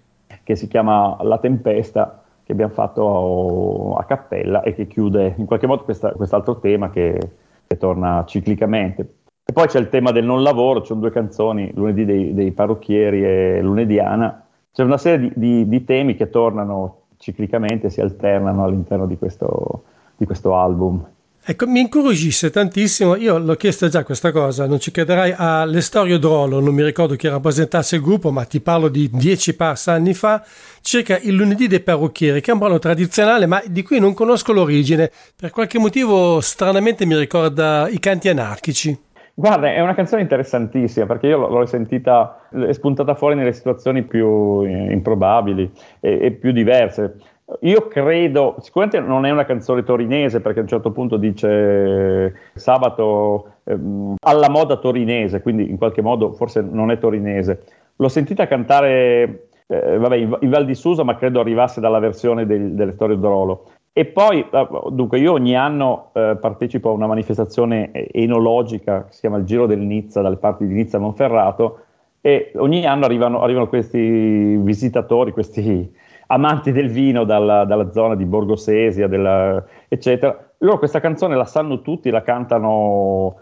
che 0.44 0.56
si 0.56 0.68
chiama 0.68 1.18
La 1.22 1.40
Tempesta, 1.40 2.24
che 2.44 2.52
abbiamo 2.52 2.74
fatto 2.74 3.96
a 3.98 4.04
cappella 4.06 4.62
e 4.62 4.74
che 4.74 4.88
chiude 4.88 5.34
in 5.38 5.46
qualche 5.46 5.68
modo 5.68 5.84
questa, 5.84 6.12
quest'altro 6.12 6.60
tema 6.60 6.92
che, 6.92 7.18
che, 7.66 7.78
torna 7.78 8.24
ciclicamente. 8.26 9.16
E 9.44 9.52
poi 9.52 9.68
c'è 9.68 9.80
il 9.80 9.90
tema 9.90 10.12
del 10.12 10.24
non 10.24 10.44
lavoro, 10.44 10.82
ci 10.82 10.88
sono 10.88 11.02
due 11.02 11.12
canzoni, 11.12 11.72
lunedì 11.74 12.06
dei, 12.06 12.34
dei 12.34 12.52
parrucchieri 12.52 13.26
e 13.26 13.62
lunediana. 13.62 14.46
C'è 14.72 14.84
una 14.84 14.98
serie 14.98 15.30
di, 15.30 15.34
di, 15.36 15.68
di 15.68 15.84
temi 15.84 16.16
che 16.16 16.30
tornano 16.30 17.03
ciclicamente 17.24 17.90
si 17.90 18.02
alternano 18.02 18.66
all'interno 18.66 19.06
di 19.08 19.18
questo, 19.18 19.84
di 20.18 20.26
questo 20.26 20.56
album. 20.56 21.06
Ecco, 21.46 21.68
mi 21.68 21.82
incuriosisce 21.82 22.50
tantissimo, 22.50 23.16
io 23.16 23.38
l'ho 23.38 23.56
chiesto 23.56 23.90
già 23.90 24.04
questa 24.04 24.32
cosa, 24.32 24.66
non 24.66 24.80
ci 24.80 24.92
crederai, 24.92 25.34
all'Estorio 25.36 26.18
Drolo, 26.18 26.62
non 26.62 26.74
mi 26.74 26.84
ricordo 26.84 27.16
chi 27.16 27.28
rappresentasse 27.28 27.98
il 27.98 28.02
gruppo, 28.02 28.32
ma 28.32 28.46
ti 28.46 28.62
parlo 28.62 28.88
di 28.88 29.10
dieci 29.12 29.54
passa 29.54 29.92
anni 29.92 30.14
fa, 30.14 30.42
circa 30.82 31.18
il 31.20 31.34
lunedì 31.34 31.68
dei 31.68 31.82
parrucchieri, 31.82 32.40
che 32.40 32.52
è 32.52 32.54
un 32.54 32.60
brano 32.60 32.80
tradizionale, 32.80 33.46
ma 33.46 33.62
di 33.66 33.84
cui 33.84 34.00
non 34.00 34.14
conosco 34.14 34.54
l'origine, 34.54 35.12
per 35.36 35.52
qualche 35.52 35.80
motivo 35.80 36.40
stranamente 36.40 37.06
mi 37.06 37.18
ricorda 37.18 37.90
i 37.90 38.00
canti 38.00 38.30
anarchici. 38.30 38.98
Guarda, 39.36 39.74
è 39.74 39.80
una 39.82 39.96
canzone 39.96 40.22
interessantissima 40.22 41.08
perché 41.08 41.28
io 41.28 41.48
l'ho 41.48 41.66
sentita, 41.66 42.48
è 42.52 42.72
spuntata 42.72 43.16
fuori 43.16 43.34
nelle 43.34 43.54
situazioni 43.54 44.04
più 44.04 44.62
improbabili 44.62 45.72
e, 46.00 46.20
e, 46.22 46.32
più 46.32 46.52
diverse. 46.52 47.16
Io 47.62 47.88
credo, 47.88 48.58
sicuramente 48.60 49.00
non 49.00 49.26
è 49.26 49.32
una 49.32 49.46
canzone 49.46 49.84
torinese 49.84 50.40
perché 50.40 50.60
a 50.60 50.62
un 50.62 50.68
certo 50.68 50.92
punto 50.92 51.18
dice 51.18 52.52
sabato 52.54 53.56
ehm, 53.64 54.16
alla 54.24 54.50
moda 54.50 54.78
torinese, 54.78 55.42
quindi 55.42 55.68
in 55.68 55.78
qualche 55.78 56.04
modo 56.04 56.34
forse 56.34 56.62
non 56.62 56.92
è 56.92 57.00
torinese. 57.00 57.64
L'ho 57.96 58.10
sentita 58.10 58.46
cantare 58.48 59.48
eh, 59.66 59.98
vabbè, 59.98 60.16
in, 60.16 60.50
Val 60.50 60.66
di 60.66 60.76
Susa, 60.76 61.04
ma 61.04 61.16
credo 61.16 61.40
arrivasse 61.40 61.82
dalla 61.82 62.00
versione 62.00 62.46
del, 62.46 62.74
delle 62.74 62.94
storie 62.94 63.18
d'Orolo. 63.18 63.66
E 63.96 64.06
poi, 64.06 64.44
eh, 64.52 64.68
dunque, 64.90 65.20
io 65.20 65.34
ogni 65.34 65.56
anno 65.56 66.10
eh, 66.14 66.36
partecipo 66.42 66.90
a 66.90 66.94
una 66.94 67.06
manifestazione 67.06 67.92
enologica 68.12 69.06
che 69.06 69.14
si 69.14 69.20
chiama 69.20 69.38
il 69.38 69.46
Giro 69.46 69.68
del 69.68 69.80
Nizza, 69.80 70.22
dalle 70.22 70.38
parti 70.38 70.66
di 70.66 70.74
Nizza 70.74 70.98
Monferrato, 70.98 71.80
e 72.20 72.52
ogni 72.56 72.86
anno 72.88 73.06
arrivano, 73.06 73.42
arrivano 73.42 73.68
questi 73.68 74.56
visitatori, 74.58 75.32
questi 75.32 75.94
amanti 76.28 76.72
del 76.72 76.90
vino 76.90 77.24
dalla, 77.24 77.66
dalla 77.66 77.92
zona 77.92 78.16
di 78.16 78.26
Borgosesia, 78.26 79.08
della, 79.08 79.64
eccetera. 79.88 80.52
Loro 80.60 80.80
questa 80.80 81.00
canzone 81.00 81.36
la 81.36 81.46
sanno 81.46 81.82
tutti, 81.82 82.10
la 82.10 82.24
cantano, 82.24 83.36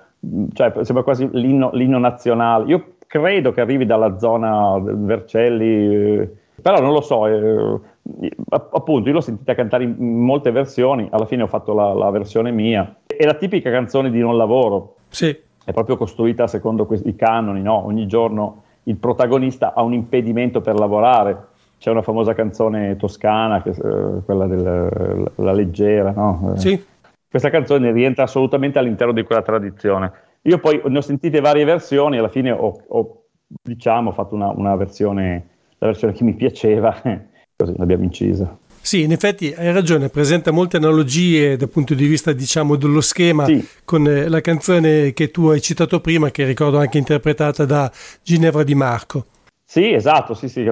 cioè 0.51 0.73
sembra 0.81 1.03
quasi 1.03 1.29
l'inno, 1.31 1.69
l'inno 1.73 1.99
nazionale. 1.99 2.65
Io 2.65 2.95
credo 3.07 3.53
che 3.53 3.61
arrivi 3.61 3.85
dalla 3.85 4.17
zona 4.17 4.77
Vercelli, 4.81 6.19
eh, 6.19 6.29
però 6.61 6.81
non 6.81 6.91
lo 6.91 7.01
so, 7.01 7.27
eh, 7.27 7.79
appunto 8.49 9.07
io 9.07 9.15
l'ho 9.15 9.21
sentita 9.21 9.53
cantare 9.53 9.83
in 9.83 9.95
molte 9.97 10.51
versioni, 10.51 11.07
alla 11.11 11.25
fine 11.25 11.43
ho 11.43 11.47
fatto 11.47 11.73
la, 11.73 11.93
la 11.93 12.09
versione 12.09 12.51
mia, 12.51 12.97
è 13.05 13.25
la 13.25 13.35
tipica 13.35 13.69
canzone 13.69 14.09
di 14.09 14.19
non 14.19 14.37
lavoro, 14.37 14.95
sì. 15.09 15.35
è 15.63 15.71
proprio 15.71 15.97
costruita 15.97 16.47
secondo 16.47 16.87
i 17.03 17.15
canoni, 17.15 17.61
no? 17.61 17.85
ogni 17.85 18.07
giorno 18.07 18.63
il 18.83 18.97
protagonista 18.97 19.73
ha 19.73 19.81
un 19.83 19.93
impedimento 19.93 20.61
per 20.61 20.75
lavorare, 20.75 21.49
c'è 21.77 21.91
una 21.91 22.01
famosa 22.01 22.33
canzone 22.33 22.95
toscana, 22.95 23.61
che, 23.61 23.69
eh, 23.69 24.23
quella 24.25 24.47
della 24.47 25.51
leggera, 25.51 26.11
no? 26.11 26.53
Eh, 26.55 26.59
sì. 26.59 26.85
Questa 27.29 27.49
canzone 27.49 27.91
rientra 27.91 28.23
assolutamente 28.23 28.77
all'interno 28.77 29.13
di 29.13 29.23
quella 29.23 29.41
tradizione. 29.41 30.11
Io 30.43 30.59
poi 30.59 30.81
ne 30.85 30.97
ho 30.97 31.01
sentite 31.01 31.39
varie 31.39 31.63
versioni, 31.63 32.17
alla 32.17 32.27
fine 32.27 32.51
ho, 32.51 32.83
ho 32.87 33.23
diciamo, 33.61 34.11
fatto 34.11 34.35
una, 34.35 34.49
una 34.49 34.75
versione, 34.75 35.47
la 35.77 35.87
versione 35.87 36.13
che 36.13 36.23
mi 36.23 36.33
piaceva, 36.33 36.93
così 37.61 37.73
l'abbiamo 37.77 38.03
incisa. 38.03 38.57
Sì, 38.83 39.03
in 39.03 39.11
effetti 39.11 39.53
hai 39.55 39.71
ragione, 39.71 40.09
presenta 40.09 40.51
molte 40.51 40.77
analogie 40.77 41.55
dal 41.55 41.69
punto 41.69 41.93
di 41.93 42.07
vista, 42.07 42.33
diciamo, 42.33 42.75
dello 42.75 43.01
schema 43.01 43.45
sì. 43.45 43.63
con 43.85 44.07
eh, 44.07 44.27
la 44.27 44.41
canzone 44.41 45.13
che 45.13 45.29
tu 45.29 45.47
hai 45.47 45.61
citato 45.61 46.01
prima, 46.01 46.31
che 46.31 46.45
ricordo 46.45 46.79
anche 46.79 46.97
interpretata 46.97 47.63
da 47.65 47.91
Ginevra 48.23 48.63
Di 48.63 48.73
Marco. 48.73 49.25
Sì, 49.71 49.93
esatto, 49.93 50.33
sì, 50.33 50.49
sì, 50.49 50.65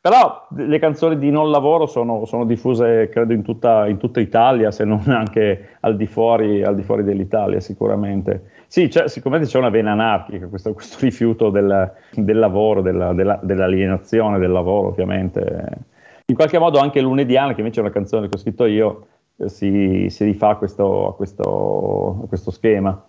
però 0.00 0.46
le 0.56 0.78
canzoni 0.78 1.18
di 1.18 1.30
non 1.30 1.50
lavoro 1.50 1.84
sono, 1.84 2.24
sono 2.24 2.46
diffuse, 2.46 3.10
credo, 3.10 3.34
in 3.34 3.42
tutta, 3.42 3.86
in 3.88 3.98
tutta, 3.98 4.20
Italia, 4.20 4.70
se 4.70 4.84
non 4.84 5.02
anche 5.08 5.76
al 5.80 5.96
di 5.96 6.06
fuori, 6.06 6.64
al 6.64 6.74
di 6.74 6.82
fuori 6.82 7.02
dell'Italia, 7.02 7.60
sicuramente. 7.60 8.52
Sì, 8.66 8.88
c'è, 8.88 9.06
sicuramente 9.08 9.50
c'è 9.50 9.58
una 9.58 9.68
vena 9.68 9.90
anarchica, 9.90 10.46
questo, 10.46 10.72
questo 10.72 10.96
rifiuto 11.00 11.50
del, 11.50 11.92
del 12.14 12.38
lavoro, 12.38 12.80
della, 12.80 13.12
della, 13.12 13.38
dell'alienazione 13.42 14.38
del 14.38 14.52
lavoro, 14.52 14.88
ovviamente. 14.88 15.96
In 16.30 16.36
qualche 16.36 16.58
modo 16.58 16.78
anche 16.78 17.00
lunediana, 17.00 17.54
che 17.54 17.60
invece 17.60 17.80
è 17.80 17.82
una 17.82 17.92
canzone 17.92 18.28
che 18.28 18.34
ho 18.34 18.38
scritto 18.38 18.66
io, 18.66 19.06
eh, 19.38 19.48
si, 19.48 20.08
si, 20.10 20.24
rifà 20.24 20.50
a 20.50 20.56
questo, 20.56 21.08
a 21.08 21.14
questo, 21.14 22.20
a 22.22 22.26
questo 22.28 22.50
schema. 22.50 23.08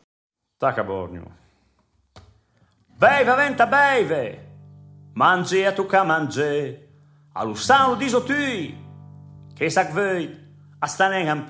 Tacca 0.58 0.86
Borneo. 0.86 1.26
Beive, 2.98 3.36
venta, 3.36 3.68
beive! 3.68 4.48
Mange 5.16 5.66
a 5.66 5.74
tu 5.74 5.86
ca 5.86 6.04
mange, 6.04 6.88
a 7.34 7.44
Lussano 7.44 7.96
diso 7.96 8.24
tui, 8.24 8.74
che 9.54 9.70
sac 9.70 9.92
vei, 9.92 10.30
a 10.80 10.88
stanen 10.88 11.28
un 11.30 11.44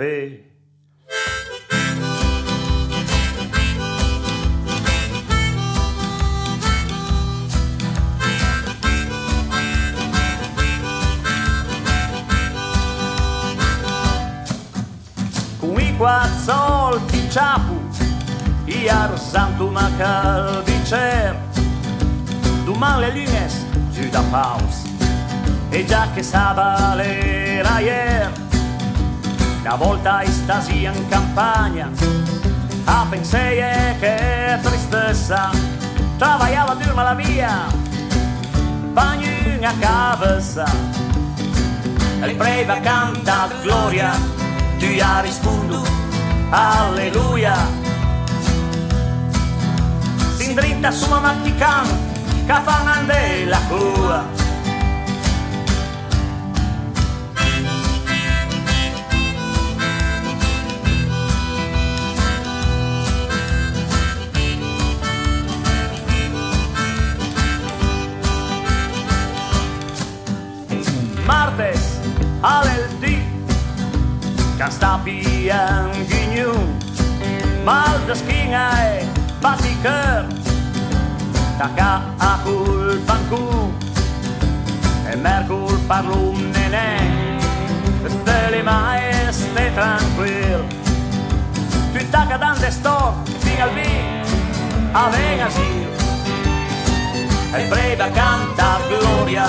pe. 16.00 16.06
Con 16.06 16.08
i 16.08 16.38
quattro 16.38 16.40
soldi 16.40 17.30
ciapu, 17.30 17.78
iar 18.66 19.14
di 20.64 20.86
cer, 20.86 21.36
Duman 22.64 23.00
les 23.00 23.14
lunes, 23.14 23.66
jus 23.92 24.10
da 24.12 24.22
paus 24.30 24.84
E 25.70 25.86
già 25.86 26.08
che 26.14 26.22
stava 26.22 26.94
l'era 26.94 27.80
ieri 27.80 28.32
Una 29.62 29.76
volta 29.76 30.24
stasi 30.26 30.84
in 30.84 31.08
campagna 31.10 31.90
A 32.86 33.06
pensare 33.10 33.96
che 34.00 34.60
tristezza 34.62 35.50
Travagliava 36.18 36.76
durma 36.76 37.04
la 37.04 37.14
via 37.16 37.66
Bagno 38.94 39.66
a 39.66 39.74
cabeça 39.80 40.66
El 42.22 42.36
preva 42.36 42.80
canta 42.80 43.50
gloria 43.64 44.39
Tu 44.80 44.96
ya 44.96 45.22
rispondo 45.22 45.84
Alleluia. 46.52 47.56
Sin 50.38 50.56
dritta 50.56 50.90
su 50.90 51.10
ma 51.10 51.20
matticano 51.20 51.92
Cafangan 52.48 53.06
de 53.06 53.46
la 53.46 53.60
che 74.60 74.72
sta 74.72 75.00
pian 75.02 75.90
mal 77.64 77.98
de 78.06 78.14
schiena 78.14 78.66
e 78.92 79.08
batti 79.40 79.74
cœur 79.82 80.26
Taca 81.58 82.02
a 82.18 82.40
culpan 82.44 83.22
cu. 83.30 83.74
E 85.12 85.16
mercul 85.16 85.78
parlo 85.88 86.16
un 86.32 86.50
nenè 86.52 87.00
Stelle 88.06 88.62
maeste 88.64 89.72
tranquil. 89.74 90.66
Tu 91.94 92.10
taca 92.10 92.38
dante 92.38 92.72
sto 92.72 93.16
fino 93.40 93.64
al 93.64 93.72
vì 93.74 93.92
A 94.92 95.10
Vegasil 95.10 95.88
E 97.54 97.64
breve 97.68 98.12
canta 98.12 98.80
gloria 98.88 99.46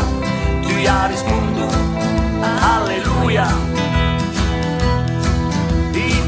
Tu 0.62 0.72
ya 0.78 1.06
rispondo 1.06 1.66
Alleluia 2.74 3.89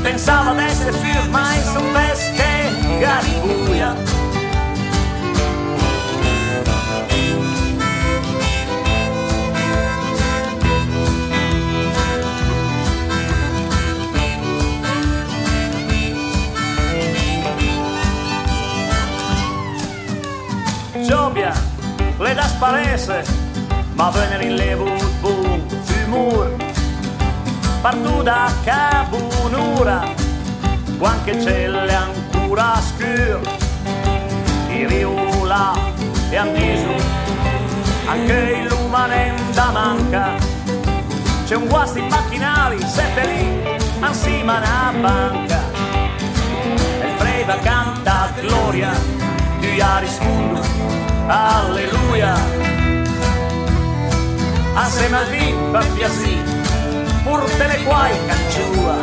Pensava 0.03 0.53
d'essere 0.55 0.93
fiur 0.93 1.29
mai 1.31 1.61
son 1.63 1.87
pesche 1.95 2.51
Garibuia 3.01 3.95
Giobia, 21.07 21.53
le 22.19 22.35
das 22.35 22.53
parese, 22.59 23.25
ma 23.95 24.11
venere 24.11 24.45
in 24.45 24.55
levo 24.55 24.85
un 25.23 25.61
humor. 25.89 26.62
Partu 27.83 28.23
da 28.23 28.49
cabunura, 28.63 30.05
quanche 30.99 31.43
celle 31.43 31.93
ancora 31.93 32.81
scur. 32.81 33.41
I 34.69 34.87
riula 34.87 35.73
e 36.31 36.37
antiso, 36.37 36.95
anche 38.07 38.67
l'umanenda 38.69 39.71
manca. 39.73 40.29
C'è 41.45 41.57
un 41.57 41.67
guasti 41.67 41.99
in 41.99 42.07
macchinari, 42.07 42.79
sette 42.87 43.27
lì, 43.27 43.79
ansima 43.99 44.59
una 44.59 44.93
banca. 45.01 45.61
E 47.01 47.09
freva 47.17 47.59
canta 47.59 48.31
gloria, 48.41 48.91
tu 49.61 49.67
ya 49.67 49.99
rispondo 49.99 50.61
alleluia. 51.27 52.35
Assieme 54.75 55.17
al 55.17 55.27
vin 55.27 55.71
per 55.73 55.87
piasì, 55.95 56.62
pur 57.33 57.45
te 57.59 57.67
ne 57.67 57.79
quai 57.85 58.13
canciua. 58.29 58.97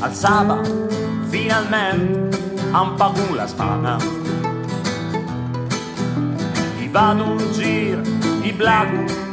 Alzava 0.00 0.60
finalmente 1.30 2.38
un 2.72 2.94
po' 2.96 3.34
la 3.34 3.46
spana 3.46 3.96
vado 6.96 7.24
un 7.24 7.52
giro 7.52 8.00
di 8.40 8.52
blagu 8.52 9.25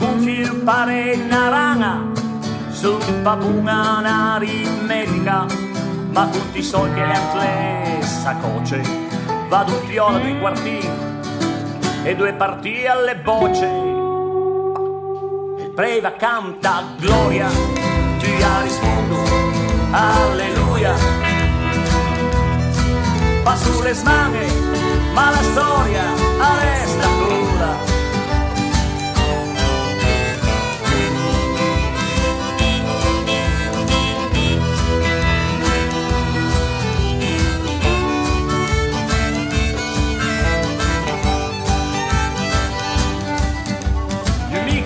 gonfie 0.00 0.50
pare 0.64 1.14
naranga 1.14 2.10
su 2.70 2.98
papuna 3.22 3.98
un'aritmetica 3.98 5.46
ma 6.10 6.26
tutti 6.26 6.58
i 6.58 6.62
soldi 6.62 7.00
e 7.00 7.06
le 7.06 7.14
antle 7.14 8.02
sacoce 8.02 8.82
vado 9.48 9.78
un 9.78 9.86
viola 9.86 10.18
due 10.18 10.38
quartini 10.38 10.88
e 12.02 12.16
due 12.16 12.32
partite 12.32 12.88
alle 12.88 13.16
bocce. 13.16 13.66
Il 15.58 15.70
preva 15.74 16.12
canta 16.12 16.82
gloria 16.98 17.48
tu 18.18 18.26
ya 18.26 18.62
rispondo 18.62 19.16
alleluia. 19.90 20.94
Passo 23.42 23.82
le 23.82 23.92
smane 23.92 24.46
ma 25.12 25.30
la 25.30 25.42
storia 25.42 26.02
resta 26.38 27.06
cruda. 27.18 27.99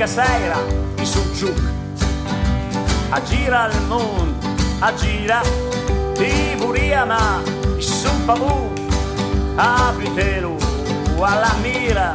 Sera 0.07 0.59
i 1.01 1.07
subciuc 1.07 1.59
a 3.11 3.23
gira 3.23 3.69
il 3.73 3.81
mondo 3.89 4.49
a 4.81 4.93
gira 4.95 5.41
di 6.17 6.55
Buriama 6.59 7.41
i 7.77 7.83
sumpavu 7.83 8.71
a 9.57 9.95
Pitelu 9.97 10.57
alla 11.21 11.55
mira 11.63 12.15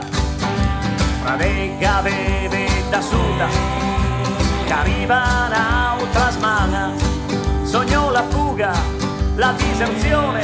fra 1.22 1.36
dei 1.36 1.78
gaveve 1.80 2.68
da 2.90 3.02
suda 3.02 3.48
arriva 4.70 5.48
un'altra 5.48 6.30
smana. 6.30 6.92
Sognò 7.64 8.12
la 8.12 8.24
fuga 8.30 8.72
la 9.36 9.54
diserzione 9.58 10.42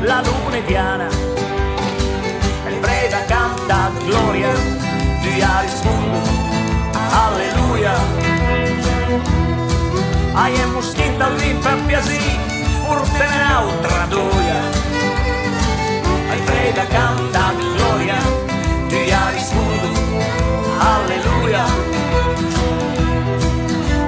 la 0.00 0.22
lunediana 0.22 1.08
e 2.66 2.74
Breda 2.78 3.24
canta 3.26 3.90
gloria 4.04 4.52
di 5.20 5.42
Arismundo 5.42 6.55
alleluia. 7.10 7.94
Ai 10.32 10.54
e 10.54 10.66
moschita 10.66 11.28
lì 11.28 11.54
per 11.54 11.78
piasì 11.86 12.38
urte 12.88 13.24
un'altra 13.24 14.06
doia. 14.08 14.60
Ai 16.30 16.40
preda 16.40 16.86
canta 16.86 17.52
gloria 17.58 18.18
di 18.88 19.12
Arismundo 19.12 19.88
alleluia. 20.78 21.64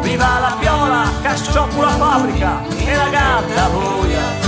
Viva 0.03 0.39
la 0.39 0.57
viola 0.61 1.13
che 1.23 1.37
scioppa 1.37 1.85
la 1.85 1.91
fabbrica 1.91 2.63
e 2.77 2.95
la 2.95 3.09
gatta 3.09 3.69
boia 3.69 4.48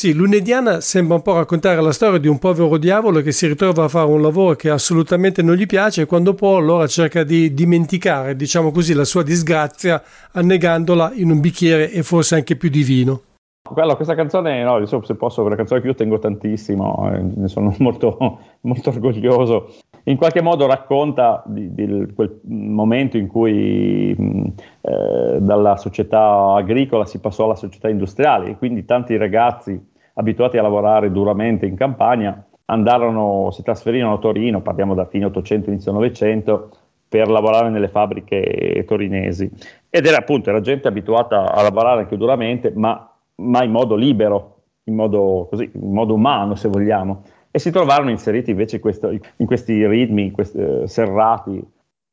Sì, 0.00 0.14
lunediana 0.14 0.80
sembra 0.80 1.16
un 1.16 1.20
po' 1.20 1.34
raccontare 1.34 1.78
la 1.78 1.92
storia 1.92 2.18
di 2.18 2.26
un 2.26 2.38
povero 2.38 2.78
diavolo 2.78 3.20
che 3.20 3.32
si 3.32 3.46
ritrova 3.46 3.84
a 3.84 3.88
fare 3.88 4.08
un 4.08 4.22
lavoro 4.22 4.56
che 4.56 4.70
assolutamente 4.70 5.42
non 5.42 5.56
gli 5.56 5.66
piace 5.66 6.00
e 6.00 6.06
quando 6.06 6.32
può 6.32 6.56
allora 6.56 6.86
cerca 6.86 7.22
di 7.22 7.52
dimenticare, 7.52 8.34
diciamo 8.34 8.70
così, 8.70 8.94
la 8.94 9.04
sua 9.04 9.22
disgrazia 9.22 10.02
annegandola 10.32 11.12
in 11.16 11.30
un 11.30 11.40
bicchiere 11.40 11.90
e 11.90 12.02
forse 12.02 12.36
anche 12.36 12.56
più 12.56 12.70
di 12.70 12.82
vino. 12.82 13.20
Quello, 13.62 13.94
questa 13.94 14.14
canzone, 14.14 14.62
no, 14.64 14.82
se 14.86 15.14
posso, 15.16 15.42
è 15.42 15.44
una 15.44 15.56
canzone 15.56 15.82
che 15.82 15.88
io 15.88 15.94
tengo 15.94 16.18
tantissimo, 16.18 17.12
eh, 17.12 17.20
ne 17.20 17.48
sono 17.48 17.74
molto, 17.80 18.16
molto 18.62 18.88
orgoglioso. 18.88 19.70
In 20.04 20.16
qualche 20.16 20.40
modo 20.40 20.66
racconta 20.66 21.42
di, 21.46 21.74
di 21.74 22.12
quel 22.14 22.40
momento 22.44 23.16
in 23.16 23.26
cui 23.26 24.10
eh, 24.10 25.38
dalla 25.40 25.76
società 25.76 26.54
agricola 26.54 27.04
si 27.04 27.20
passò 27.20 27.44
alla 27.44 27.54
società 27.54 27.88
industriale 27.88 28.50
e 28.50 28.56
quindi 28.56 28.84
tanti 28.84 29.16
ragazzi 29.16 29.78
abituati 30.14 30.58
a 30.58 30.62
lavorare 30.62 31.10
duramente 31.10 31.66
in 31.66 31.76
campagna, 31.76 32.44
andarono, 32.66 33.50
si 33.50 33.62
trasferirono 33.62 34.14
a 34.14 34.18
Torino, 34.18 34.60
parliamo 34.62 34.94
da 34.94 35.06
fine 35.06 35.26
800, 35.26 35.70
inizio 35.70 35.92
900, 35.92 36.70
per 37.08 37.28
lavorare 37.28 37.70
nelle 37.70 37.88
fabbriche 37.88 38.84
torinesi. 38.86 39.50
Ed 39.90 40.06
era 40.06 40.18
appunto, 40.18 40.50
era 40.50 40.60
gente 40.60 40.86
abituata 40.86 41.52
a 41.52 41.62
lavorare 41.62 42.02
anche 42.02 42.16
duramente, 42.16 42.72
ma, 42.74 43.12
ma 43.36 43.64
in 43.64 43.72
modo 43.72 43.96
libero, 43.96 44.62
in 44.84 44.94
modo, 44.94 45.48
così, 45.50 45.68
in 45.74 45.92
modo 45.92 46.14
umano 46.14 46.54
se 46.54 46.68
vogliamo. 46.68 47.22
E 47.52 47.58
si 47.58 47.70
trovarono 47.70 48.10
inseriti 48.10 48.50
invece 48.50 48.76
in, 48.76 48.82
questo, 48.82 49.10
in 49.10 49.46
questi 49.46 49.86
ritmi, 49.86 50.26
in 50.26 50.30
questi, 50.30 50.58
eh, 50.58 50.86
serrati, 50.86 51.60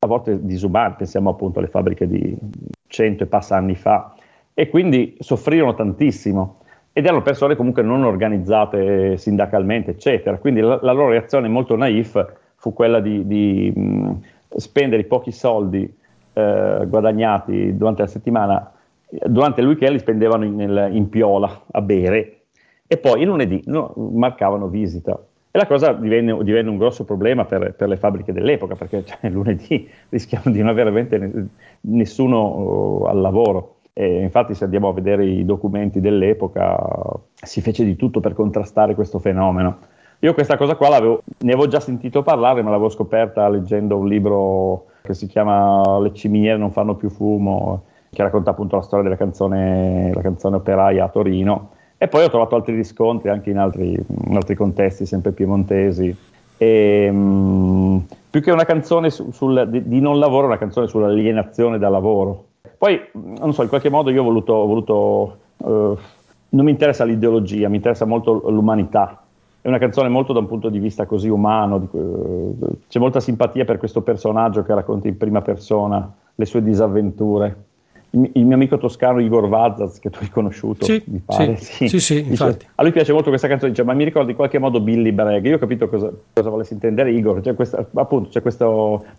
a 0.00 0.06
volte 0.06 0.44
disumani, 0.44 0.94
pensiamo 0.96 1.30
appunto 1.30 1.58
alle 1.58 1.68
fabbriche 1.68 2.06
di 2.06 2.36
cento 2.86 3.24
e 3.24 3.26
passa 3.26 3.56
anni 3.56 3.74
fa, 3.74 4.14
e 4.54 4.68
quindi 4.68 5.16
soffrirono 5.20 5.74
tantissimo 5.74 6.58
ed 6.92 7.04
erano 7.04 7.22
persone 7.22 7.54
comunque 7.54 7.82
non 7.82 8.02
organizzate 8.02 9.16
sindacalmente, 9.16 9.92
eccetera. 9.92 10.38
Quindi 10.38 10.60
la, 10.60 10.80
la 10.82 10.92
loro 10.92 11.10
reazione 11.10 11.46
molto 11.46 11.76
naif 11.76 12.34
fu 12.56 12.72
quella 12.72 12.98
di, 12.98 13.24
di 13.24 13.72
mh, 13.72 14.20
spendere 14.56 15.02
i 15.02 15.06
pochi 15.06 15.30
soldi 15.30 15.96
eh, 16.32 16.84
guadagnati 16.88 17.76
durante 17.76 18.02
la 18.02 18.08
settimana, 18.08 18.72
durante 19.26 19.60
il 19.60 19.68
weekend 19.68 19.92
li 19.92 19.98
spendevano 20.00 20.44
in, 20.44 20.88
in 20.90 21.08
piola 21.08 21.62
a 21.70 21.80
bere 21.80 22.40
e 22.88 22.96
poi 22.96 23.20
il 23.20 23.26
lunedì 23.28 23.62
no, 23.66 23.92
marcavano 23.96 24.66
visita. 24.66 25.16
E 25.50 25.58
la 25.58 25.66
cosa 25.66 25.92
divenne, 25.92 26.36
divenne 26.44 26.68
un 26.68 26.76
grosso 26.76 27.04
problema 27.04 27.44
per, 27.46 27.74
per, 27.74 27.88
le 27.88 27.96
fabbriche 27.96 28.32
dell'epoca, 28.32 28.74
perché 28.74 29.04
cioè, 29.04 29.28
lunedì 29.30 29.88
rischiavano 30.10 30.52
di 30.52 30.60
non 30.60 30.68
avere 30.68 30.90
veramente 30.90 31.48
nessuno 31.82 33.00
uh, 33.00 33.04
al 33.04 33.20
lavoro. 33.20 33.76
E 33.94 34.20
infatti, 34.22 34.54
se 34.54 34.64
andiamo 34.64 34.88
a 34.88 34.92
vedere 34.92 35.24
i 35.24 35.44
documenti 35.44 36.00
dell'epoca, 36.00 36.78
si 37.34 37.60
fece 37.60 37.84
di 37.84 37.96
tutto 37.96 38.20
per 38.20 38.34
contrastare 38.34 38.94
questo 38.94 39.18
fenomeno. 39.18 39.78
Io 40.20 40.34
questa 40.34 40.56
cosa 40.56 40.74
qua 40.74 40.98
ne 40.98 41.52
avevo 41.52 41.66
già 41.68 41.80
sentito 41.80 42.22
parlare, 42.22 42.62
ma 42.62 42.70
l'avevo 42.70 42.90
scoperta 42.90 43.48
leggendo 43.48 43.96
un 43.96 44.08
libro 44.08 44.86
che 45.02 45.14
si 45.14 45.26
chiama 45.26 45.98
Le 46.00 46.12
ciminiere 46.12 46.58
non 46.58 46.72
fanno 46.72 46.96
più 46.96 47.08
fumo, 47.08 47.84
che 48.10 48.22
racconta 48.22 48.50
appunto 48.50 48.76
la 48.76 48.82
storia 48.82 49.04
della 49.04 49.16
canzone, 49.16 50.12
la 50.12 50.20
canzone 50.20 50.56
operaia 50.56 51.04
a 51.04 51.08
Torino. 51.08 51.70
E 51.98 52.08
poi 52.08 52.24
ho 52.24 52.30
trovato 52.30 52.54
altri 52.54 52.74
riscontri 52.74 53.28
anche 53.28 53.50
in 53.50 53.58
altri, 53.58 53.92
in 53.92 54.36
altri 54.36 54.54
contesti, 54.54 55.04
sempre 55.04 55.32
piemontesi. 55.32 56.16
E, 56.56 57.10
mh, 57.10 58.06
più 58.30 58.40
che 58.40 58.52
una 58.52 58.64
canzone 58.64 59.10
su, 59.10 59.30
sul, 59.32 59.68
di, 59.68 59.86
di 59.86 60.00
non 60.00 60.18
lavoro, 60.18 60.46
una 60.46 60.58
canzone 60.58 60.86
sull'alienazione 60.86 61.78
da 61.78 61.88
lavoro 61.88 62.46
poi, 62.78 63.00
non 63.12 63.52
so, 63.52 63.62
in 63.62 63.68
qualche 63.68 63.90
modo 63.90 64.10
io 64.10 64.20
ho 64.20 64.24
voluto, 64.24 64.52
ho 64.52 64.66
voluto 64.66 65.36
uh, 65.56 65.98
non 66.50 66.64
mi 66.64 66.70
interessa 66.70 67.02
l'ideologia, 67.02 67.68
mi 67.68 67.76
interessa 67.76 68.04
molto 68.04 68.48
l'umanità. 68.48 69.20
È 69.60 69.66
una 69.66 69.78
canzone 69.78 70.08
molto 70.08 70.32
da 70.32 70.38
un 70.38 70.46
punto 70.46 70.68
di 70.68 70.78
vista 70.78 71.04
così 71.04 71.28
umano, 71.28 71.78
di, 71.80 71.88
uh, 71.90 72.56
c'è 72.88 73.00
molta 73.00 73.18
simpatia 73.18 73.64
per 73.64 73.78
questo 73.78 74.02
personaggio 74.02 74.62
che 74.62 74.72
racconta 74.74 75.08
in 75.08 75.16
prima 75.16 75.42
persona 75.42 76.08
le 76.36 76.44
sue 76.46 76.62
disavventure. 76.62 77.64
Il, 78.10 78.30
il 78.34 78.44
mio 78.46 78.54
amico 78.54 78.78
toscano 78.78 79.20
Igor 79.20 79.48
Vazaz, 79.48 79.98
che 79.98 80.08
tu 80.08 80.20
hai 80.22 80.30
conosciuto, 80.30 80.84
sì, 80.84 81.02
mi 81.06 81.20
pare. 81.24 81.56
Sì, 81.56 81.88
sì, 81.88 82.00
sì 82.00 82.22
dice, 82.22 82.58
a 82.74 82.82
lui 82.82 82.92
piace 82.92 83.12
molto 83.12 83.28
questa 83.28 83.48
canzone, 83.48 83.70
dice, 83.70 83.84
ma 83.84 83.92
mi 83.92 84.04
ricorda 84.04 84.30
in 84.30 84.36
qualche 84.36 84.58
modo 84.58 84.80
Billy 84.80 85.12
Bragg. 85.12 85.44
Io 85.44 85.56
ho 85.56 85.58
capito 85.58 85.88
cosa, 85.88 86.10
cosa 86.32 86.48
volessi 86.48 86.72
intendere 86.72 87.12
Igor, 87.12 87.42
c'è 87.42 87.54
questa, 87.54 87.86
appunto, 87.94 88.30
c'è 88.30 88.40
questa 88.40 88.66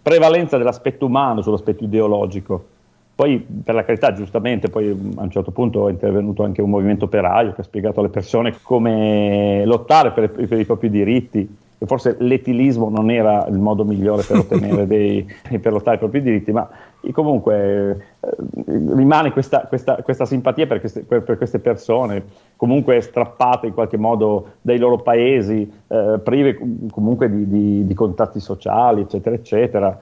prevalenza 0.01 0.57
dell'aspetto 0.57 1.05
umano 1.05 1.41
sull'aspetto 1.41 1.83
ideologico. 1.83 2.65
Poi, 3.13 3.45
per 3.63 3.75
la 3.75 3.83
carità, 3.83 4.13
giustamente, 4.13 4.69
poi 4.69 4.89
a 4.89 5.21
un 5.21 5.29
certo 5.29 5.51
punto 5.51 5.87
è 5.87 5.91
intervenuto 5.91 6.43
anche 6.43 6.61
un 6.61 6.69
movimento 6.69 7.05
operaio 7.05 7.53
che 7.53 7.61
ha 7.61 7.65
spiegato 7.65 7.99
alle 7.99 8.09
persone 8.09 8.55
come 8.61 9.63
lottare 9.65 10.11
per, 10.11 10.31
per 10.31 10.59
i 10.59 10.65
propri 10.65 10.89
diritti. 10.89 11.57
E 11.81 11.85
forse 11.85 12.17
l'etilismo 12.19 12.89
non 12.89 13.09
era 13.09 13.47
il 13.47 13.57
modo 13.57 13.85
migliore 13.85 14.23
per 14.23 14.37
ottenere 14.37 14.85
dei, 14.87 15.25
per 15.59 15.71
lottare 15.71 15.95
i 15.95 15.99
propri 15.99 16.21
diritti, 16.21 16.51
ma 16.51 16.69
comunque 17.13 18.17
eh, 18.19 18.35
rimane 18.65 19.31
questa, 19.31 19.61
questa, 19.61 19.95
questa 20.03 20.25
simpatia 20.25 20.67
per 20.67 20.81
queste, 20.81 21.01
per, 21.03 21.23
queste, 21.37 21.59
persone, 21.59 22.23
comunque 22.57 22.99
strappate 22.99 23.67
in 23.67 23.73
qualche 23.73 23.97
modo 23.97 24.55
dai 24.61 24.77
loro 24.77 24.97
paesi, 24.97 25.71
eh, 25.87 26.19
prive 26.21 26.59
comunque 26.91 27.29
di, 27.29 27.47
di, 27.47 27.87
di 27.87 27.93
contatti 27.93 28.41
sociali, 28.41 29.01
eccetera, 29.01 29.35
eccetera 29.35 30.01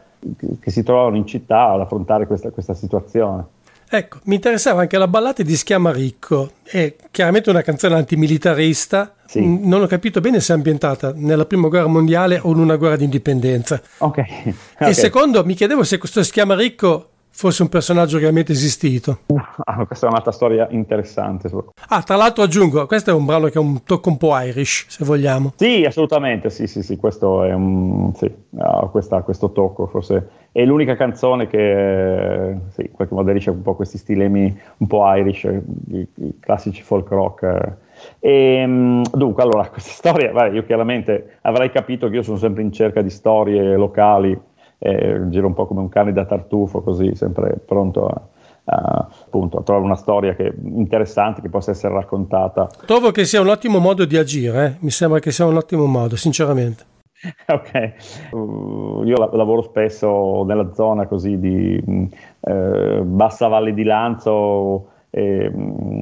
che 0.59 0.71
si 0.71 0.83
trovano 0.83 1.15
in 1.15 1.25
città 1.25 1.69
ad 1.69 1.81
affrontare 1.81 2.25
questa, 2.25 2.49
questa 2.49 2.73
situazione. 2.73 3.55
Ecco, 3.89 4.19
mi 4.23 4.35
interessava 4.35 4.81
anche 4.81 4.97
la 4.97 5.07
ballata 5.07 5.43
di 5.43 5.55
Schiamaricco, 5.55 6.51
è 6.63 6.93
chiaramente 7.09 7.49
una 7.49 7.61
canzone 7.61 7.95
antimilitarista, 7.95 9.15
sì. 9.25 9.65
non 9.65 9.81
ho 9.81 9.87
capito 9.87 10.19
bene 10.19 10.41
se 10.41 10.51
è 10.51 10.55
ambientata 10.57 11.13
nella 11.15 11.45
prima 11.45 11.69
guerra 11.69 11.87
mondiale 11.87 12.37
o 12.43 12.51
in 12.51 12.59
una 12.59 12.75
guerra 12.75 12.97
di 12.97 13.05
indipendenza. 13.05 13.81
Okay. 13.99 14.53
E 14.77 14.93
secondo, 14.93 15.45
mi 15.45 15.53
chiedevo 15.53 15.83
se 15.83 15.97
questo 15.97 16.21
Schiamaricco 16.21 17.11
fosse 17.37 17.61
un 17.61 17.69
personaggio 17.69 18.17
realmente 18.17 18.51
esistito. 18.51 19.19
Uh, 19.27 19.85
questa 19.85 20.07
è 20.07 20.09
un'altra 20.09 20.31
storia 20.31 20.67
interessante. 20.71 21.51
Ah, 21.89 22.01
tra 22.01 22.15
l'altro 22.15 22.43
aggiungo, 22.43 22.87
questo 22.87 23.11
è 23.11 23.13
un 23.13 23.25
brano 23.25 23.47
che 23.47 23.59
ha 23.59 23.61
un 23.61 23.83
tocco 23.83 24.09
un 24.09 24.17
po' 24.17 24.35
Irish, 24.39 24.85
se 24.89 25.05
vogliamo. 25.05 25.53
Sì, 25.55 25.83
assolutamente, 25.85 26.49
sì, 26.49 26.65
sì, 26.65 26.81
sì, 26.81 26.97
questo 26.97 27.43
è 27.43 27.53
un... 27.53 28.11
Sì, 28.15 28.29
ha 28.57 28.87
questa, 28.87 29.21
questo 29.21 29.51
tocco, 29.51 29.85
forse 29.85 30.46
è 30.57 30.65
l'unica 30.65 30.95
canzone 30.95 31.45
che 31.45 32.57
sì, 32.69 32.81
in 32.81 32.91
qualche 32.91 33.13
modo 33.13 33.27
aderisce 33.27 33.51
un 33.51 33.61
po' 33.61 33.75
questi 33.75 33.99
stilemi 33.99 34.59
un 34.77 34.87
po' 34.87 35.05
Irish, 35.13 35.43
i, 35.43 36.07
i 36.15 36.39
classici 36.39 36.81
folk 36.81 37.07
rock. 37.09 37.75
E, 38.17 38.31
ehm, 38.31 39.03
dunque, 39.11 39.43
allora, 39.43 39.69
questa 39.69 39.91
storia, 39.91 40.31
beh, 40.31 40.55
io 40.55 40.65
chiaramente 40.65 41.37
avrei 41.41 41.69
capito 41.69 42.09
che 42.09 42.15
io 42.15 42.23
sono 42.23 42.37
sempre 42.37 42.63
in 42.63 42.71
cerca 42.71 43.03
di 43.03 43.11
storie 43.11 43.75
locali 43.75 44.35
eh, 44.79 45.21
giro 45.29 45.45
un 45.45 45.53
po' 45.53 45.67
come 45.67 45.81
un 45.81 45.89
cane 45.89 46.11
da 46.11 46.25
tartufo, 46.25 46.81
così 46.81 47.13
sempre 47.13 47.61
pronto 47.63 48.07
a, 48.07 48.19
a, 48.63 49.07
appunto, 49.25 49.59
a 49.59 49.61
trovare 49.61 49.85
una 49.85 49.95
storia 49.95 50.33
che, 50.33 50.51
interessante 50.59 51.39
che 51.39 51.49
possa 51.49 51.69
essere 51.69 51.93
raccontata. 51.93 52.67
Trovo 52.83 53.11
che 53.11 53.25
sia 53.25 53.41
un 53.41 53.49
ottimo 53.49 53.77
modo 53.77 54.05
di 54.05 54.17
agire, 54.17 54.65
eh? 54.65 54.73
mi 54.79 54.89
sembra 54.89 55.19
che 55.19 55.29
sia 55.29 55.45
un 55.45 55.57
ottimo 55.57 55.85
modo, 55.85 56.15
sinceramente. 56.15 56.95
ok, 57.47 57.93
uh, 58.31 59.03
io 59.03 59.17
la- 59.17 59.29
lavoro 59.33 59.63
spesso 59.63 60.43
nella 60.43 60.73
zona 60.73 61.07
così 61.07 61.39
di 61.39 61.83
mm, 61.83 62.05
eh, 62.41 63.01
Bassa 63.03 63.47
Valle 63.47 63.73
di 63.73 63.83
Lanzo, 63.83 64.89
eh, 65.09 65.51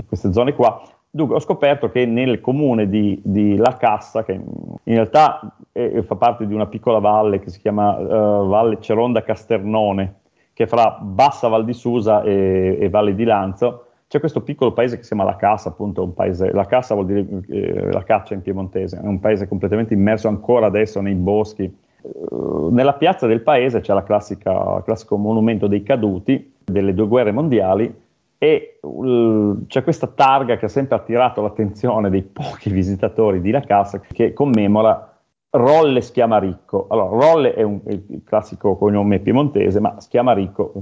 queste 0.07 0.33
zone 0.33 0.53
qua. 0.53 0.81
Dunque, 1.09 1.37
ho 1.37 1.39
scoperto 1.39 1.89
che 1.89 2.05
nel 2.05 2.41
comune 2.41 2.89
di, 2.89 3.17
di 3.23 3.55
La 3.55 3.77
Cassa, 3.77 4.25
che 4.25 4.33
in 4.33 4.81
realtà 4.83 5.55
è, 5.71 6.01
fa 6.01 6.15
parte 6.15 6.45
di 6.45 6.53
una 6.53 6.67
piccola 6.67 6.99
valle 6.99 7.39
che 7.39 7.49
si 7.49 7.61
chiama 7.61 7.95
uh, 7.97 8.47
Valle 8.47 8.81
Ceronda 8.81 9.23
Casternone, 9.23 10.15
che 10.51 10.65
è 10.65 10.67
fra 10.67 10.97
Bassa 11.01 11.47
Val 11.47 11.63
di 11.63 11.71
Susa 11.71 12.21
e, 12.21 12.77
e, 12.81 12.89
Valle 12.89 13.15
di 13.15 13.23
Lanzo, 13.23 13.84
c'è 14.15 14.19
questo 14.21 14.43
piccolo 14.43 14.71
paese 14.71 14.95
che 14.95 15.01
si 15.01 15.09
chiama 15.09 15.25
La 15.25 15.35
Cassa, 15.35 15.67
appunto, 15.67 16.01
un 16.01 16.13
paese, 16.13 16.53
La 16.53 16.65
Cassa 16.65 16.93
vuol 16.93 17.05
dire 17.07 17.25
eh, 17.49 17.91
la 17.91 18.03
caccia 18.03 18.33
in 18.33 18.41
piemontese, 18.41 18.97
è 18.97 19.05
un 19.05 19.19
paese 19.19 19.45
completamente 19.45 19.93
immerso 19.93 20.29
ancora 20.29 20.67
adesso 20.67 21.01
nei 21.01 21.15
boschi. 21.15 21.83
Uh, 22.01 22.69
nella 22.71 22.93
piazza 22.93 23.27
del 23.27 23.41
paese 23.41 23.81
c'è 23.81 23.93
il 23.93 24.03
classico 24.05 25.17
monumento 25.17 25.67
dei 25.67 25.83
caduti 25.83 26.53
delle 26.63 26.93
due 26.93 27.07
guerre 27.07 27.31
mondiali 27.31 27.93
e 28.37 28.79
uh, 28.81 29.65
c'è 29.67 29.83
questa 29.83 30.07
targa 30.07 30.55
che 30.55 30.65
ha 30.65 30.69
sempre 30.69 30.95
attirato 30.95 31.41
l'attenzione 31.41 32.09
dei 32.09 32.21
pochi 32.21 32.69
visitatori 32.69 33.41
di 33.41 33.51
La 33.51 33.61
Casa 33.61 33.99
che 33.99 34.31
commemora 34.33 35.13
Rolle 35.49 35.99
Schiamaricco. 35.99 36.85
Allora, 36.89 37.09
Rolle 37.09 37.53
è, 37.53 37.63
un, 37.63 37.81
è 37.83 37.91
il 37.91 38.21
classico 38.23 38.77
cognome 38.77 39.19
piemontese, 39.19 39.81
ma 39.81 39.99
Schiamaricco, 39.99 40.73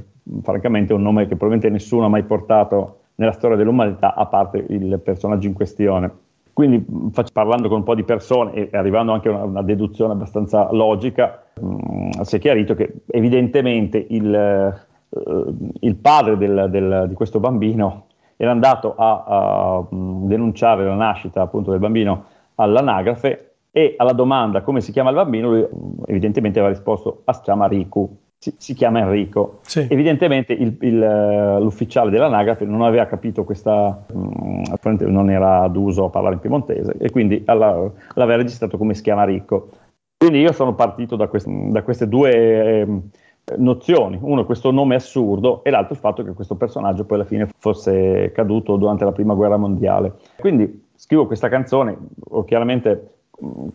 francamente, 0.44 0.94
è 0.94 0.96
un 0.96 1.02
nome 1.02 1.24
che 1.24 1.36
probabilmente 1.36 1.70
nessuno 1.70 2.06
ha 2.06 2.10
mai 2.10 2.24
portato 2.24 2.98
nella 3.16 3.32
storia 3.32 3.58
dell'umanità, 3.58 4.16
a 4.16 4.26
parte 4.26 4.66
il 4.70 5.00
personaggio 5.04 5.48
in 5.48 5.54
questione. 5.54 6.12
Quindi, 6.54 6.86
parlando 7.34 7.68
con 7.68 7.80
un 7.80 7.84
po' 7.84 7.96
di 7.96 8.04
persone 8.04 8.54
e 8.54 8.78
arrivando 8.78 9.12
anche 9.12 9.28
a 9.28 9.32
una, 9.32 9.44
una 9.44 9.62
deduzione 9.64 10.14
abbastanza 10.14 10.72
logica, 10.72 11.44
mh, 11.60 12.22
si 12.22 12.36
è 12.36 12.40
chiarito 12.40 12.76
che 12.76 12.94
evidentemente 13.08 14.06
il, 14.10 14.34
eh, 14.34 15.54
il 15.80 15.96
padre 15.96 16.38
del, 16.38 16.68
del, 16.70 17.06
di 17.08 17.14
questo 17.14 17.40
bambino 17.40 18.06
era 18.36 18.52
andato 18.52 18.96
a, 18.96 19.24
a 19.26 19.88
denunciare 19.90 20.86
la 20.86 20.96
nascita 20.96 21.42
appunto 21.42 21.72
del 21.72 21.80
bambino 21.80 22.26
all'anagrafe 22.56 23.56
e 23.72 23.96
alla 23.98 24.14
domanda 24.14 24.62
come 24.62 24.82
si 24.82 24.92
chiama 24.92 25.10
il 25.10 25.16
bambino 25.16 25.50
lui 25.50 25.68
evidentemente 26.06 26.60
aveva 26.60 26.74
risposto 26.74 27.24
si 27.32 27.42
chiama 27.42 27.68
Riku 27.68 28.18
si, 28.44 28.54
si 28.58 28.74
chiama 28.74 29.00
Enrico 29.00 29.60
sì. 29.62 29.88
evidentemente 29.90 30.52
il, 30.52 30.76
il, 30.82 31.00
l'ufficiale 31.62 32.12
dell'anagrafe 32.12 32.66
non 32.66 32.82
aveva 32.82 33.06
capito 33.06 33.46
questa 33.46 34.04
um, 34.12 34.64
non 35.08 35.30
era 35.30 35.68
d'uso 35.70 36.06
a 36.06 36.10
parlare 36.10 36.36
in 36.36 36.42
piemontese 36.42 36.96
e 36.98 37.10
quindi 37.10 37.42
alla, 37.46 37.90
l'aveva 38.16 38.38
registrato 38.38 38.78
come 38.78 38.96
si 38.96 39.02
chiama 39.02 39.24
Rico 39.24 39.70
quindi 40.18 40.42
io 40.42 40.52
sono 40.52 40.74
partito 40.76 41.16
da, 41.16 41.28
quest, 41.28 41.48
da 41.48 41.84
queste 41.84 42.08
due 42.08 42.32
eh, 42.32 42.88
nozioni, 43.58 44.18
uno 44.22 44.46
questo 44.46 44.72
nome 44.72 44.96
assurdo 44.96 45.64
e 45.66 45.70
l'altro 45.70 45.96
il 45.96 46.00
fatto 46.00 46.24
che 46.24 46.32
questo 46.32 46.56
personaggio 46.56 47.04
poi 47.04 47.18
alla 47.18 47.28
fine 47.28 47.50
fosse 47.58 48.32
caduto 48.34 48.78
durante 48.78 49.04
la 49.04 49.12
prima 49.12 49.34
guerra 49.34 49.58
mondiale. 49.58 50.14
Quindi 50.40 50.86
scrivo 50.96 51.28
questa 51.28 51.50
canzone, 51.50 51.98
chiaramente 52.46 53.23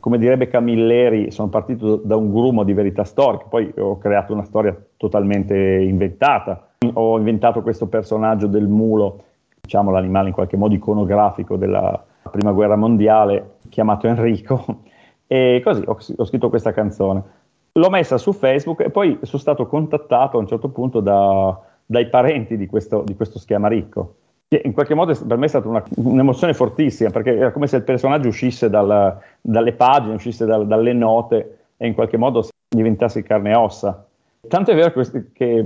come 0.01 0.19
direbbe 0.19 0.49
Camilleri, 0.49 1.31
sono 1.31 1.49
partito 1.49 1.97
da 1.97 2.17
un 2.17 2.31
grumo 2.33 2.65
di 2.65 2.73
verità 2.73 3.05
storiche, 3.05 3.47
poi 3.49 3.73
ho 3.79 3.99
creato 3.99 4.33
una 4.33 4.45
storia 4.45 4.77
totalmente 4.97 5.57
inventata, 5.57 6.71
ho 6.93 7.19
inventato 7.19 7.63
questo 7.63 7.87
personaggio 7.87 8.47
del 8.47 8.69
mulo, 8.69 9.25
diciamo 9.61 9.91
l'animale 9.91 10.29
in 10.29 10.35
qualche 10.35 10.57
modo 10.57 10.75
iconografico 10.75 11.57
della 11.57 12.05
prima 12.31 12.53
guerra 12.53 12.77
mondiale, 12.77 13.57
chiamato 13.69 14.07
Enrico, 14.07 14.65
e 15.27 15.61
così 15.63 15.83
ho, 15.85 15.97
ho 16.17 16.25
scritto 16.25 16.49
questa 16.49 16.73
canzone 16.73 17.37
l'ho 17.79 17.91
messa 17.91 18.19
su 18.19 18.33
Facebook 18.33 18.81
e 18.81 18.91
poi 18.91 19.19
sono 19.23 19.41
stato 19.41 19.67
contattato 19.67 20.37
a 20.37 20.41
un 20.41 20.47
certo 20.47 20.69
punto 20.69 21.01
da, 21.01 21.59
dai 21.87 22.09
parenti 22.09 22.57
di 22.57 22.67
questo, 22.67 23.03
di 23.03 23.15
questo 23.15 23.39
schiamaricco. 23.39 24.15
In 24.51 24.73
qualche 24.73 24.95
modo 24.95 25.15
per 25.27 25.37
me 25.37 25.45
è 25.45 25.49
stata 25.49 25.69
una, 25.69 25.85
un'emozione 25.97 26.55
fortissima 26.55 27.11
perché 27.11 27.37
era 27.37 27.53
come 27.53 27.67
se 27.67 27.77
il 27.77 27.83
personaggio 27.83 28.29
uscisse 28.29 28.71
dal, 28.71 29.19
dalle 29.43 29.73
pagine, 29.75 30.15
uscisse 30.15 30.47
dal, 30.47 30.67
dalle 30.67 30.95
note 30.95 31.59
e 31.77 31.87
in 31.87 31.93
qualche 31.93 32.17
modo 32.17 32.49
diventasse 32.67 33.23
carne 33.23 33.51
e 33.51 33.55
ossa. 33.55 34.07
Tanto 34.49 34.71
è 34.71 34.75
vero 34.75 34.91
che, 34.93 35.33
che 35.35 35.65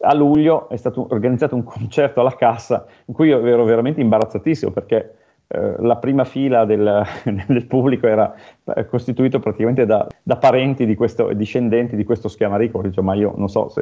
a 0.00 0.14
luglio 0.14 0.68
è 0.68 0.76
stato 0.76 1.06
organizzato 1.10 1.54
un 1.54 1.64
concerto 1.64 2.20
alla 2.20 2.36
cassa 2.36 2.84
in 3.06 3.14
cui 3.14 3.28
io 3.28 3.44
ero 3.46 3.64
veramente 3.64 4.02
imbarazzatissimo 4.02 4.72
perché 4.72 5.14
eh, 5.48 5.76
la 5.78 5.96
prima 5.96 6.24
fila 6.24 6.66
del, 6.66 7.02
del 7.46 7.66
pubblico 7.66 8.06
era 8.06 8.34
eh, 8.64 8.86
costituito 8.86 9.38
praticamente 9.38 9.86
da, 9.86 10.06
da, 10.22 10.36
parenti 10.36 10.84
di 10.84 10.94
questo, 10.94 11.32
discendenti 11.32 11.96
di 11.96 12.04
questo 12.04 12.28
schiamarico, 12.28 12.82
ma 13.02 13.14
io 13.14 13.32
non 13.36 13.48
so 13.48 13.68
se 13.68 13.80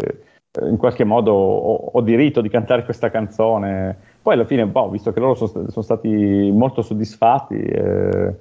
in 0.62 0.76
qualche 0.76 1.04
modo 1.04 1.32
ho, 1.32 1.90
ho, 1.92 2.00
diritto 2.00 2.40
di 2.40 2.48
cantare 2.48 2.84
questa 2.84 3.10
canzone. 3.10 3.96
Poi 4.22 4.34
alla 4.34 4.44
fine, 4.44 4.66
boh, 4.66 4.88
visto 4.88 5.12
che 5.12 5.20
loro 5.20 5.34
sono, 5.34 5.68
sono 5.68 5.84
stati 5.84 6.50
molto 6.52 6.82
soddisfatti, 6.82 7.56
eh, 7.56 8.34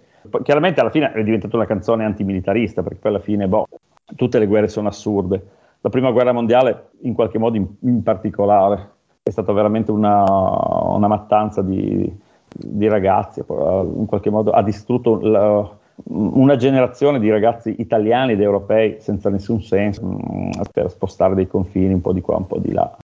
chiaramente 0.43 0.80
alla 0.80 0.89
fine 0.89 1.12
è 1.12 1.24
diventata 1.24 1.55
una 1.55 1.66
canzone 1.66 2.05
antimilitarista, 2.05 2.82
perché 2.82 2.99
poi 2.99 3.12
alla 3.12 3.20
fine, 3.20 3.47
boh, 3.47 3.68
tutte 4.16 4.39
le 4.39 4.47
guerre 4.47 4.68
sono 4.68 4.88
assurde. 4.88 5.45
La 5.82 5.89
prima 5.89 6.12
guerra 6.12 6.32
mondiale, 6.32 6.89
in 7.01 7.14
qualche 7.14 7.38
modo 7.38 7.58
in, 7.58 7.68
in 7.82 8.03
particolare, 8.03 8.95
è 9.22 9.30
stata 9.30 9.51
veramente 9.51 9.91
una, 9.91 10.24
una 10.24 11.08
mattanza 11.08 11.62
di, 11.62 12.12
di 12.47 12.88
ragazzi, 12.88 13.43
in 13.47 14.05
qualche 14.08 14.30
modo 14.30 14.51
ha 14.51 14.64
distrutto 14.64 15.20
la, 15.22 15.78
una 16.06 16.56
generazione 16.56 17.20
di 17.20 17.30
ragazzi 17.30 17.76
italiani 17.80 18.34
ed 18.34 18.41
europei 18.41 18.98
senza 19.00 19.30
nessun 19.30 19.62
senso 19.62 20.02
mm, 20.04 20.52
per 20.72 20.89
spostare 20.89 21.36
dei 21.36 21.48
confini 21.48 21.93
un 21.93 22.02
po' 22.02 22.14
di 22.14 22.22
qua, 22.22 22.38
un 22.38 22.48
po' 22.48 22.60
di 22.60 22.72
là. 22.72 22.98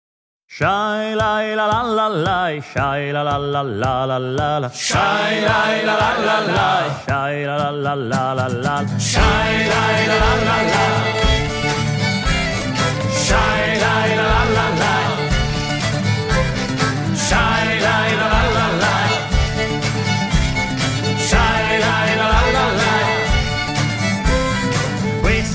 Shai 0.46 1.16
la 1.16 1.41
la 1.56 1.66
la 1.66 1.82
la 1.82 2.08
la, 2.08 2.62
shai 2.62 3.12
la 3.12 3.24
la 3.24 3.38
la 3.38 3.62
la 3.64 4.06
la 4.06 4.18
la 4.18 4.60
la, 4.60 4.70
shai 4.70 5.41
la 5.41 5.82
la 5.84 5.96
la 5.96 6.14
la 6.20 6.39
la, 6.46 7.02
shai 7.06 7.44
la 7.44 7.58
la 7.58 7.72
la 7.72 7.94
la 7.96 8.34
la 8.34 8.48
la, 8.48 8.86
shai 8.98 9.66
la 9.66 9.82
la 10.06 10.18
la 10.18 10.46
la 10.48 10.58
la, 10.70 10.86
shai 13.10 13.80
la 13.80 14.06
la 14.16 14.22
la 14.22 14.44
la 14.46 14.53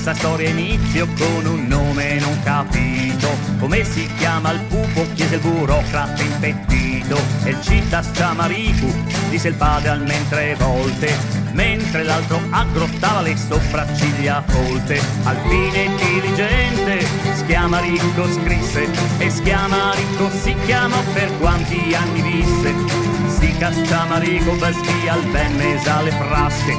Questa 0.09 0.27
storia 0.27 0.49
inizio 0.49 1.07
con 1.19 1.45
un 1.45 1.67
nome 1.67 2.17
non 2.17 2.41
capito. 2.41 3.29
Come 3.59 3.83
si 3.83 4.09
chiama 4.17 4.51
il 4.53 4.59
pupo? 4.61 5.05
chiese 5.13 5.35
il 5.35 5.41
burocrate 5.41 6.23
impettito. 6.23 7.15
E 7.43 7.51
il 7.51 7.61
città 7.61 8.01
Sciamaricu, 8.01 8.91
disse 9.29 9.49
il 9.49 9.53
padre 9.53 9.89
al 9.89 10.01
mentre 10.01 10.55
volte, 10.55 11.15
mentre 11.51 12.01
l'altro 12.01 12.41
aggrottava 12.49 13.21
le 13.21 13.37
sopracciglia 13.37 14.43
folte. 14.47 14.99
Alpine 15.25 15.95
diligente, 15.97 17.05
Schiamarico 17.35 18.31
scrisse, 18.31 18.87
e 19.19 19.29
Schiamarico 19.29 20.31
si 20.41 20.55
chiamò 20.65 21.03
per 21.13 21.37
quanti 21.37 21.93
anni 21.93 22.21
visse. 22.23 22.98
Si 23.39 23.57
casciamarico 23.57 24.55
vestì 24.57 25.07
al 25.07 25.23
ben 25.31 25.55
mesa 25.55 26.01
le 26.01 26.11
frasche, 26.11 26.75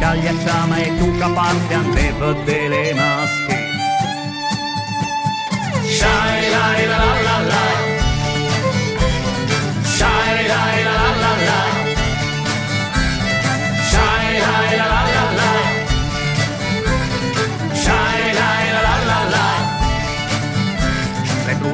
Caglia 0.00 0.32
ciama 0.42 0.76
e 0.76 0.96
tu 0.96 1.16
caparte 1.18 1.74
andeva 1.74 2.32
delle 2.44 2.94
masche. 2.94 3.66
Shai 5.84 6.50
la 6.50 6.66
la 6.86 6.96
la 6.96 7.12
la 7.26 7.38
la. 7.50 7.62
Shai 9.82 10.46
la 10.46 10.62
la 10.86 10.98
la 11.00 11.12
la 11.22 11.32
la. 11.48 11.60
Shai 13.90 14.38
la 14.38 14.76
la 14.76 15.02
la 15.12 15.17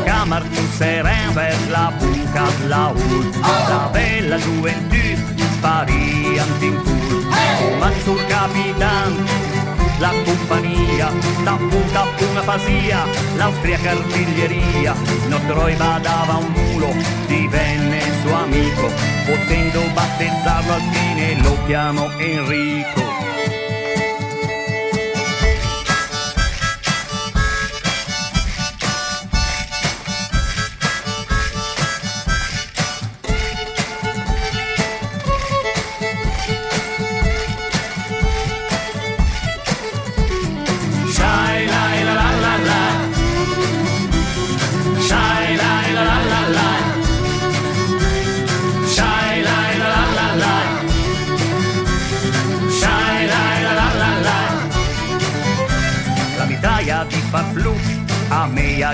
Camar 0.04 0.42
tu 0.42 0.62
seren 0.76 1.32
per 1.32 1.56
la 1.68 1.92
buca 1.98 2.44
la 2.66 2.92
ult. 2.94 3.36
La 3.68 3.88
bella 3.92 4.38
gioventù 4.38 4.96
spariant 5.54 6.62
in 6.62 6.80
full. 6.84 7.78
Ma 7.78 7.90
sul 8.04 8.26
capitan 8.26 9.26
la 10.00 10.12
compagnia, 10.24 11.12
punta 11.68 12.00
a 12.00 12.08
una 12.30 12.40
pasia, 12.40 13.04
l'austriaca 13.36 13.90
artiglieria, 13.90 14.94
Notroi 15.28 15.74
badava 15.74 16.36
un 16.36 16.50
mulo, 16.52 16.94
divenne 17.26 18.00
suo 18.22 18.34
amico, 18.34 18.90
potendo 19.26 19.82
battezzarlo 19.92 20.72
al 20.72 20.82
fine 20.90 21.42
lo 21.42 21.56
chiamò 21.66 22.10
Enrico. 22.18 23.09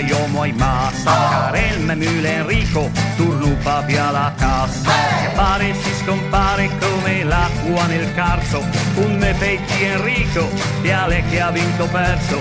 Io 0.01 0.27
muoi 0.29 0.53
massa 0.53 1.11
Carel 1.11 1.81
me 1.81 1.95
mule 1.95 2.35
Enrico 2.35 2.91
turlupa 3.17 3.81
via 3.83 4.11
la 4.11 4.33
cassa. 4.37 4.91
Che 5.21 5.29
pare 5.35 5.75
si 5.75 5.95
scompare 6.03 6.71
come 6.79 7.25
l'acqua 7.25 7.87
nel 7.87 8.13
carso. 8.15 8.65
Un 8.95 9.17
me 9.17 9.35
petti 9.35 9.85
Enrico 9.85 10.49
Piale 10.83 11.23
che 11.31 11.41
ha 11.41 11.51
vinto 11.51 11.87
perso. 11.87 12.41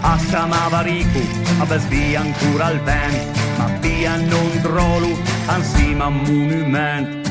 A 0.00 0.18
scamava 0.18 0.80
Rico 0.82 1.20
A 1.58 1.64
besvia 1.64 2.20
ancora 2.20 2.70
il 2.70 2.80
vento. 2.80 3.38
Ma 3.58 3.66
via 3.80 4.16
non 4.16 4.50
drolu 4.60 5.16
Ansima 5.46 6.08
monument 6.08 7.27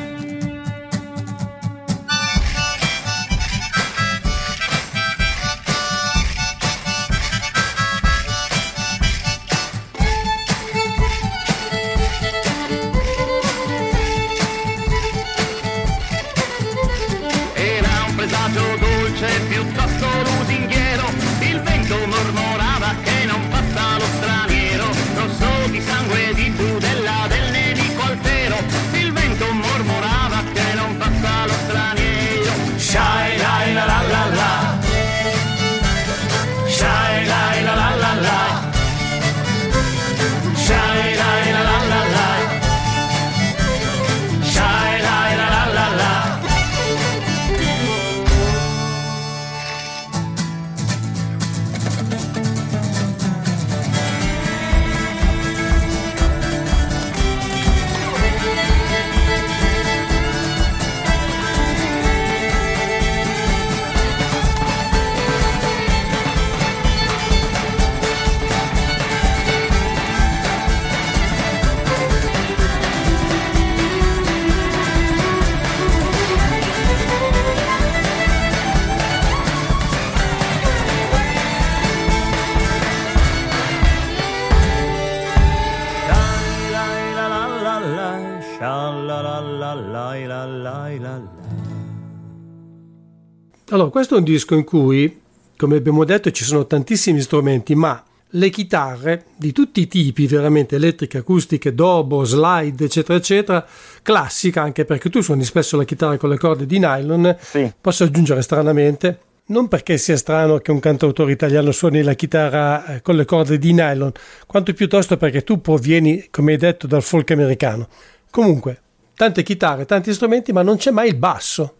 Allora, 93.77 93.91
questo 93.91 94.15
è 94.15 94.17
un 94.17 94.23
disco 94.23 94.55
in 94.55 94.63
cui, 94.63 95.21
come 95.55 95.75
abbiamo 95.75 96.03
detto, 96.03 96.31
ci 96.31 96.43
sono 96.43 96.65
tantissimi 96.65 97.21
strumenti, 97.21 97.75
ma 97.75 98.03
le 98.31 98.49
chitarre 98.49 99.25
di 99.35 99.51
tutti 99.51 99.81
i 99.81 99.87
tipi, 99.87 100.25
veramente 100.25 100.77
elettriche, 100.77 101.19
acustiche, 101.19 101.75
dobo, 101.75 102.23
slide, 102.23 102.85
eccetera, 102.85 103.19
eccetera, 103.19 103.67
classica, 104.01 104.63
anche 104.63 104.83
perché 104.83 105.11
tu 105.11 105.21
suoni 105.21 105.43
spesso 105.43 105.77
la 105.77 105.83
chitarra 105.83 106.17
con 106.17 106.29
le 106.31 106.39
corde 106.39 106.65
di 106.65 106.79
nylon, 106.79 107.37
sì. 107.39 107.71
posso 107.79 108.03
aggiungere 108.03 108.41
stranamente, 108.41 109.19
non 109.49 109.67
perché 109.67 109.99
sia 109.99 110.17
strano 110.17 110.57
che 110.57 110.71
un 110.71 110.79
cantautore 110.79 111.31
italiano 111.31 111.71
suoni 111.71 112.01
la 112.01 112.15
chitarra 112.15 112.95
eh, 112.95 113.01
con 113.03 113.15
le 113.15 113.25
corde 113.25 113.59
di 113.59 113.73
nylon, 113.73 114.11
quanto 114.47 114.73
piuttosto 114.73 115.17
perché 115.17 115.43
tu 115.43 115.61
provieni, 115.61 116.29
come 116.31 116.53
hai 116.53 116.57
detto, 116.57 116.87
dal 116.87 117.03
folk 117.03 117.29
americano. 117.29 117.87
Comunque, 118.31 118.81
tante 119.13 119.43
chitarre, 119.43 119.85
tanti 119.85 120.13
strumenti, 120.13 120.51
ma 120.51 120.63
non 120.63 120.77
c'è 120.77 120.89
mai 120.89 121.09
il 121.09 121.15
basso. 121.15 121.75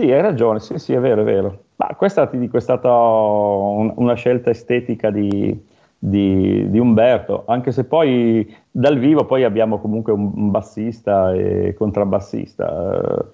Sì, 0.00 0.10
hai 0.10 0.22
ragione, 0.22 0.60
sì, 0.60 0.78
sì, 0.78 0.94
è 0.94 0.98
vero, 0.98 1.20
è 1.20 1.24
vero. 1.24 1.64
Ma 1.76 1.88
questa 1.94 2.26
ti 2.26 2.38
dico 2.38 2.56
è 2.56 2.60
stata 2.60 2.90
un, 2.90 3.92
una 3.96 4.14
scelta 4.14 4.48
estetica 4.48 5.10
di, 5.10 5.54
di, 5.98 6.70
di, 6.70 6.78
Umberto, 6.78 7.44
anche 7.46 7.70
se 7.70 7.84
poi 7.84 8.50
dal 8.70 8.98
vivo 8.98 9.26
poi 9.26 9.44
abbiamo 9.44 9.78
comunque 9.78 10.14
un, 10.14 10.32
un 10.34 10.50
bassista 10.50 11.34
e 11.34 11.74
contrabbassista, 11.76 12.98
eh, 12.98 13.24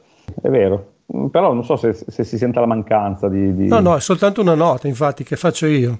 è 0.43 0.49
vero. 0.49 0.95
Però 1.31 1.53
non 1.53 1.63
so 1.63 1.77
se, 1.77 1.93
se, 1.93 2.25
si 2.25 2.37
sente 2.37 2.59
la 2.59 2.67
mancanza 2.67 3.29
di, 3.29 3.55
di... 3.55 3.69
No, 3.69 3.79
no, 3.79 3.95
è 3.95 4.01
soltanto 4.01 4.41
una 4.41 4.57
nota, 4.57 4.89
infatti, 4.89 5.23
che 5.23 5.37
faccio 5.37 5.67
io. 5.67 5.91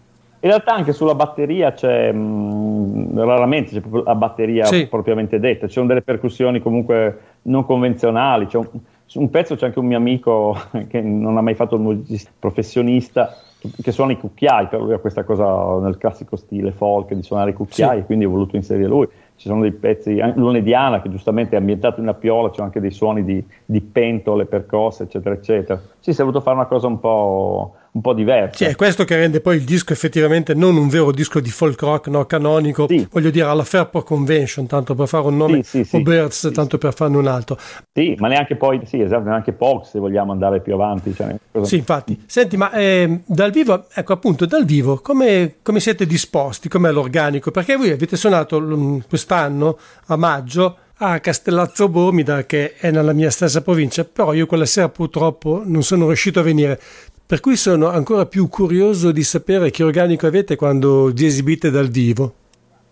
In 0.41 0.51
realtà 0.51 0.75
anche 0.75 0.93
sulla 0.93 1.15
batteria 1.15 1.73
c'è, 1.73 2.11
mh, 2.11 2.19
mm, 2.19 3.19
raramente 3.19 3.71
c'è 3.71 3.81
proprio 3.81 4.03
la 4.03 4.17
batteria 4.17 4.65
sì. 4.65 4.89
propriamente 4.89 5.39
detta, 5.39 5.69
ci 5.69 5.75
sono 5.75 5.87
delle 5.87 6.03
percussioni 6.03 6.61
comunque 6.61 7.19
non 7.43 7.65
convenzionali, 7.65 8.47
c'è 8.47 8.59
un, 8.59 8.69
un 9.15 9.31
pezzo 9.31 9.55
c'è 9.55 9.67
anche 9.67 9.79
un 9.79 9.87
mio 9.87 9.97
amico 9.97 10.57
che 10.89 11.01
non 11.01 11.37
ha 11.37 11.41
mai 11.41 11.55
fatto 11.55 11.77
il 11.77 11.83
musicista 11.83 12.31
professionista 12.39 13.37
che 13.81 13.93
suona 13.93 14.13
i 14.13 14.19
cucchiai, 14.19 14.69
per 14.69 14.81
lui 14.81 14.93
ha 14.93 14.99
questa 14.99 15.25
cosa 15.25 15.79
nel 15.79 15.97
classico 15.99 16.37
stile 16.37 16.73
folk 16.73 17.13
di 17.15 17.23
suonare 17.23 17.51
i 17.51 17.55
cucchiai, 17.55 18.01
sì. 18.01 18.05
quindi 18.05 18.25
ho 18.25 18.31
voluto 18.31 18.57
inserire 18.57 18.89
lui. 18.89 19.09
Ci 19.37 19.49
sono 19.49 19.61
dei 19.61 19.73
pezzi, 19.73 20.19
Lunediana 20.35 21.03
che 21.03 21.11
giustamente 21.11 21.57
è 21.57 21.59
ambientato 21.59 22.01
in 22.01 22.07
una 22.07 22.15
piola, 22.15 22.51
c'è 22.51 22.63
anche 22.63 22.81
dei 22.81 22.91
suoni 22.91 23.23
di, 23.25 23.45
di 23.65 23.81
pentole 23.81 24.47
percosse, 24.47 25.05
eccetera, 25.05 25.35
eccetera. 25.35 25.81
Sì, 25.99 26.13
si 26.13 26.21
è 26.21 26.25
voluto 26.25 26.41
fare 26.41 26.57
una 26.57 26.67
cosa 26.67 26.87
un 26.87 26.99
po' 27.01 27.75
un 27.97 28.03
po' 28.03 28.13
diverso. 28.13 28.59
Sì, 28.59 28.65
è 28.65 28.77
questo 28.77 29.05
che 29.05 29.17
rende 29.17 29.41
poi 29.41 29.57
il 29.57 29.65
disco 29.65 29.95
effettivamente 29.95 30.53
non 30.55 30.77
un 30.77 30.89
vero 30.89 31.11
disco 31.13 31.41
di 31.41 31.49
folk 31.49 31.81
rock 31.81 32.09
no, 32.09 32.27
canonico, 32.27 32.87
sì. 32.89 33.09
voglio 33.11 33.31
dire 33.31 33.47
alla 33.47 33.65
Fairport 33.65 34.07
Convention, 34.07 34.67
tanto 34.67 34.95
per 34.95 35.09
fare 35.09 35.27
un 35.27 35.37
nome, 35.37 35.63
sì, 35.63 35.83
sì, 35.83 35.97
o 35.97 36.03
Birds, 36.03 36.51
tanto 36.53 36.77
per 36.77 36.95
farne 36.95 37.17
un 37.17 37.27
altro. 37.27 37.59
Sì, 37.93 38.15
ma 38.19 38.29
neanche 38.29 38.57
poi, 38.57 38.83
sì, 38.85 39.01
esatto, 39.01 39.25
neanche 39.25 39.53
Pox 39.53 39.91
se 39.91 39.99
vogliamo 39.99 40.31
andare 40.31 40.61
più 40.61 40.75
avanti. 40.75 41.15
Cioè. 41.15 41.37
Sì, 41.63 41.77
infatti. 41.77 42.23
Senti, 42.27 42.59
ma 42.59 42.71
eh, 42.73 43.21
dal 43.25 43.51
vivo, 43.51 43.87
ecco 43.93 44.13
appunto, 44.13 44.45
dal 44.45 44.67
vivo, 44.67 45.01
come, 45.01 45.55
come 45.63 45.81
siete 45.81 46.05
disposti? 46.05 46.69
Com'è 46.69 46.93
l'organico? 46.93 47.51
Perché 47.51 47.77
voi 47.77 47.91
avete 47.91 48.17
suonato 48.17 49.03
quest'anno, 49.09 49.79
a 50.07 50.17
maggio, 50.17 50.77
a 50.99 51.21
Castellazzo 51.21 51.89
Bormida 51.89 52.45
che 52.45 52.75
è 52.75 52.91
nella 52.91 53.13
mia 53.13 53.31
stessa 53.31 53.61
provincia, 53.61 54.05
però 54.05 54.33
io 54.33 54.47
quella 54.47 54.65
sera 54.65 54.89
purtroppo 54.89 55.63
non 55.65 55.83
sono 55.83 56.07
riuscito 56.07 56.41
a 56.41 56.43
venire. 56.43 56.81
Per 57.29 57.41
cui 57.41 57.57
sono 57.57 57.89
ancora 57.89 58.25
più 58.27 58.49
curioso 58.49 59.11
di 59.11 59.25
sapere 59.25 59.71
che 59.71 59.83
organico 59.83 60.29
avete 60.29 60.55
quando 60.55 61.07
vi 61.07 61.27
esibite 61.27 61.73
dal 61.73 61.89
vivo. 61.89 62.33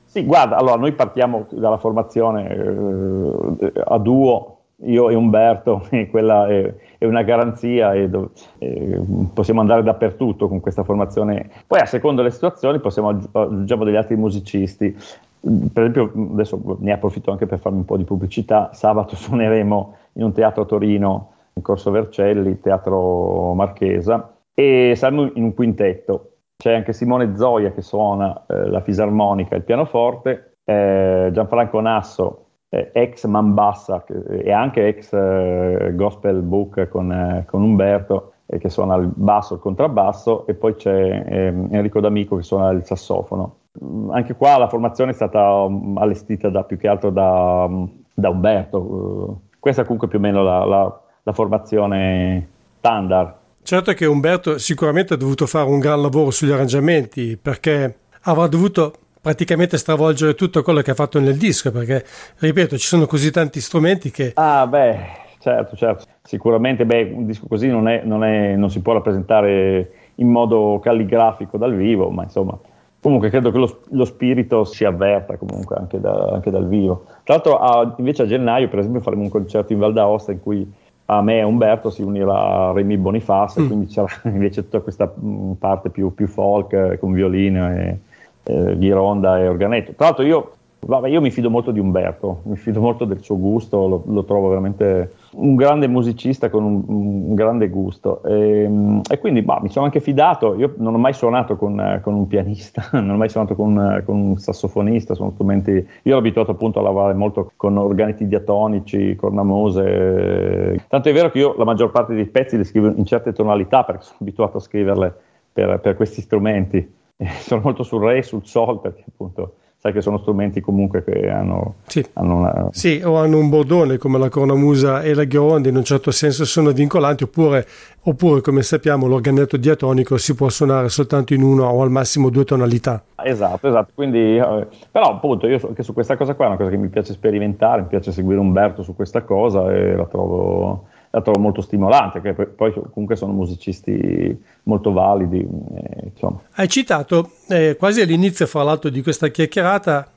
Sì, 0.07 0.25
guarda, 0.25 0.57
allora 0.57 0.75
noi 0.75 0.91
partiamo 0.91 1.47
dalla 1.51 1.79
formazione 1.79 2.49
eh, 2.49 3.73
a 3.85 3.97
duo, 3.99 4.59
io 4.87 5.09
e 5.09 5.15
Umberto, 5.15 5.87
e, 5.91 6.09
quella, 6.11 6.49
e, 6.49 6.75
è 6.99 7.05
una 7.05 7.23
garanzia 7.23 7.95
e, 7.95 8.09
do, 8.09 8.33
e, 8.59 9.01
possiamo 9.33 9.61
andare 9.61 9.85
dappertutto 9.85 10.49
con 10.49 10.59
questa 10.59 10.83
formazione. 10.83 11.49
Poi 11.65 11.79
a 11.79 11.87
seconda 11.87 12.23
delle 12.23 12.35
situazioni 12.35 12.81
possiamo 12.81 13.11
aggiungere 13.11 13.85
degli 13.85 13.97
altri 13.97 14.17
musicisti. 14.17 14.97
Per 15.41 15.83
esempio, 15.83 16.11
adesso 16.33 16.61
ne 16.81 16.91
approfitto 16.91 17.31
anche 17.31 17.47
per 17.47 17.61
farmi 17.61 17.79
un 17.79 17.85
po' 17.85 17.97
di 17.97 18.05
pubblicità. 18.05 18.71
Sabato 18.73 19.15
suoneremo 19.17 19.97
in 20.15 20.25
un 20.25 20.33
teatro 20.33 20.63
a 20.63 20.67
Torino, 20.67 21.34
in 21.55 21.63
Corso 21.63 21.91
Vercelli, 21.91 22.61
teatro 22.61 23.55
Marchesa, 23.55 24.37
e 24.53 24.95
saremo 24.97 25.31
in 25.35 25.45
un 25.45 25.55
quintetto. 25.55 26.31
C'è 26.57 26.75
anche 26.75 26.93
Simone 26.93 27.37
Zoia 27.37 27.73
che 27.73 27.83
suona 27.83 28.47
eh, 28.47 28.69
la 28.69 28.81
fisarmonica 28.81 29.55
e 29.55 29.59
il 29.59 29.65
pianoforte, 29.65 30.57
eh, 30.65 31.31
Gianfranco 31.33 31.81
Nasso 31.81 32.45
eh, 32.75 32.91
ex 32.93 33.27
Mambassa 33.27 34.03
che, 34.03 34.15
e 34.43 34.51
anche 34.51 34.89
ex 34.89 35.13
eh, 35.13 35.93
Gospel 35.95 36.43
Book 36.43 36.89
con, 36.89 37.13
eh, 37.13 37.45
con 37.47 37.63
Umberto 37.63 38.33
eh, 38.47 38.59
che 38.59 38.69
suona 38.69 38.97
il 38.97 39.11
basso 39.15 39.55
il 39.55 39.61
contrabbasso 39.61 40.47
e 40.47 40.55
poi 40.55 40.75
c'è 40.75 41.25
ehm, 41.27 41.69
Enrico 41.71 42.01
D'Amico 42.01 42.37
che 42.37 42.43
suona 42.43 42.71
il 42.71 42.85
sassofono. 42.85 43.59
Mm, 43.83 44.11
anche 44.11 44.35
qua 44.35 44.59
la 44.59 44.69
formazione 44.69 45.13
è 45.13 45.15
stata 45.15 45.63
um, 45.63 45.97
allestita 45.99 46.49
da, 46.49 46.65
più 46.65 46.77
che 46.77 46.89
altro 46.89 47.11
da, 47.11 47.65
um, 47.69 47.89
da 48.13 48.29
Umberto. 48.31 49.41
Questa 49.59 49.83
è 49.83 49.85
comunque 49.85 50.09
più 50.09 50.19
o 50.19 50.21
meno 50.21 50.43
la, 50.43 50.65
la, 50.65 51.01
la 51.25 51.33
formazione 51.33 52.49
standard. 52.79 53.35
Certo 53.63 53.93
che 53.93 54.05
Umberto 54.05 54.59
sicuramente 54.59 55.15
ha 55.15 55.17
dovuto 55.17 55.47
fare 55.47 55.69
un 55.69 55.79
gran 55.79 56.01
lavoro 56.01 56.31
sugli 56.31 56.51
arrangiamenti 56.51 57.39
perché 57.41 57.97
avrà 58.23 58.47
dovuto 58.47 58.93
praticamente 59.21 59.79
stravolgere 59.79 60.35
tutto 60.35 60.63
quello 60.63 60.83
che 60.83 60.91
ha 60.91 60.95
fatto 60.95 61.19
nel 61.19 61.39
disco, 61.39 61.73
perché, 61.73 62.05
ripeto, 62.41 62.77
ci 62.77 62.87
sono 62.87 63.07
così 63.07 63.31
tanti 63.31 63.59
strumenti 63.63 64.11
che... 64.11 64.33
Ah, 64.35 64.67
beh, 64.67 64.99
certo, 65.39 65.77
certo. 65.77 66.05
Sicuramente, 66.23 66.85
beh, 66.85 67.11
un 67.15 67.25
disco 67.25 67.47
così 67.49 67.69
non, 67.69 67.89
è, 67.89 68.03
non, 68.05 68.23
è, 68.23 68.55
non 68.55 68.69
si 68.69 68.83
può 68.83 68.93
rappresentare 68.93 69.93
in 70.17 70.29
modo 70.29 70.79
calligrafico 70.83 71.57
dal 71.57 71.75
vivo, 71.75 72.11
ma 72.11 72.23
insomma... 72.25 72.59
Comunque 73.01 73.29
credo 73.29 73.51
che 73.51 73.59
lo, 73.59 73.81
lo, 73.91 74.07
spirito 74.07 74.65
si 74.65 74.83
avverta 74.87 75.37
comunque 75.37 75.77
anche, 75.77 76.01
da, 76.01 76.31
anche 76.33 76.51
dal 76.51 76.67
vivo. 76.67 77.05
Tra 77.23 77.35
l'altro 77.35 77.59
a, 77.59 77.95
invece 77.99 78.23
a 78.23 78.27
gennaio 78.27 78.67
per 78.71 78.79
esempio 78.79 79.03
faremo 79.03 79.25
un 79.25 79.29
concerto 79.29 79.75
in 79.75 79.79
Val 79.79 79.93
d'Aosta 79.93 80.33
in 80.33 80.41
cui 80.41 80.73
a 81.07 81.21
me 81.21 81.39
e 81.39 81.43
Umberto 81.43 81.91
si 81.91 82.03
unirà 82.03 82.73
Remy 82.73 82.97
Boniface, 82.97 83.61
mm. 83.61 83.67
quindi 83.67 83.87
c'era 83.87 84.09
invece 84.25 84.63
tutta 84.63 84.81
questa 84.81 85.13
mm, 85.19 85.53
parte 85.53 85.91
più, 85.91 86.15
più 86.15 86.27
folk 86.27 86.73
eh, 86.73 86.99
con 86.99 87.13
violino 87.13 87.71
e, 87.71 87.99
eh, 88.45 88.79
Ghironda 88.79 89.39
e 89.39 89.49
Organetto. 89.49 89.93
Tra 89.93 90.07
l'altro 90.07 90.25
io, 90.25 90.53
vabbè, 90.87 91.09
io 91.09 91.21
mi 91.21 91.31
fido 91.31 91.51
molto 91.51 91.71
di 91.71 91.79
Umberto, 91.79 92.41
mi 92.45 92.57
fido 92.57 92.81
molto 92.81 93.05
del 93.05 93.23
suo 93.23 93.39
gusto, 93.39 93.87
lo, 93.87 94.03
lo 94.07 94.25
trovo 94.25 94.49
veramente 94.49 95.15
un 95.33 95.57
grande 95.57 95.89
musicista 95.89 96.51
con 96.51 96.65
un, 96.65 96.83
un 96.87 97.35
grande 97.35 97.69
gusto 97.69 98.23
e, 98.23 98.63
ehm, 98.63 99.01
e 99.11 99.19
quindi 99.19 99.43
bah, 99.43 99.59
mi 99.63 99.69
sono 99.69 99.85
anche 99.85 100.01
fidato, 100.01 100.55
io 100.55 100.75
non 100.79 100.95
ho 100.95 100.99
mai 100.99 101.13
suonato 101.13 101.57
con, 101.57 102.01
con 102.03 102.15
un 102.15 102.27
pianista, 102.27 102.89
non 103.01 103.11
ho 103.11 103.17
mai 103.17 103.29
suonato 103.29 103.55
con, 103.55 104.03
con, 104.05 104.17
un 104.17 104.37
sassofonista, 104.37 105.15
sono 105.15 105.31
strumenti, 105.33 105.71
io 105.71 105.87
ero 106.03 106.19
abituato 106.19 106.53
appunto 106.53 106.79
a 106.79 106.83
lavorare 106.83 107.15
molto 107.15 107.53
con 107.57 107.77
organeti 107.77 108.27
diatonici, 108.27 109.17
cornamuse, 109.17 110.85
tanto 110.89 111.09
è 111.09 111.13
vero 111.13 111.31
che 111.31 111.39
io 111.39 111.55
la 111.57 111.65
maggior 111.65 111.91
parte 111.91 112.15
dei 112.15 112.27
pezzi 112.27 112.57
li 112.57 112.65
scrivo 112.65 112.93
in 112.95 113.05
certe 113.05 113.33
tonalità 113.33 113.85
perché 113.85 114.03
sono 114.03 114.19
abituato 114.21 114.59
a 114.59 114.61
scriverle 114.61 115.15
per, 115.53 115.81
per 115.81 115.97
questi 115.97 116.21
strumenti. 116.21 117.03
sono 117.41 117.61
molto 117.63 117.85
sul 117.85 118.03
re 118.03 118.19
e 118.19 118.23
sul 118.23 118.45
sol 118.45 118.81
perché 118.81 119.05
appunto 119.07 119.55
sai 119.85 119.93
che 119.93 120.01
sono 120.01 120.17
strumenti 120.17 120.63
comunque 120.63 121.05
che 121.05 121.29
hanno, 121.29 121.75
sì. 121.87 122.03
hanno 122.15 122.37
una... 122.37 122.69
Sì, 122.71 123.03
o 123.05 123.19
hanno 123.19 123.37
un 123.37 123.51
bordone 123.51 123.99
come 123.99 124.19
la 124.19 124.31
cornamusa 124.31 125.03
e 125.03 125.13
la 125.13 125.25
ghironda 125.25 125.69
in 125.69 125.77
un 125.77 125.85
certo 125.85 126.11
senso 126.11 126.47
sono 126.47 126.71
vincolanti 126.71 127.25
oppure, 127.25 127.67
oppure 128.05 128.41
come 128.41 128.63
sappiamo 128.63 129.07
l'organetto 129.07 129.59
diatonico 129.59 130.17
si 130.17 130.35
può 130.35 130.49
suonare 130.49 130.89
soltanto 130.89 131.35
in 131.35 131.43
una 131.43 131.67
o 131.67 131.83
al 131.83 131.91
massimo 131.91 132.31
due 132.31 132.47
tonalità. 132.47 133.05
Esatto, 133.23 133.69
esatto, 133.69 133.91
quindi 133.95 134.39
eh, 134.39 134.67
però 134.91 135.11
appunto 135.11 135.47
io 135.47 135.59
so, 135.59 135.75
che 135.75 135.83
su 135.83 135.93
questa 135.93 136.17
cosa 136.17 136.33
qua 136.33 136.47
è 136.47 136.49
una 136.49 136.57
cosa 136.57 136.71
che 136.71 136.79
mi 136.79 136.89
piace 136.89 137.13
sperimentare, 137.13 137.83
mi 137.83 137.89
piace 137.89 138.11
seguire 138.11 138.41
Umberto 138.41 138.83
su 138.83 138.97
questa 138.97 139.21
cosa 139.21 139.71
e 139.71 139.97
la 139.97 140.07
trovo 140.07 140.87
la 141.15 141.23
trovo 141.23 141.39
molto 141.39 141.61
stimolante, 141.61 142.21
che 142.21 142.35
poi 142.35 142.73
comunque 142.73 143.15
sono 143.15 143.33
musicisti 143.33 144.37
molto 144.65 144.91
validi. 144.91 145.39
Eh, 145.39 146.13
Hai 146.55 146.69
citato 146.69 147.31
eh, 147.49 147.77
quasi 147.79 148.01
all'inizio, 148.01 148.47
fra 148.47 148.65
l'altro, 148.65 148.91
di 148.91 149.01
questa 149.01 149.29
chiacchierata, 149.29 150.09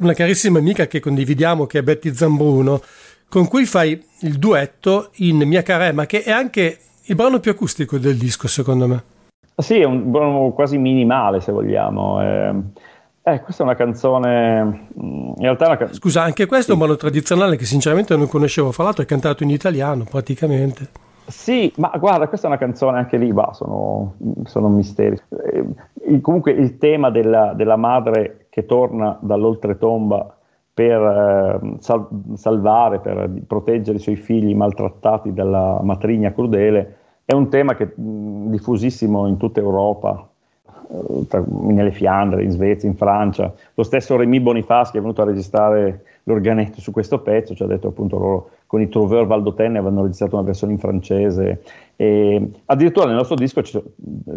una 0.00 0.12
carissima 0.12 0.58
amica 0.58 0.88
che 0.88 0.98
condividiamo, 0.98 1.66
che 1.66 1.78
è 1.78 1.82
Betty 1.82 2.12
Zambruno, 2.12 2.82
con 3.28 3.46
cui 3.46 3.64
fai 3.66 4.04
il 4.22 4.38
duetto 4.38 5.10
in 5.18 5.36
Mia 5.46 5.62
Carema, 5.62 6.06
che 6.06 6.24
è 6.24 6.32
anche 6.32 6.78
il 7.04 7.14
brano 7.14 7.38
più 7.38 7.52
acustico 7.52 7.96
del 7.98 8.16
disco, 8.16 8.48
secondo 8.48 8.88
me. 8.88 9.02
Sì, 9.54 9.78
è 9.78 9.84
un 9.84 10.10
brano 10.10 10.50
quasi 10.50 10.76
minimale, 10.76 11.40
se 11.40 11.52
vogliamo. 11.52 12.20
Eh, 12.20 12.54
eh, 13.24 13.40
questa 13.40 13.62
è 13.62 13.66
una 13.66 13.76
canzone. 13.76 14.88
Mm, 15.00 15.28
in 15.36 15.42
realtà 15.42 15.66
una 15.66 15.76
can... 15.76 15.92
Scusa, 15.92 16.22
anche 16.22 16.46
questo 16.46 16.66
sì. 16.66 16.70
è 16.70 16.72
un 16.74 16.80
brano 16.80 16.96
tradizionale 16.96 17.56
che 17.56 17.64
sinceramente 17.64 18.16
non 18.16 18.28
conoscevo. 18.28 18.72
Fra 18.72 18.84
l'altro 18.84 19.02
è 19.02 19.06
cantato 19.06 19.42
in 19.44 19.50
italiano 19.50 20.04
praticamente. 20.10 20.88
Sì, 21.26 21.72
ma 21.76 21.92
guarda, 21.98 22.26
questa 22.26 22.48
è 22.48 22.50
una 22.50 22.58
canzone 22.58 22.98
anche 22.98 23.16
lì, 23.16 23.32
bah, 23.32 23.52
sono, 23.52 24.14
sono 24.44 24.68
misteri. 24.68 25.16
Eh, 26.04 26.20
comunque 26.20 26.50
il 26.50 26.78
tema 26.78 27.10
della, 27.10 27.52
della, 27.54 27.76
madre 27.76 28.46
che 28.50 28.66
torna 28.66 29.16
dall'oltretomba 29.20 30.36
per 30.74 31.00
eh, 31.00 31.76
sal- 31.78 32.08
salvare, 32.34 32.98
per 32.98 33.30
proteggere 33.46 33.98
i 33.98 34.00
suoi 34.00 34.16
figli 34.16 34.54
maltrattati 34.54 35.32
dalla 35.32 35.80
matrigna 35.82 36.32
crudele, 36.32 36.96
è 37.24 37.34
un 37.34 37.48
tema 37.48 37.76
che, 37.76 37.92
mh, 37.94 38.50
diffusissimo 38.50 39.28
in 39.28 39.36
tutta 39.36 39.60
Europa, 39.60 40.28
tra, 41.28 41.42
nelle 41.46 41.92
Fiandre, 41.92 42.42
in 42.42 42.50
Svezia, 42.50 42.88
in 42.88 42.96
Francia. 42.96 43.52
Lo 43.74 43.82
stesso 43.82 44.16
Remy 44.16 44.40
Boniface 44.40 44.92
che 44.92 44.98
è 44.98 45.00
venuto 45.00 45.22
a 45.22 45.26
registrare 45.26 46.04
l'organetto 46.24 46.80
su 46.80 46.92
questo 46.92 47.20
pezzo, 47.20 47.54
ci 47.54 47.62
ha 47.62 47.66
detto 47.66 47.88
appunto 47.88 48.18
loro 48.18 48.50
con 48.66 48.80
i 48.80 48.88
Trouveur 48.88 49.26
Valdotenne 49.26 49.76
avevano 49.76 50.02
registrato 50.02 50.36
una 50.36 50.46
versione 50.46 50.72
in 50.72 50.78
francese. 50.78 51.62
E 51.94 52.50
addirittura 52.64 53.04
nel 53.06 53.16
nostro 53.16 53.34
disco 53.34 53.60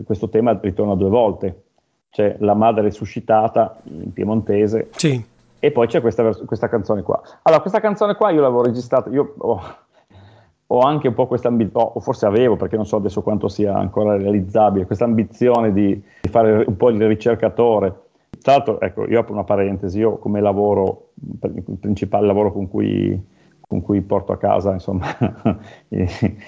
questo 0.03 0.27
tema 0.29 0.59
ritorna 0.61 0.95
due 0.95 1.09
volte. 1.09 1.63
C'è 2.09 2.35
la 2.39 2.53
madre 2.53 2.81
resuscitata 2.83 3.77
in 3.83 4.11
piemontese 4.11 4.89
sì. 4.91 5.23
e 5.57 5.71
poi 5.71 5.87
c'è 5.87 6.01
questa, 6.01 6.33
questa, 6.33 6.67
canzone 6.67 7.01
qua. 7.01 7.21
Allora, 7.43 7.61
questa 7.61 7.79
canzone 7.79 8.15
qua 8.15 8.29
io 8.31 8.41
l'avevo 8.41 8.63
registrata, 8.63 9.09
io 9.09 9.35
ho, 9.37 9.61
ho 10.67 10.79
anche 10.79 11.07
un 11.09 11.13
po' 11.13 11.27
questa 11.27 11.47
ambizione, 11.47 11.91
o 11.93 11.99
forse 11.99 12.25
avevo, 12.25 12.55
perché 12.55 12.75
non 12.75 12.85
so 12.85 12.95
adesso 12.95 13.21
quanto 13.21 13.47
sia 13.47 13.75
ancora 13.75 14.17
realizzabile, 14.17 14.85
questa 14.85 15.05
ambizione 15.05 15.71
di, 15.71 16.01
di 16.21 16.29
fare 16.29 16.63
un 16.65 16.75
po' 16.75 16.89
il 16.89 17.05
ricercatore. 17.07 18.03
Tra 18.41 18.53
l'altro, 18.53 18.79
ecco, 18.79 19.07
io 19.07 19.19
apro 19.19 19.33
una 19.33 19.43
parentesi, 19.43 19.99
io 19.99 20.17
come 20.17 20.41
lavoro, 20.41 21.09
il 21.41 21.77
principale 21.79 22.25
lavoro 22.25 22.51
con 22.51 22.67
cui, 22.67 23.19
con 23.61 23.81
cui 23.81 24.01
porto 24.01 24.31
a 24.31 24.37
casa 24.37 24.71
insomma, 24.73 25.05
i, 25.89 26.07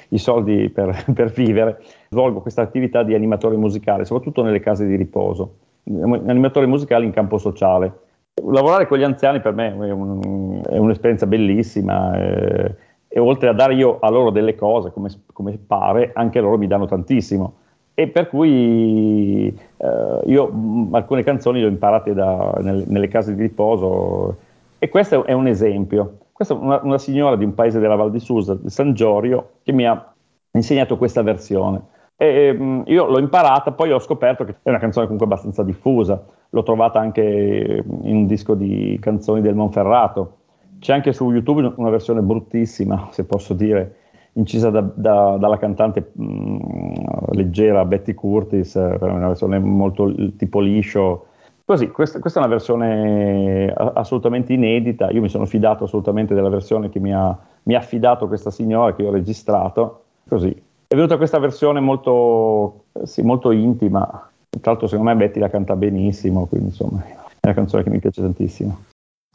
i, 0.09 0.17
soldi 0.17 0.69
per, 0.69 1.05
per, 1.13 1.31
vivere, 1.31 1.83
svolgo 2.09 2.41
questa 2.41 2.61
attività 2.61 3.03
di 3.03 3.13
animatore 3.13 3.55
musicale, 3.55 4.05
soprattutto 4.05 4.41
nelle 4.41 4.59
case 4.59 4.85
di 4.87 4.95
riposo, 4.95 5.57
animatore 5.85 6.65
musicale 6.65 7.05
in 7.05 7.11
campo 7.11 7.37
sociale. 7.37 8.05
Lavorare 8.49 8.87
con 8.87 8.99
gli 8.99 9.03
anziani 9.03 9.41
per 9.41 9.53
me 9.53 9.69
è, 9.69 9.91
un, 9.91 10.61
è 10.63 10.77
un'esperienza 10.77 11.25
bellissima. 11.25 12.15
Eh, 12.19 12.75
e 13.17 13.19
oltre 13.19 13.49
a 13.49 13.53
dare 13.53 13.73
io 13.73 13.97
a 13.99 14.11
loro 14.11 14.29
delle 14.29 14.53
cose 14.53 14.91
come, 14.91 15.09
come 15.33 15.57
pare, 15.57 16.11
anche 16.13 16.39
loro 16.39 16.59
mi 16.59 16.67
danno 16.67 16.85
tantissimo. 16.85 17.53
E 17.95 18.09
per 18.09 18.29
cui 18.29 19.47
eh, 19.47 20.21
io 20.25 20.47
mh, 20.47 20.89
alcune 20.91 21.23
canzoni 21.23 21.59
le 21.59 21.65
ho 21.65 21.69
imparate 21.69 22.13
da, 22.13 22.59
nel, 22.61 22.83
nelle 22.85 23.07
case 23.07 23.33
di 23.33 23.41
riposo 23.41 24.37
e 24.77 24.87
questo 24.89 25.25
è 25.25 25.31
un 25.31 25.47
esempio. 25.47 26.17
Questa 26.31 26.53
è 26.53 26.57
una, 26.57 26.79
una 26.83 26.99
signora 26.99 27.35
di 27.35 27.43
un 27.43 27.55
paese 27.55 27.79
della 27.79 27.95
Val 27.95 28.11
di 28.11 28.19
Susa, 28.19 28.53
di 28.53 28.69
San 28.69 28.93
Giorgio, 28.93 29.53
che 29.63 29.71
mi 29.71 29.87
ha 29.87 30.13
insegnato 30.51 30.95
questa 30.97 31.23
versione. 31.23 31.81
E, 32.15 32.53
mh, 32.53 32.83
io 32.85 33.07
l'ho 33.07 33.17
imparata, 33.17 33.71
poi 33.71 33.91
ho 33.91 33.99
scoperto 33.99 34.43
che 34.43 34.57
è 34.61 34.69
una 34.69 34.77
canzone 34.77 35.07
comunque 35.07 35.25
abbastanza 35.25 35.63
diffusa. 35.63 36.23
L'ho 36.51 36.61
trovata 36.61 36.99
anche 36.99 37.83
in 38.03 38.15
un 38.15 38.27
disco 38.27 38.53
di 38.53 38.95
canzoni 39.01 39.41
del 39.41 39.55
Monferrato 39.55 40.33
c'è 40.79 40.93
anche 40.93 41.13
su 41.13 41.31
YouTube 41.31 41.73
una 41.75 41.89
versione 41.89 42.21
bruttissima, 42.21 43.09
se 43.11 43.23
posso 43.23 43.53
dire, 43.53 43.95
incisa 44.33 44.69
da, 44.69 44.81
da, 44.81 45.37
dalla 45.37 45.57
cantante 45.57 46.11
mh, 46.13 46.23
mm, 46.23 46.95
leggera 47.31 47.85
Betty 47.85 48.13
Curtis, 48.13 48.75
eh, 48.75 48.97
una 49.01 49.27
versione 49.27 49.59
molto 49.59 50.13
tipo 50.35 50.59
liscio. 50.59 51.25
Così, 51.65 51.89
questa, 51.89 52.19
questa, 52.19 52.39
è 52.39 52.43
una 52.43 52.51
versione 52.51 53.73
assolutamente 53.75 54.53
inedita. 54.53 55.09
Io 55.11 55.21
mi 55.21 55.27
sono 55.27 55.45
fidato 55.45 55.83
assolutamente 55.83 56.33
della 56.33 56.49
versione 56.49 56.89
che 56.89 56.99
mi 56.99 57.13
ha, 57.13 57.37
mi 57.63 57.75
ha 57.75 57.79
affidato 57.79 58.27
questa 58.27 58.51
signora 58.51 58.95
che 58.95 59.05
ho 59.05 59.11
registrato. 59.11 60.03
Così. 60.27 60.49
È 60.87 60.95
venuta 60.95 61.17
questa 61.17 61.39
versione 61.39 61.81
molto, 61.81 62.85
sì, 63.03 63.21
molto 63.21 63.51
intima. 63.51 64.29
Tra 64.49 64.71
l'altro, 64.71 64.87
secondo 64.87 65.11
me 65.11 65.17
Betty 65.17 65.39
la 65.41 65.49
canta 65.49 65.75
benissimo, 65.75 66.45
quindi 66.45 66.69
insomma 66.69 67.03
è 67.03 67.15
una 67.41 67.53
canzone 67.53 67.83
che 67.83 67.89
mi 67.89 67.99
piace 67.99 68.21
tantissimo. 68.21 68.86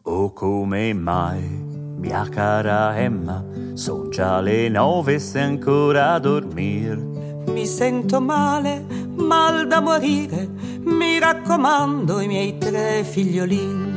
Oh 0.04 0.32
come 0.32 0.92
mai, 0.94 1.40
mia 1.96 2.26
cara 2.28 2.98
Emma, 2.98 3.40
son 3.74 4.10
già 4.10 4.40
le 4.40 4.68
nove 4.68 5.20
se 5.20 5.38
ancora 5.38 6.14
a 6.14 6.18
dormir. 6.18 6.96
Mi 7.46 7.64
sento 7.64 8.20
male, 8.20 8.84
mal 9.14 9.68
da 9.68 9.80
morire, 9.80 10.48
mi 10.82 11.20
raccomando 11.20 12.18
i 12.18 12.26
miei 12.26 12.58
tre 12.58 13.04
figliolini. 13.04 13.92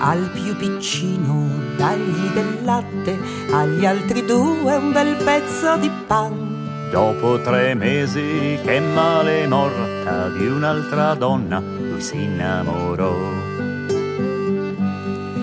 Al 0.00 0.30
più 0.30 0.56
piccino 0.56 1.50
dagli 1.76 2.32
del 2.32 2.64
latte, 2.64 3.18
agli 3.50 3.84
altri 3.84 4.24
due 4.24 4.74
un 4.74 4.90
bel 4.92 5.22
pezzo 5.22 5.76
di 5.76 5.90
pan. 6.06 6.88
Dopo 6.90 7.42
tre 7.42 7.74
mesi 7.74 8.58
che 8.62 8.80
male 8.80 9.46
morta 9.46 10.30
di 10.30 10.46
un'altra 10.46 11.12
donna, 11.14 11.60
lui 11.60 12.00
si 12.00 12.22
innamorò. 12.22 13.51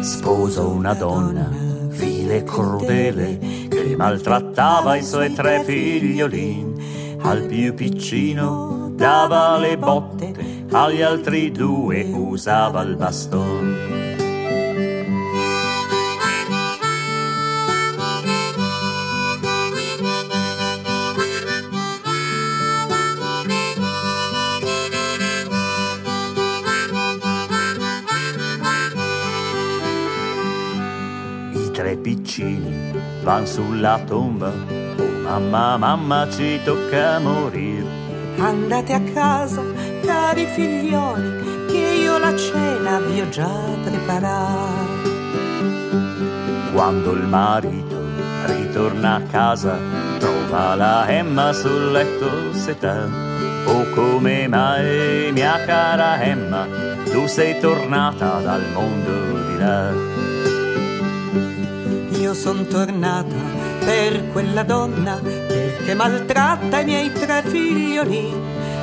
Sposo 0.02 0.70
una 0.70 0.94
donna 0.94 1.50
vile 1.88 2.38
e 2.38 2.44
crudele 2.44 3.38
che 3.68 3.96
maltrattava 3.98 4.96
i 4.96 5.04
suoi 5.04 5.34
tre 5.34 5.64
figliolini. 5.64 7.18
Al 7.22 7.44
più 7.44 7.74
piccino 7.74 8.92
dava 8.94 9.58
le 9.58 9.78
botte, 9.78 10.66
agli 10.72 11.02
altri 11.02 11.52
due 11.52 12.04
usava 12.14 12.82
il 12.82 12.96
bastone. 12.96 13.79
Piccini 32.40 32.92
van 33.22 33.46
sulla 33.46 34.00
tomba. 34.06 34.52
Oh 34.98 35.40
mamma, 35.40 35.78
mamma, 35.78 36.28
ci 36.30 36.60
tocca 36.64 37.20
morire. 37.20 37.98
Andate 38.38 38.94
a 38.94 39.02
casa, 39.14 39.62
cari 40.06 40.46
figlioli, 40.46 41.66
che 41.68 42.02
io 42.02 42.18
la 42.18 42.36
cena 42.36 43.00
vi 43.00 43.20
ho 43.20 43.30
già 43.30 43.52
preparata. 43.84 45.08
Quando 46.74 47.12
il 47.12 47.28
marito 47.28 47.98
ritorna 48.46 49.16
a 49.16 49.22
casa, 49.22 49.78
trova 50.20 50.76
la 50.76 51.08
Emma 51.08 51.52
sul 51.52 51.92
letto 51.92 52.54
setà. 52.54 53.08
Oh 53.66 53.84
come 53.94 54.48
mai, 54.48 55.32
mia 55.34 55.64
cara 55.66 56.22
Emma, 56.22 56.66
tu 57.12 57.28
sei 57.28 57.60
tornata 57.60 58.40
dal 58.40 58.64
mondo 58.74 59.48
di 59.48 59.58
là 59.58 60.09
son 62.40 62.68
tornata 62.68 63.36
per 63.84 64.30
quella 64.32 64.64
donna 64.64 65.20
perché 65.22 65.94
maltratta 65.94 66.80
i 66.80 66.86
miei 66.86 67.12
tre 67.12 67.44
figlioli. 67.44 68.34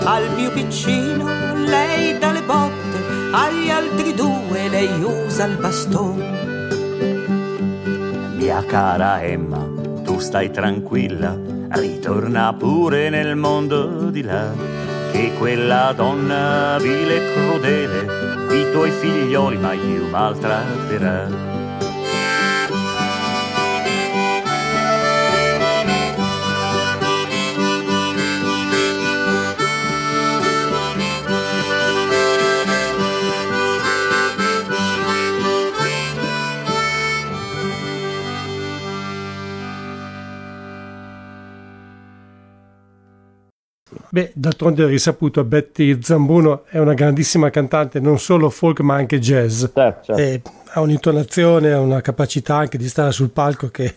Al 0.05 0.25
più 0.35 0.53
piccino 0.53 1.25
lei 1.65 2.19
dà 2.19 2.33
le 2.33 2.43
botte, 2.43 2.99
agli 3.33 3.71
altri 3.71 4.13
due 4.13 4.69
lei 4.69 5.03
usa 5.03 5.47
il 5.47 5.57
bastone. 5.57 6.45
Mia 8.37 8.63
cara 8.67 9.23
Emma, 9.23 9.67
tu 10.05 10.19
stai 10.19 10.51
tranquilla, 10.51 11.35
ritorna 11.71 12.53
pure 12.53 13.09
nel 13.09 13.37
mondo 13.37 14.11
di 14.11 14.23
là, 14.23 14.53
che 15.13 15.33
quella 15.39 15.95
donna 15.97 16.77
vile 16.79 17.17
e 17.17 17.33
crudele 17.33 18.07
i 18.55 18.71
tuoi 18.71 18.91
figlioli 18.91 19.57
mai 19.57 19.79
maltratterà. 20.11 21.56
Beh, 44.17 44.33
d'altronde 44.33 44.83
è 44.83 44.87
risaputo, 44.87 45.45
Betty 45.45 45.99
Zambuno 46.01 46.65
è 46.71 46.79
una 46.79 46.95
grandissima 46.95 47.51
cantante, 47.51 48.01
non 48.01 48.19
solo 48.19 48.49
folk 48.49 48.81
ma 48.81 48.95
anche 48.95 49.19
jazz. 49.19 49.67
Certo, 49.75 50.15
certo. 50.15 50.53
ha 50.73 50.81
un'intonazione, 50.81 51.71
ha 51.71 51.81
una 51.81 52.01
capacità 52.01 52.57
anche 52.57 52.79
di 52.79 52.89
stare 52.89 53.13
sul 53.13 53.29
palco 53.29 53.69
che, 53.69 53.97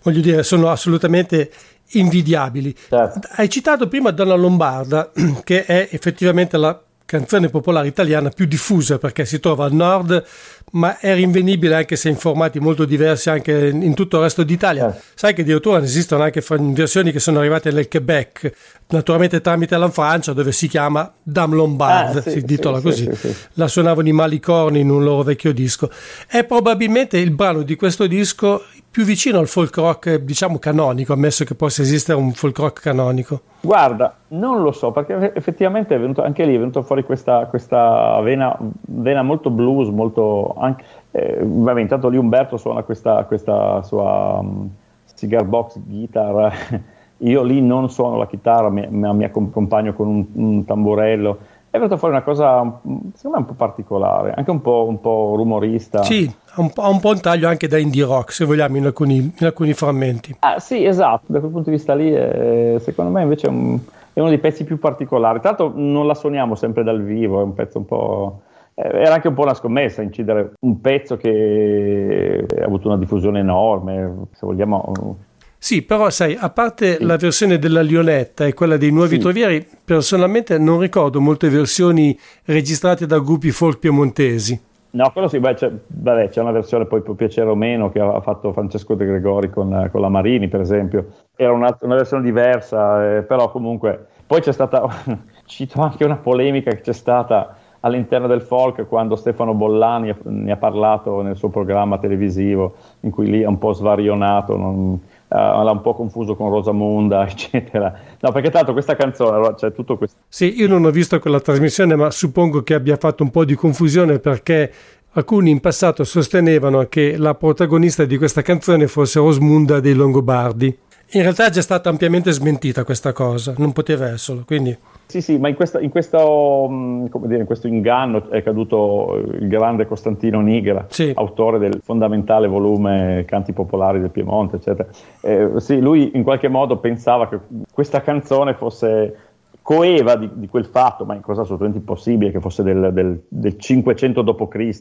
voglio 0.00 0.22
dire, 0.22 0.42
sono 0.42 0.70
assolutamente 0.70 1.50
invidiabili. 1.90 2.74
Certo. 2.88 3.20
Hai 3.32 3.50
citato 3.50 3.88
prima 3.88 4.10
Donna 4.10 4.36
Lombarda, 4.36 5.10
che 5.44 5.66
è 5.66 5.86
effettivamente 5.90 6.56
la 6.56 6.80
canzone 7.04 7.50
popolare 7.50 7.88
italiana 7.88 8.30
più 8.30 8.46
diffusa 8.46 8.96
perché 8.96 9.26
si 9.26 9.38
trova 9.38 9.66
al 9.66 9.72
nord 9.74 10.24
ma 10.72 10.98
è 10.98 11.14
rinvenibile 11.14 11.74
anche 11.74 11.96
se 11.96 12.08
in 12.08 12.16
formati 12.16 12.60
molto 12.60 12.84
diversi 12.84 13.30
anche 13.30 13.68
in 13.68 13.94
tutto 13.94 14.16
il 14.16 14.22
resto 14.22 14.42
d'Italia. 14.42 14.94
Eh. 14.94 15.00
Sai 15.14 15.34
che 15.34 15.42
addirittura 15.42 15.82
esistono 15.82 16.22
anche 16.22 16.42
versioni 16.48 17.12
che 17.12 17.20
sono 17.20 17.38
arrivate 17.38 17.70
nel 17.70 17.88
Quebec, 17.88 18.52
naturalmente 18.88 19.40
tramite 19.40 19.76
la 19.76 19.88
Francia, 19.88 20.32
dove 20.32 20.52
si 20.52 20.68
chiama 20.68 21.12
Dame 21.22 21.56
Lombard, 21.56 22.16
ah, 22.16 22.22
sì, 22.22 22.30
si 22.30 22.38
intitola 22.38 22.78
sì, 22.78 22.82
così. 22.82 23.14
Sì, 23.14 23.34
la 23.54 23.68
suonavano 23.68 24.08
i 24.08 24.12
Malicorni 24.12 24.80
in 24.80 24.90
un 24.90 25.04
loro 25.04 25.22
vecchio 25.22 25.52
disco. 25.52 25.90
È 26.26 26.44
probabilmente 26.44 27.18
il 27.18 27.30
brano 27.30 27.62
di 27.62 27.76
questo 27.76 28.06
disco 28.06 28.62
più 28.90 29.04
vicino 29.04 29.38
al 29.38 29.46
folk 29.46 29.76
rock, 29.76 30.16
diciamo 30.16 30.58
canonico, 30.58 31.12
ammesso 31.12 31.44
che 31.44 31.54
possa 31.54 31.82
esistere 31.82 32.18
un 32.18 32.32
folk 32.32 32.58
rock 32.58 32.80
canonico. 32.80 33.42
Guarda, 33.60 34.16
non 34.28 34.62
lo 34.62 34.72
so, 34.72 34.92
perché 34.92 35.32
effettivamente 35.34 35.94
è 35.94 36.00
venuto, 36.00 36.22
anche 36.22 36.44
lì 36.44 36.54
è 36.54 36.58
venuta 36.58 36.82
fuori 36.82 37.04
questa, 37.04 37.46
questa 37.46 38.18
vena, 38.22 38.56
vena 38.86 39.22
molto 39.22 39.50
blues, 39.50 39.88
molto 39.88 40.54
anche, 40.60 40.84
eh, 41.10 41.38
vabbè, 41.42 41.80
intanto 41.80 42.08
lì 42.08 42.16
Umberto 42.16 42.56
suona 42.56 42.82
questa, 42.82 43.24
questa 43.24 43.82
sua 43.82 44.38
um, 44.40 44.68
cigar 45.14 45.44
box 45.44 45.78
guitar, 45.78 46.52
io 47.18 47.42
lì 47.42 47.60
non 47.60 47.90
suono 47.90 48.16
la 48.16 48.26
chitarra, 48.26 48.70
mi, 48.70 48.86
mi 48.88 49.24
accompagno 49.24 49.92
con 49.92 50.06
un, 50.06 50.26
un, 50.32 50.64
tamburello. 50.64 51.38
È 51.70 51.76
venuta 51.76 51.96
fuori 51.96 52.14
una 52.14 52.22
cosa, 52.22 52.80
secondo 53.14 53.36
me, 53.36 53.36
un 53.38 53.44
po' 53.44 53.52
particolare, 53.52 54.32
anche 54.34 54.50
un 54.50 54.60
po', 54.62 54.86
un 54.88 55.00
po 55.00 55.34
rumorista. 55.36 56.02
Sì, 56.02 56.32
ha 56.54 56.60
un, 56.60 56.70
un, 56.74 57.00
po' 57.00 57.10
un 57.10 57.20
taglio 57.20 57.48
anche 57.48 57.68
da 57.68 57.76
indie 57.76 58.04
rock, 58.04 58.32
se 58.32 58.44
vogliamo, 58.44 58.76
in 58.78 58.86
alcuni, 58.86 59.16
in 59.16 59.46
alcuni 59.46 59.74
frammenti. 59.74 60.36
Ah, 60.40 60.58
sì, 60.60 60.84
esatto, 60.84 61.24
da 61.26 61.40
quel 61.40 61.50
punto 61.50 61.68
di 61.70 61.76
vista 61.76 61.94
lì, 61.94 62.10
è, 62.10 62.76
secondo 62.80 63.10
me 63.10 63.22
invece 63.22 63.48
è, 63.48 63.50
un, 63.50 63.78
è 64.14 64.20
uno 64.20 64.30
dei 64.30 64.38
pezzi 64.38 64.64
più 64.64 64.78
particolari. 64.78 65.40
Tra 65.40 65.50
l'altro 65.50 65.72
non 65.74 66.06
la 66.06 66.14
suoniamo 66.14 66.54
sempre 66.54 66.82
dal 66.84 67.02
vivo, 67.02 67.40
è 67.40 67.42
un 67.44 67.52
pezzo 67.52 67.78
un 67.78 67.84
po' 67.84 68.40
Eh, 68.40 68.47
era 68.80 69.14
anche 69.14 69.28
un 69.28 69.34
po' 69.34 69.42
una 69.42 69.54
scommessa 69.54 70.02
incidere 70.02 70.52
un 70.60 70.80
pezzo 70.80 71.16
che 71.16 72.46
ha 72.60 72.64
avuto 72.64 72.86
una 72.86 72.96
diffusione 72.96 73.40
enorme, 73.40 74.26
se 74.32 74.46
vogliamo. 74.46 75.18
Sì, 75.58 75.82
però 75.82 76.08
sai, 76.10 76.36
a 76.38 76.50
parte 76.50 76.96
sì. 76.96 77.04
la 77.04 77.16
versione 77.16 77.58
della 77.58 77.82
Lionetta 77.82 78.46
e 78.46 78.54
quella 78.54 78.76
dei 78.76 78.92
Nuovi 78.92 79.16
sì. 79.16 79.20
Trovieri, 79.20 79.66
personalmente 79.84 80.56
non 80.58 80.78
ricordo 80.78 81.20
molte 81.20 81.48
versioni 81.48 82.16
registrate 82.44 83.06
da 83.06 83.18
gruppi 83.18 83.50
folk 83.50 83.80
piemontesi. 83.80 84.66
No, 84.90 85.10
quello 85.12 85.28
sì, 85.28 85.40
beh, 85.40 85.54
c'è, 85.54 85.70
vabbè, 85.86 86.28
c'è, 86.28 86.40
una 86.40 86.52
versione 86.52 86.86
poi 86.86 87.02
può 87.02 87.14
piacere 87.14 87.50
o 87.50 87.56
meno 87.56 87.90
che 87.90 88.00
ha 88.00 88.20
fatto 88.20 88.52
Francesco 88.52 88.94
De 88.94 89.04
Gregori 89.04 89.50
con, 89.50 89.88
con 89.90 90.00
la 90.00 90.08
Marini, 90.08 90.48
per 90.48 90.60
esempio. 90.60 91.08
Era 91.34 91.52
una, 91.52 91.76
una 91.80 91.96
versione 91.96 92.22
diversa, 92.22 93.16
eh, 93.16 93.22
però 93.22 93.50
comunque... 93.50 94.06
Poi 94.28 94.40
c'è 94.40 94.52
stata, 94.52 94.86
cito 95.46 95.80
anche 95.80 96.04
una 96.04 96.16
polemica 96.16 96.70
che 96.70 96.82
c'è 96.82 96.92
stata 96.92 97.56
all'interno 97.80 98.26
del 98.26 98.42
folk 98.42 98.86
quando 98.86 99.16
Stefano 99.16 99.54
Bollani 99.54 100.14
ne 100.24 100.52
ha 100.52 100.56
parlato 100.56 101.22
nel 101.22 101.36
suo 101.36 101.48
programma 101.48 101.98
televisivo 101.98 102.74
in 103.00 103.10
cui 103.10 103.30
lì 103.30 103.42
è 103.42 103.46
un 103.46 103.58
po' 103.58 103.72
svarionato, 103.72 104.56
non, 104.56 104.76
uh, 104.92 105.00
l'ha 105.28 105.70
un 105.70 105.80
po' 105.80 105.94
confuso 105.94 106.34
con 106.34 106.50
Rosamunda, 106.50 107.26
eccetera. 107.28 107.94
No, 108.20 108.32
perché 108.32 108.50
tanto 108.50 108.72
questa 108.72 108.96
canzone, 108.96 109.36
allora, 109.36 109.54
c'è 109.54 109.72
tutto 109.72 109.96
questo. 109.96 110.16
Sì, 110.28 110.58
io 110.58 110.68
non 110.68 110.84
ho 110.84 110.90
visto 110.90 111.18
quella 111.20 111.40
trasmissione, 111.40 111.94
ma 111.94 112.10
suppongo 112.10 112.62
che 112.62 112.74
abbia 112.74 112.96
fatto 112.96 113.22
un 113.22 113.30
po' 113.30 113.44
di 113.44 113.54
confusione 113.54 114.18
perché 114.18 114.72
alcuni 115.12 115.50
in 115.50 115.60
passato 115.60 116.04
sostenevano 116.04 116.84
che 116.88 117.16
la 117.16 117.34
protagonista 117.34 118.04
di 118.04 118.18
questa 118.18 118.42
canzone 118.42 118.86
fosse 118.88 119.20
Rosmunda 119.20 119.80
dei 119.80 119.94
Longobardi. 119.94 120.78
In 121.12 121.22
realtà 121.22 121.46
è 121.46 121.50
già 121.50 121.62
stata 121.62 121.88
ampiamente 121.88 122.32
smentita 122.32 122.84
questa 122.84 123.12
cosa, 123.12 123.54
non 123.56 123.72
poteva 123.72 124.08
esserlo, 124.08 124.42
quindi... 124.44 124.76
Sì, 125.08 125.22
sì, 125.22 125.38
ma 125.38 125.48
in, 125.48 125.54
questa, 125.54 125.80
in, 125.80 125.88
questo, 125.88 126.66
mm, 126.70 127.06
dire, 127.22 127.40
in, 127.40 127.46
questo, 127.46 127.66
inganno 127.66 128.28
è 128.28 128.42
caduto 128.42 129.18
il 129.40 129.48
grande 129.48 129.86
Costantino 129.86 130.42
Nigra, 130.42 130.84
sì. 130.90 131.10
autore 131.14 131.58
del 131.58 131.80
fondamentale 131.82 132.46
volume 132.46 133.24
Canti 133.26 133.54
popolari 133.54 134.00
del 134.00 134.10
Piemonte, 134.10 134.56
eccetera. 134.56 134.86
Eh, 135.22 135.52
sì, 135.60 135.80
lui 135.80 136.10
in 136.12 136.22
qualche 136.22 136.48
modo 136.48 136.76
pensava 136.76 137.26
che 137.26 137.38
questa 137.72 138.02
canzone 138.02 138.52
fosse 138.52 139.16
coeva 139.62 140.14
di, 140.16 140.28
di 140.34 140.46
quel 140.46 140.66
fatto, 140.66 141.06
ma 141.06 141.14
in 141.14 141.22
cosa 141.22 141.40
assolutamente 141.40 141.78
impossibile, 141.78 142.30
che 142.30 142.40
fosse 142.40 142.62
del, 142.62 142.90
del, 142.92 143.18
del 143.28 143.58
500 143.58 144.20
d.C., 144.20 144.80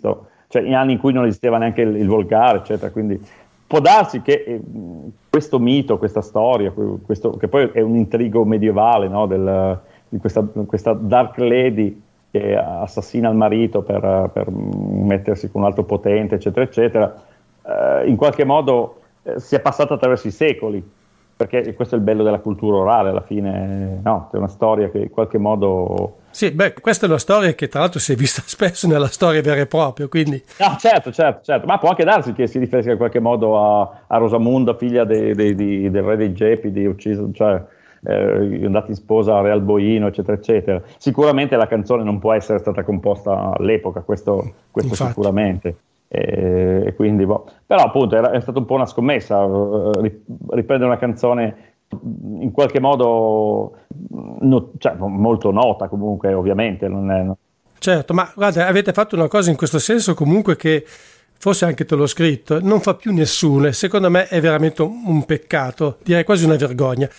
cioè 0.50 0.62
in 0.62 0.76
anni 0.76 0.92
in 0.92 1.00
cui 1.00 1.14
non 1.14 1.26
esisteva 1.26 1.58
neanche 1.58 1.84
il, 1.84 1.96
il 1.96 2.08
volgare, 2.08 2.58
eccetera. 2.58 2.92
Quindi 2.92 3.18
può 3.66 3.80
darsi 3.80 4.22
che 4.22 4.44
eh, 4.46 4.62
questo 5.30 5.58
mito, 5.58 5.98
questa 5.98 6.22
storia, 6.22 6.74
questo, 7.06 7.32
che 7.32 7.48
poi 7.48 7.70
è 7.72 7.80
un 7.80 7.96
intrigo 7.96 8.44
medievale 8.44 9.08
no, 9.08 9.26
del, 9.26 9.80
di 10.10 10.18
questa, 10.20 10.42
questa, 10.66 10.94
Dark 10.94 11.38
Lady 11.38 12.02
che 12.30 12.56
assassina 12.56 13.30
il 13.30 13.36
marito 13.36 13.82
per, 13.82 14.30
per 14.32 14.50
mettersi 14.50 15.50
con 15.50 15.62
un 15.62 15.68
altro 15.68 15.84
potente, 15.84 16.36
eccetera, 16.36 16.66
eccetera, 16.66 17.24
eh, 17.66 18.08
in 18.08 18.16
qualche 18.16 18.44
modo 18.44 19.02
eh, 19.24 19.40
si 19.40 19.56
è 19.56 19.60
passata 19.60 19.94
attraverso 19.94 20.28
i 20.28 20.32
secoli, 20.32 20.96
perché 21.36 21.74
questo 21.74 21.96
è 21.96 21.98
il 21.98 22.04
bello 22.04 22.24
della 22.24 22.40
cultura 22.40 22.78
orale 22.78 23.10
alla 23.10 23.22
fine, 23.22 24.00
no? 24.04 24.30
È 24.32 24.38
una 24.38 24.48
storia 24.48 24.90
che 24.90 25.00
in 25.00 25.10
qualche 25.10 25.38
modo... 25.38 26.18
Sì, 26.32 26.52
beh, 26.52 26.74
questa 26.74 27.06
è 27.06 27.10
una 27.10 27.20
storia 27.20 27.54
che 27.54 27.68
tra 27.68 27.82
l'altro 27.82 28.00
si 28.00 28.14
è 28.14 28.16
vista 28.16 28.42
spesso 28.46 28.88
nella 28.88 29.08
storia 29.08 29.42
vera 29.42 29.62
e 29.62 29.68
propria, 29.68 30.08
quindi... 30.08 30.42
No, 30.60 30.76
certo, 30.80 31.12
certo, 31.12 31.44
certo, 31.44 31.68
ma 31.68 31.78
può 31.78 31.90
anche 31.90 32.04
darsi 32.04 32.34
che 32.34 32.48
si 32.48 32.60
riferisca 32.60 32.92
in 32.92 32.98
qualche 32.98 33.20
modo 33.20 33.58
a, 33.58 34.02
a 34.08 34.18
Rosamunda, 34.18 34.76
figlia 34.76 35.04
de, 35.04 35.36
de, 35.36 35.56
de, 35.56 35.92
del 35.92 36.04
re 36.04 36.18
dei 36.18 36.34
Gepidi, 36.34 36.86
ucciso, 36.86 37.30
cioè 37.32 37.62
eh, 38.08 38.66
andata 38.66 38.88
in 38.88 38.96
sposa 38.96 39.38
a 39.38 39.42
Real 39.42 39.62
Boino, 39.62 40.08
eccetera, 40.08 40.38
eccetera. 40.38 40.82
Sicuramente 40.98 41.58
la 41.58 41.68
canzone 41.68 42.04
non 42.04 42.20
può 42.20 42.32
essere 42.34 42.60
stata 42.60 42.84
composta 42.84 43.54
all'epoca, 43.58 44.02
questo, 44.02 44.54
questo 44.72 44.96
sicuramente. 44.96 45.76
E, 46.08 46.94
quindi, 46.96 47.26
boh. 47.26 47.46
Però 47.66 47.82
appunto 47.82 48.16
era, 48.16 48.32
è 48.32 48.40
stata 48.40 48.60
un 48.60 48.66
po' 48.66 48.76
una 48.76 48.86
scommessa 48.86 49.44
uh, 49.44 49.92
riprendere 50.00 50.86
una 50.86 50.98
canzone 50.98 51.76
in 52.40 52.52
qualche 52.52 52.80
modo 52.80 53.76
no, 54.40 54.72
cioè, 54.78 54.94
molto 54.96 55.52
nota 55.52 55.88
comunque 55.88 56.34
ovviamente 56.34 56.90
non 56.90 57.10
è, 57.10 57.22
no. 57.22 57.38
certo 57.80 58.14
ma 58.14 58.30
guarda 58.36 58.68
avete 58.68 58.92
fatto 58.92 59.16
una 59.16 59.30
cosa 59.30 59.52
in 59.52 59.56
questo 59.56 59.80
senso 59.80 60.14
comunque 60.14 60.58
che 60.58 60.84
forse 60.86 61.64
anche 61.64 61.86
te 61.86 61.96
l'ho 61.96 62.06
scritto 62.06 62.60
non 62.62 62.82
fa 62.82 62.96
più 62.96 63.14
nessuno 63.14 63.68
e 63.68 63.72
secondo 63.72 64.10
me 64.10 64.28
è 64.28 64.42
veramente 64.42 64.82
un 64.82 65.24
peccato 65.24 66.00
direi 66.04 66.26
quasi 66.26 66.44
una 66.44 66.58
vergogna 66.58 67.10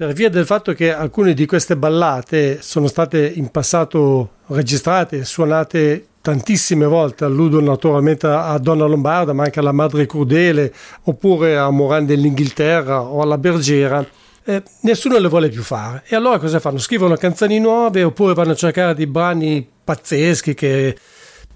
per 0.00 0.14
via 0.14 0.30
del 0.30 0.46
fatto 0.46 0.72
che 0.72 0.94
alcune 0.94 1.34
di 1.34 1.44
queste 1.44 1.76
ballate 1.76 2.62
sono 2.62 2.86
state 2.86 3.30
in 3.34 3.50
passato 3.50 4.30
registrate 4.46 5.26
suonate 5.26 6.06
tantissime 6.22 6.86
volte, 6.86 7.26
alludo 7.26 7.60
naturalmente 7.60 8.26
a 8.26 8.56
Donna 8.56 8.86
Lombarda, 8.86 9.34
ma 9.34 9.44
anche 9.44 9.58
alla 9.58 9.72
Madre 9.72 10.06
Crudele, 10.06 10.72
oppure 11.02 11.58
a 11.58 11.68
Moran 11.68 12.06
dell'Inghilterra 12.06 13.02
o 13.02 13.20
alla 13.20 13.36
Bergera. 13.36 14.02
Eh, 14.42 14.62
nessuno 14.80 15.18
le 15.18 15.28
vuole 15.28 15.50
più 15.50 15.62
fare. 15.62 16.02
E 16.08 16.16
allora 16.16 16.38
cosa 16.38 16.60
fanno? 16.60 16.78
Scrivono 16.78 17.16
canzoni 17.16 17.58
nuove 17.58 18.02
oppure 18.02 18.32
vanno 18.32 18.52
a 18.52 18.56
cercare 18.56 18.94
dei 18.94 19.06
brani 19.06 19.68
pazzeschi 19.84 20.54
che 20.54 20.96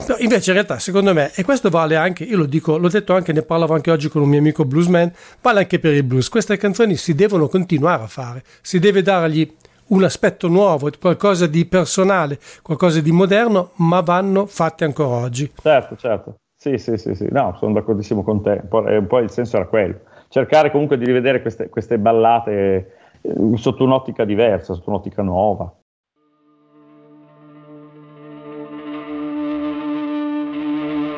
No, 0.07 0.17
invece 0.19 0.51
in 0.51 0.57
realtà 0.57 0.79
secondo 0.79 1.15
me, 1.15 1.31
e 1.35 1.45
questo 1.45 1.71
vale 1.71 1.97
anche, 1.97 2.25
io 2.25 2.37
lo 2.37 2.47
dico, 2.47 2.77
l'ho 2.77 2.89
detto 2.89 3.15
anche, 3.15 3.33
ne 3.33 3.43
parlavo 3.43 3.75
anche 3.75 3.91
oggi 3.91 4.09
con 4.09 4.23
un 4.23 4.29
mio 4.29 4.39
amico 4.39 4.65
bluesman, 4.65 5.11
vale 5.41 5.61
anche 5.61 5.79
per 5.79 5.95
il 5.95 6.03
blues, 6.03 6.29
queste 6.29 6.57
canzoni 6.57 6.97
si 6.97 7.15
devono 7.15 7.49
continuare 7.49 8.03
a 8.03 8.07
fare, 8.07 8.43
si 8.61 8.79
deve 8.79 9.03
dargli 9.03 9.51
un 9.87 10.05
aspetto 10.05 10.49
nuovo, 10.49 10.91
qualcosa 11.01 11.47
di 11.47 11.65
personale, 11.67 12.39
qualcosa 12.63 13.01
di 13.01 13.13
moderno, 13.13 13.71
ma 13.77 14.01
vanno 14.01 14.47
fatte 14.47 14.85
ancora 14.85 15.17
oggi. 15.25 15.53
Certo, 15.63 15.97
certo, 15.97 16.35
sì, 16.57 16.77
sì, 16.77 16.97
sì, 16.97 17.15
sì. 17.15 17.27
no, 17.31 17.57
sono 17.59 17.73
d'accordissimo 17.73 18.23
con 18.23 18.43
te, 18.43 18.63
poi, 18.69 19.03
poi 19.05 19.25
il 19.25 19.31
senso 19.31 19.57
era 19.57 19.67
quello, 19.67 20.01
cercare 20.29 20.71
comunque 20.71 20.99
di 20.99 21.05
rivedere 21.05 21.41
queste, 21.41 21.69
queste 21.69 21.99
ballate 21.99 22.93
eh, 23.21 23.33
sotto 23.55 23.85
un'ottica 23.85 24.25
diversa, 24.25 24.75
sotto 24.75 24.91
un'ottica 24.91 25.23
nuova. 25.23 25.73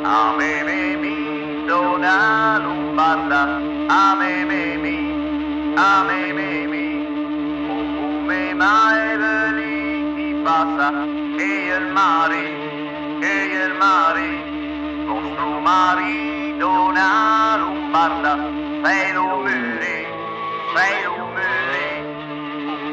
A 0.08 0.32
me 0.38 0.62
mi 1.02 1.66
dona 1.66 2.60
lombarda, 2.62 3.42
a 3.88 4.14
me 4.14 4.44
mi, 4.44 5.74
a 5.76 6.04
me 6.04 6.32
mi, 6.32 6.86
come 7.66 8.54
mai 8.54 9.16
lì 9.56 10.14
ti 10.14 10.40
passa, 10.44 10.92
e 10.92 11.50
il 11.76 11.86
mare, 11.90 12.42
e 13.20 13.34
il 13.64 13.74
mare, 13.74 14.28
nostro 15.06 15.58
marito 15.58 16.70
una 16.88 17.56
lombarda, 17.58 18.32
sei 18.84 19.12
lo 19.12 19.38
mure, 19.44 19.96
sei 20.72 21.02
lo 21.02 21.16
mure, 21.34 21.86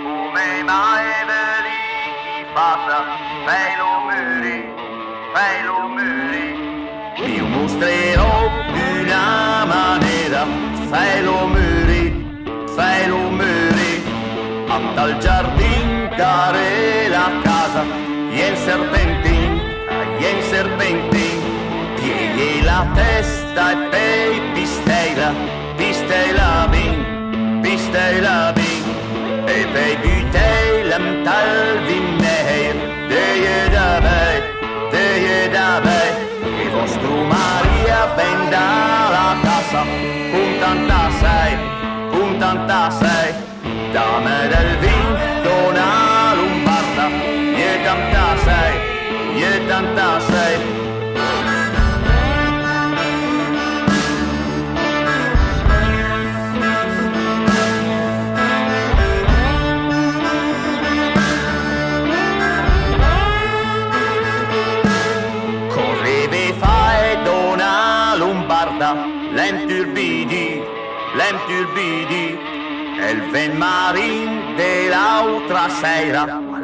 come 0.03 0.63
mai 0.63 1.05
lì 1.65 1.79
ti 2.37 2.45
passa, 2.55 3.05
sei 3.45 3.75
lo 3.77 3.91
mure, 4.07 4.55
sei 5.35 5.63
lo 5.63 5.87
mure. 5.89 6.62
Io 7.15 7.45
mostrerò 7.45 8.49
una 8.73 9.65
maniera, 9.65 10.47
fai 10.89 11.23
lo 11.23 11.45
muri, 11.45 12.25
fai 12.75 13.07
lo 13.07 13.29
muri, 13.29 14.03
dal 14.95 15.17
giardino 15.19 16.09
dare 16.17 17.07
la 17.09 17.29
casa, 17.43 17.83
ien 18.31 18.55
serpentin, 18.57 19.61
ien 20.19 20.41
serpentin, 20.49 21.39
pieghi 21.97 22.63
la 22.63 22.87
testa 22.95 23.71
e 23.71 23.75
pei 23.91 24.41
pisteila, 24.53 25.33
pisteila 25.77 26.67
bin, 26.71 27.61
pisteila 27.61 28.53
bin, 28.55 28.83
e 29.45 29.67
pei 29.71 29.95
buteila 30.01 30.97
tal 31.23 31.77
vinneir, 31.85 32.75
deie 33.07 33.69
da 33.69 33.99
bei, 34.01 34.41
deie 34.91 35.49
da 35.51 35.79
bei, 35.79 36.12
ven 38.53 39.11
la 39.15 39.35
casa, 39.41 39.83
puntanta 40.31 41.09
sei, 41.21 41.57
puntanta 42.11 42.91
sei, 42.91 43.33
dame 43.93 44.47
del 44.51 44.77
vin, 44.81 45.02
dona 45.02 45.02
ven 73.31 73.57
marin 73.57 74.55
de 74.57 74.89
l'altra 74.89 75.69
sera, 75.81 76.23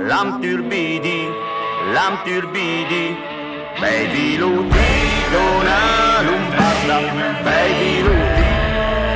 l'enturbidi, 0.09 1.27
l'enturbidi, 1.93 3.05
bei 3.79 4.07
viluti 4.07 4.91
d'una 5.31 6.21
lombarda, 6.27 6.97
bei 7.43 7.73
viluti, 7.79 8.47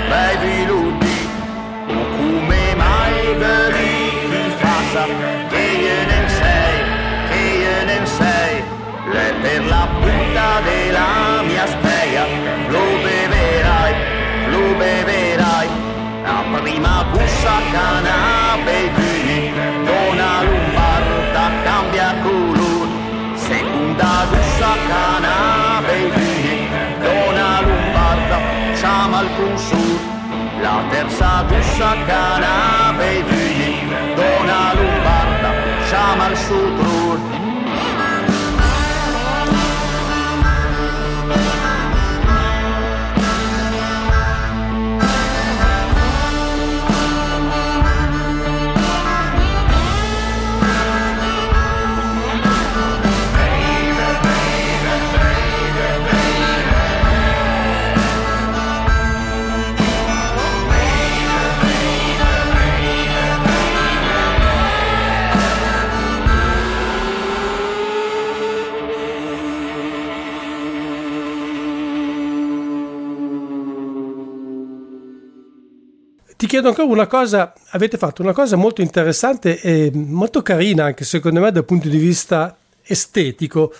bei 0.10 0.36
viluti, 0.44 1.18
o 1.88 2.02
come 2.18 2.64
mai 2.76 3.36
veri 3.44 3.96
ti 4.30 4.44
passa, 4.62 5.04
che 5.50 5.64
io 5.86 6.00
ne 6.12 6.22
sei, 6.40 6.76
che 7.30 7.42
io 7.64 7.78
ne 7.90 8.00
sei, 8.06 8.64
le 9.12 9.34
per 9.42 9.66
la 9.66 9.88
punta 10.00 10.48
della 10.70 11.42
mia 11.44 11.66
spea, 11.68 12.26
lo 12.70 12.86
beverai, 13.04 13.94
lo 14.52 14.76
beverai, 14.78 15.33
prima 16.74 17.06
bussa 17.12 17.56
canape 17.72 18.92
di 18.96 19.52
dona 19.86 20.42
lombarda 20.42 21.46
cambia 21.64 22.16
colore, 22.24 22.90
seconda 23.36 24.26
bussa 24.30 24.72
canape 24.90 26.00
di 26.16 26.68
dona 27.00 27.62
lombarda 27.62 28.38
chiama 28.74 29.18
al 29.20 29.30
consur, 29.36 30.00
la 30.62 30.84
terza 30.90 31.44
bussa 31.44 31.96
canape 32.08 33.24
di 33.30 33.94
dona 34.16 34.74
lombarda 34.74 35.50
chiama 35.88 36.26
al 36.26 36.38
sutrur. 36.38 36.93
Chiedo 76.54 76.68
ancora 76.68 76.88
una 76.88 77.08
cosa, 77.08 77.52
avete 77.72 77.98
fatto 77.98 78.22
una 78.22 78.32
cosa 78.32 78.56
molto 78.56 78.84
interessante 78.84 79.60
e 79.60 79.92
molto 79.92 80.44
carina 80.44 80.84
anche 80.86 81.04
secondo 81.04 81.40
me 81.40 81.52
dal 81.52 81.66
punto 81.66 81.90
di 81.90 81.98
vista 81.98 82.56
estetico, 82.84 83.74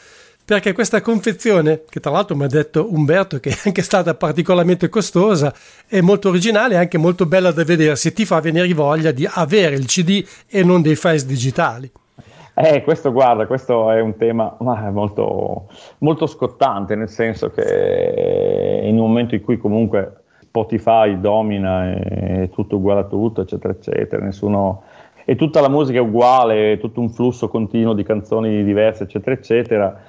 perché 0.44 0.74
questa 0.74 1.00
confezione, 1.00 1.84
che 1.88 2.00
tra 2.00 2.10
l'altro 2.10 2.36
mi 2.36 2.46
ha 2.46 2.48
detto 2.48 2.92
Umberto 2.92 3.40
che 3.40 3.52
è 3.52 3.58
anche 3.66 3.84
stata 3.84 4.16
particolarmente 4.16 4.90
costosa, 4.90 5.54
è 5.88 6.02
molto 6.02 6.30
originale 6.30 6.74
e 6.74 6.78
anche 6.78 6.98
molto 6.98 7.28
bella 7.28 7.52
da 7.52 7.64
vedersi, 7.64 8.12
ti 8.12 8.26
fa 8.26 8.40
venire 8.40 8.74
voglia 8.74 9.12
di 9.12 9.30
avere 9.32 9.76
il 9.76 9.86
CD 9.86 10.26
e 10.50 10.64
non 10.64 10.82
dei 10.82 10.96
files 10.96 11.28
digitali. 11.28 11.92
Eh, 12.56 12.82
questo 12.82 13.12
guarda, 13.12 13.46
questo 13.46 13.92
è 13.92 14.02
un 14.02 14.18
tema 14.18 14.58
molto, 14.90 15.68
molto 16.00 16.26
scottante, 16.26 16.96
nel 16.96 17.10
senso 17.10 17.52
che 17.52 18.82
in 18.84 18.98
un 18.98 19.06
momento 19.06 19.36
in 19.36 19.44
cui 19.44 19.60
comunque 19.60 20.23
Spotify 20.54 21.20
domina 21.20 21.94
è 21.94 22.48
tutto 22.52 22.76
uguale 22.76 23.00
a 23.00 23.06
tutto, 23.06 23.42
eccetera, 23.42 23.74
eccetera, 23.74 24.24
nessuno, 24.24 24.84
e 25.26 25.36
tutta 25.36 25.62
la 25.62 25.68
musica 25.68 25.98
è 25.98 26.02
uguale, 26.02 26.74
è 26.74 26.78
tutto 26.78 27.00
un 27.00 27.10
flusso 27.10 27.48
continuo 27.48 27.94
di 27.94 28.04
canzoni 28.04 28.64
diverse, 28.64 29.06
eccetera, 29.06 29.36
eccetera, 29.36 30.02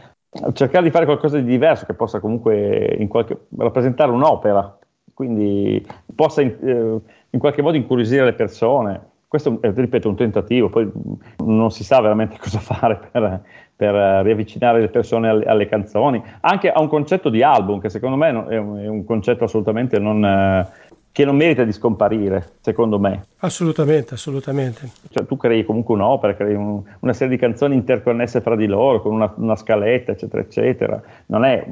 cercare 0.52 0.84
di 0.84 0.90
fare 0.90 1.06
qualcosa 1.06 1.38
di 1.38 1.44
diverso 1.44 1.86
che 1.86 1.94
possa 1.94 2.20
comunque 2.20 2.94
qualche, 3.08 3.46
rappresentare 3.56 4.10
un'opera, 4.10 4.78
quindi 5.14 5.82
possa 6.14 6.42
in, 6.42 6.54
eh, 6.60 7.00
in 7.30 7.38
qualche 7.38 7.62
modo 7.62 7.78
incuriosire 7.78 8.26
le 8.26 8.34
persone. 8.34 9.12
Questo 9.26 9.56
è, 9.62 9.72
ripeto, 9.74 10.10
un 10.10 10.16
tentativo, 10.16 10.68
poi 10.68 10.92
non 11.38 11.70
si 11.70 11.84
sa 11.84 12.02
veramente 12.02 12.36
cosa 12.38 12.58
fare 12.58 13.00
per, 13.10 13.40
per 13.76 13.94
riavvicinare 14.24 14.80
le 14.80 14.88
persone 14.88 15.28
alle, 15.28 15.44
alle, 15.44 15.66
canzoni, 15.66 16.22
anche 16.40 16.70
a 16.70 16.80
un 16.80 16.88
concetto 16.88 17.28
di 17.28 17.42
album 17.42 17.80
che 17.80 17.88
secondo 17.88 18.16
me 18.16 18.28
è 18.48 18.56
un, 18.56 18.78
è 18.78 18.86
un 18.86 19.04
concetto 19.04 19.44
assolutamente 19.44 19.98
non, 19.98 20.24
eh, 20.24 20.68
che 21.10 21.24
non 21.24 21.36
merita 21.36 21.64
di 21.64 21.72
scomparire, 21.72 22.54
secondo 22.60 22.98
me. 22.98 23.26
Assolutamente, 23.38 24.14
assolutamente. 24.14 24.90
Cioè, 25.10 25.26
tu 25.26 25.36
crei 25.36 25.64
comunque 25.64 25.94
un'opera, 25.94 26.34
crei 26.34 26.54
un, 26.54 26.82
una 27.00 27.12
serie 27.12 27.34
di 27.34 27.40
canzoni 27.40 27.74
interconnesse 27.74 28.40
fra 28.40 28.56
di 28.56 28.66
loro, 28.66 29.00
con 29.00 29.12
una, 29.12 29.32
una 29.36 29.56
scaletta, 29.56 30.12
eccetera, 30.12 30.42
eccetera. 30.42 31.02
Non 31.26 31.44
è 31.44 31.66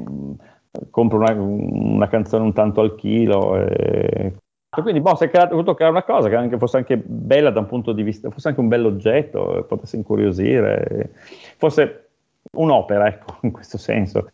compro 0.89 1.19
una, 1.19 1.33
una, 1.33 2.07
canzone 2.07 2.43
un 2.43 2.53
tanto 2.53 2.81
al 2.81 2.95
chilo, 2.95 3.57
e 3.57 4.33
quindi 4.81 5.01
boh, 5.01 5.15
si 5.15 5.25
è 5.25 5.29
creato, 5.29 5.51
voluto 5.51 5.73
creare 5.73 5.93
una 5.93 6.03
cosa 6.03 6.29
che 6.29 6.35
anche, 6.35 6.57
fosse 6.57 6.77
anche 6.77 6.97
bella 6.97 7.51
da 7.51 7.59
un 7.59 7.67
punto 7.67 7.91
di 7.91 8.01
vista, 8.01 8.29
fosse 8.31 8.47
anche 8.47 8.59
un 8.59 8.67
bell'oggetto, 8.67 9.65
potesse 9.67 9.97
incuriosire, 9.97 11.11
fosse 11.57 12.09
un'opera, 12.53 13.07
ecco, 13.07 13.37
in 13.45 13.51
questo 13.51 13.77
senso. 13.77 14.29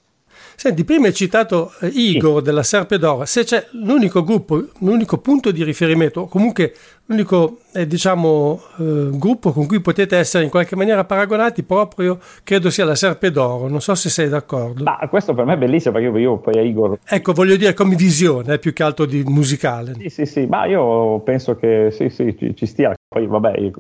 Senti, 0.56 0.84
prima 0.84 1.08
hai 1.08 1.14
citato 1.14 1.72
eh, 1.82 1.88
Igor 1.88 2.40
sì. 2.40 2.44
della 2.44 2.64
Serpe 2.64 2.98
d'Oro, 2.98 3.26
se 3.26 3.44
c'è 3.44 3.66
l'unico 3.72 4.24
gruppo, 4.24 4.64
l'unico 4.80 5.18
punto 5.18 5.52
di 5.52 5.64
riferimento, 5.64 6.22
o 6.22 6.28
comunque 6.28 6.74
l'unico 7.06 7.60
eh, 7.74 7.88
diciamo, 7.88 8.62
eh, 8.78 9.10
gruppo 9.14 9.52
con 9.52 9.66
cui 9.68 9.80
potete 9.80 10.18
essere 10.18 10.44
in 10.44 10.50
qualche 10.50 10.76
maniera 10.76 11.04
paragonati, 11.06 11.64
proprio 11.64 12.20
credo 12.44 12.70
sia 12.70 12.86
la 12.86 12.96
Serpe 12.96 13.32
d'Oro, 13.32 13.68
non 13.68 13.82
so 13.82 13.96
se 13.96 14.10
sei 14.10 14.30
d'accordo. 14.30 14.84
Ma 14.84 14.98
questo 15.10 15.34
per 15.34 15.46
me 15.46 15.54
è 15.54 15.58
bellissimo 15.58 15.94
perché 15.94 16.10
io, 16.10 16.18
io 16.18 16.38
poi 16.38 16.58
a 16.58 16.62
Igor... 16.62 17.00
Ecco, 17.06 17.34
voglio 17.34 17.56
dire 17.56 17.74
come 17.74 17.96
visione, 17.96 18.60
più 18.60 18.74
che 18.74 18.84
altro 18.84 19.06
di 19.06 19.24
musicale. 19.26 19.94
Sì, 20.00 20.10
sì, 20.10 20.26
sì, 20.26 20.46
ma 20.46 20.66
io 20.66 21.20
penso 21.22 21.56
che 21.56 21.90
sì, 21.92 22.10
sì, 22.10 22.36
ci, 22.38 22.56
ci 22.56 22.66
stia. 22.66 22.94
Poi 23.08 23.26
vabbè, 23.26 23.72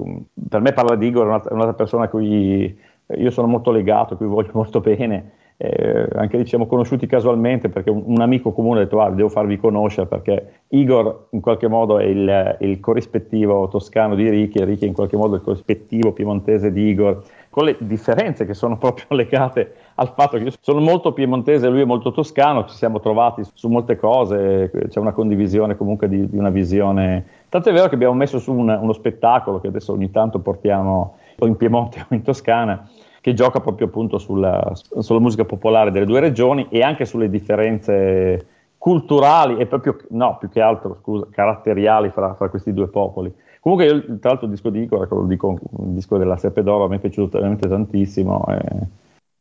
per 0.49 0.61
me 0.61 0.73
parla 0.73 0.95
di 0.95 1.07
Igor, 1.07 1.26
è 1.26 1.27
un'altra, 1.27 1.53
un'altra 1.53 1.76
persona 1.76 2.05
a 2.05 2.07
cui 2.07 2.76
io 3.15 3.31
sono 3.31 3.47
molto 3.47 3.71
legato, 3.71 4.13
a 4.13 4.17
cui 4.17 4.27
voglio 4.27 4.51
molto 4.53 4.80
bene 4.80 5.34
eh, 5.61 6.07
anche 6.15 6.38
lì 6.38 6.68
conosciuti 6.68 7.06
casualmente 7.06 7.68
perché 7.68 7.90
un, 7.90 8.03
un 8.06 8.22
amico 8.22 8.53
comune 8.53 8.80
ha 8.80 8.84
detto 8.84 9.02
ah, 9.02 9.10
devo 9.10 9.27
farvi 9.27 9.57
conoscere 9.57 10.07
perché 10.07 10.61
Igor 10.69 11.27
in 11.31 11.41
qualche 11.41 11.68
modo 11.68 11.99
è 11.99 12.06
il, 12.06 12.57
il 12.61 12.80
corrispettivo 12.80 13.68
toscano 13.68 14.15
di 14.15 14.30
Ricky 14.30 14.61
e 14.61 14.64
Ricky 14.64 14.88
in 14.88 14.94
qualche 14.94 15.18
modo 15.18 15.34
è 15.34 15.40
il 15.40 15.44
corrispettivo 15.44 16.14
piemontese 16.14 16.72
di 16.72 16.88
Igor 16.88 17.23
con 17.49 17.65
le 17.65 17.76
differenze 17.77 18.45
che 18.45 18.53
sono 18.53 18.77
proprio 18.80 19.07
legate 19.10 19.73
al 19.95 20.14
fatto 20.15 20.38
che 20.38 20.44
io 20.44 20.52
sono 20.61 20.80
molto 20.80 21.11
piemontese 21.11 21.68
e 21.68 21.69
lui 21.69 21.81
è 21.81 21.86
molto 21.86 22.14
toscano, 22.14 22.65
ci 22.65 22.76
siamo 22.76 23.02
trovati 23.02 23.41
su 23.53 23.68
molte 23.68 23.98
cose, 23.98 24.72
c'è 24.88 24.99
una 24.99 25.11
condivisione 25.11 25.76
comunque 25.76 26.07
di, 26.07 26.30
di 26.30 26.38
una 26.38 26.52
visione. 26.52 27.26
Tanto 27.49 27.68
è 27.68 27.73
vero 27.73 27.90
che 27.90 27.95
abbiamo 27.95 28.14
messo 28.14 28.40
su 28.40 28.53
un, 28.53 28.69
uno 28.69 28.94
spettacolo 28.94 29.60
che 29.60 29.68
adesso 29.68 29.91
ogni 29.91 30.10
tanto 30.10 30.40
portiamo 30.40 31.18
in 31.40 31.57
Piemonte 31.57 32.06
o 32.10 32.15
in 32.15 32.22
Toscana, 32.22 32.90
che 33.30 33.34
gioca 33.35 33.60
proprio 33.60 33.88
appunto 33.88 34.18
sulla, 34.18 34.72
sulla, 34.73 35.19
musica 35.19 35.45
popolare 35.45 35.91
delle 35.91 36.06
due 36.06 36.19
regioni 36.19 36.68
e 36.69 36.81
anche 36.81 37.06
sulle 37.06 37.30
differenze 37.30 38.45
culturali 38.77 39.57
e 39.57 39.68
proprio, 39.68 39.97
no, 40.10 40.38
più 40.39 40.49
che 40.49 40.61
altro, 40.61 40.97
scusa, 41.01 41.27
caratteriali 41.30 42.10
fra, 42.10 42.34
fra 42.34 42.49
questi 42.49 42.73
due 42.73 42.88
popoli. 42.88 43.31
Comunque 43.60 43.85
io, 43.85 44.19
tra 44.19 44.30
l'altro 44.30 44.45
il 44.45 44.53
disco 44.53 44.69
di 44.69 44.81
Igor, 44.81 45.07
lo 45.11 45.26
dico, 45.26 45.60
il 45.80 45.89
disco 45.89 46.18
della 46.18 46.38
Serpe 46.38 46.64
d'Oro, 46.64 46.85
a 46.85 46.88
me 46.88 46.95
è 46.95 46.99
piaciuto 46.99 47.38
veramente 47.38 47.68
tantissimo 47.68 48.45
e, 48.47 48.88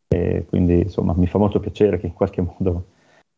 e 0.08 0.46
quindi 0.48 0.80
insomma 0.80 1.14
mi 1.16 1.26
fa 1.26 1.38
molto 1.38 1.60
piacere 1.60 1.98
che 1.98 2.06
in 2.06 2.14
qualche 2.14 2.42
modo 2.42 2.84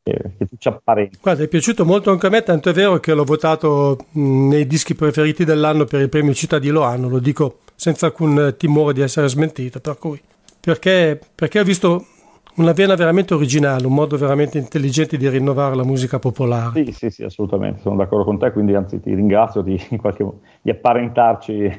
che 0.03 0.47
tu 0.49 0.57
ci 0.57 0.69
apparenti. 0.69 1.19
Guarda, 1.21 1.45
è 1.45 1.49
piaciuto 1.49 1.85
molto 1.85 2.11
anche 2.11 2.27
a 2.27 2.31
me, 2.31 2.43
tanto 2.43 2.71
è 2.71 2.73
vero 2.73 2.99
che 2.99 3.13
l'ho 3.13 3.25
votato 3.25 3.99
nei 4.13 4.67
dischi 4.67 4.95
preferiti 4.95 5.45
dell'anno 5.45 5.85
per 5.85 6.01
il 6.01 6.09
premio 6.09 6.33
Città 6.33 6.59
di 6.59 6.71
Loano, 6.71 7.09
lo 7.09 7.19
dico 7.19 7.59
senza 7.75 8.07
alcun 8.07 8.55
timore 8.57 8.95
di 8.95 9.03
essere 9.03 9.29
smentito, 9.29 9.81
per 9.81 9.99
cui 9.99 10.21
perché, 10.61 11.19
perché 11.35 11.61
ho 11.61 11.65
visto 11.65 12.05
una 12.57 12.73
vena 12.73 12.95
veramente 12.95 13.35
originale, 13.35 13.87
un 13.87 13.95
modo 13.95 14.17
veramente 14.17 14.59
intelligente 14.59 15.17
di 15.17 15.29
rinnovare 15.29 15.75
la 15.75 15.85
musica 15.85 16.19
popolare. 16.19 16.85
Sì, 16.85 16.93
sì, 16.93 17.11
sì, 17.11 17.23
assolutamente, 17.23 17.81
sono 17.81 17.97
d'accordo 17.97 18.25
con 18.25 18.39
te, 18.39 18.53
quindi 18.53 18.75
anzi 18.75 19.01
ti 19.01 19.15
ringrazio 19.15 19.63
di, 19.63 19.81
di 20.61 20.71
apparentarci 20.71 21.79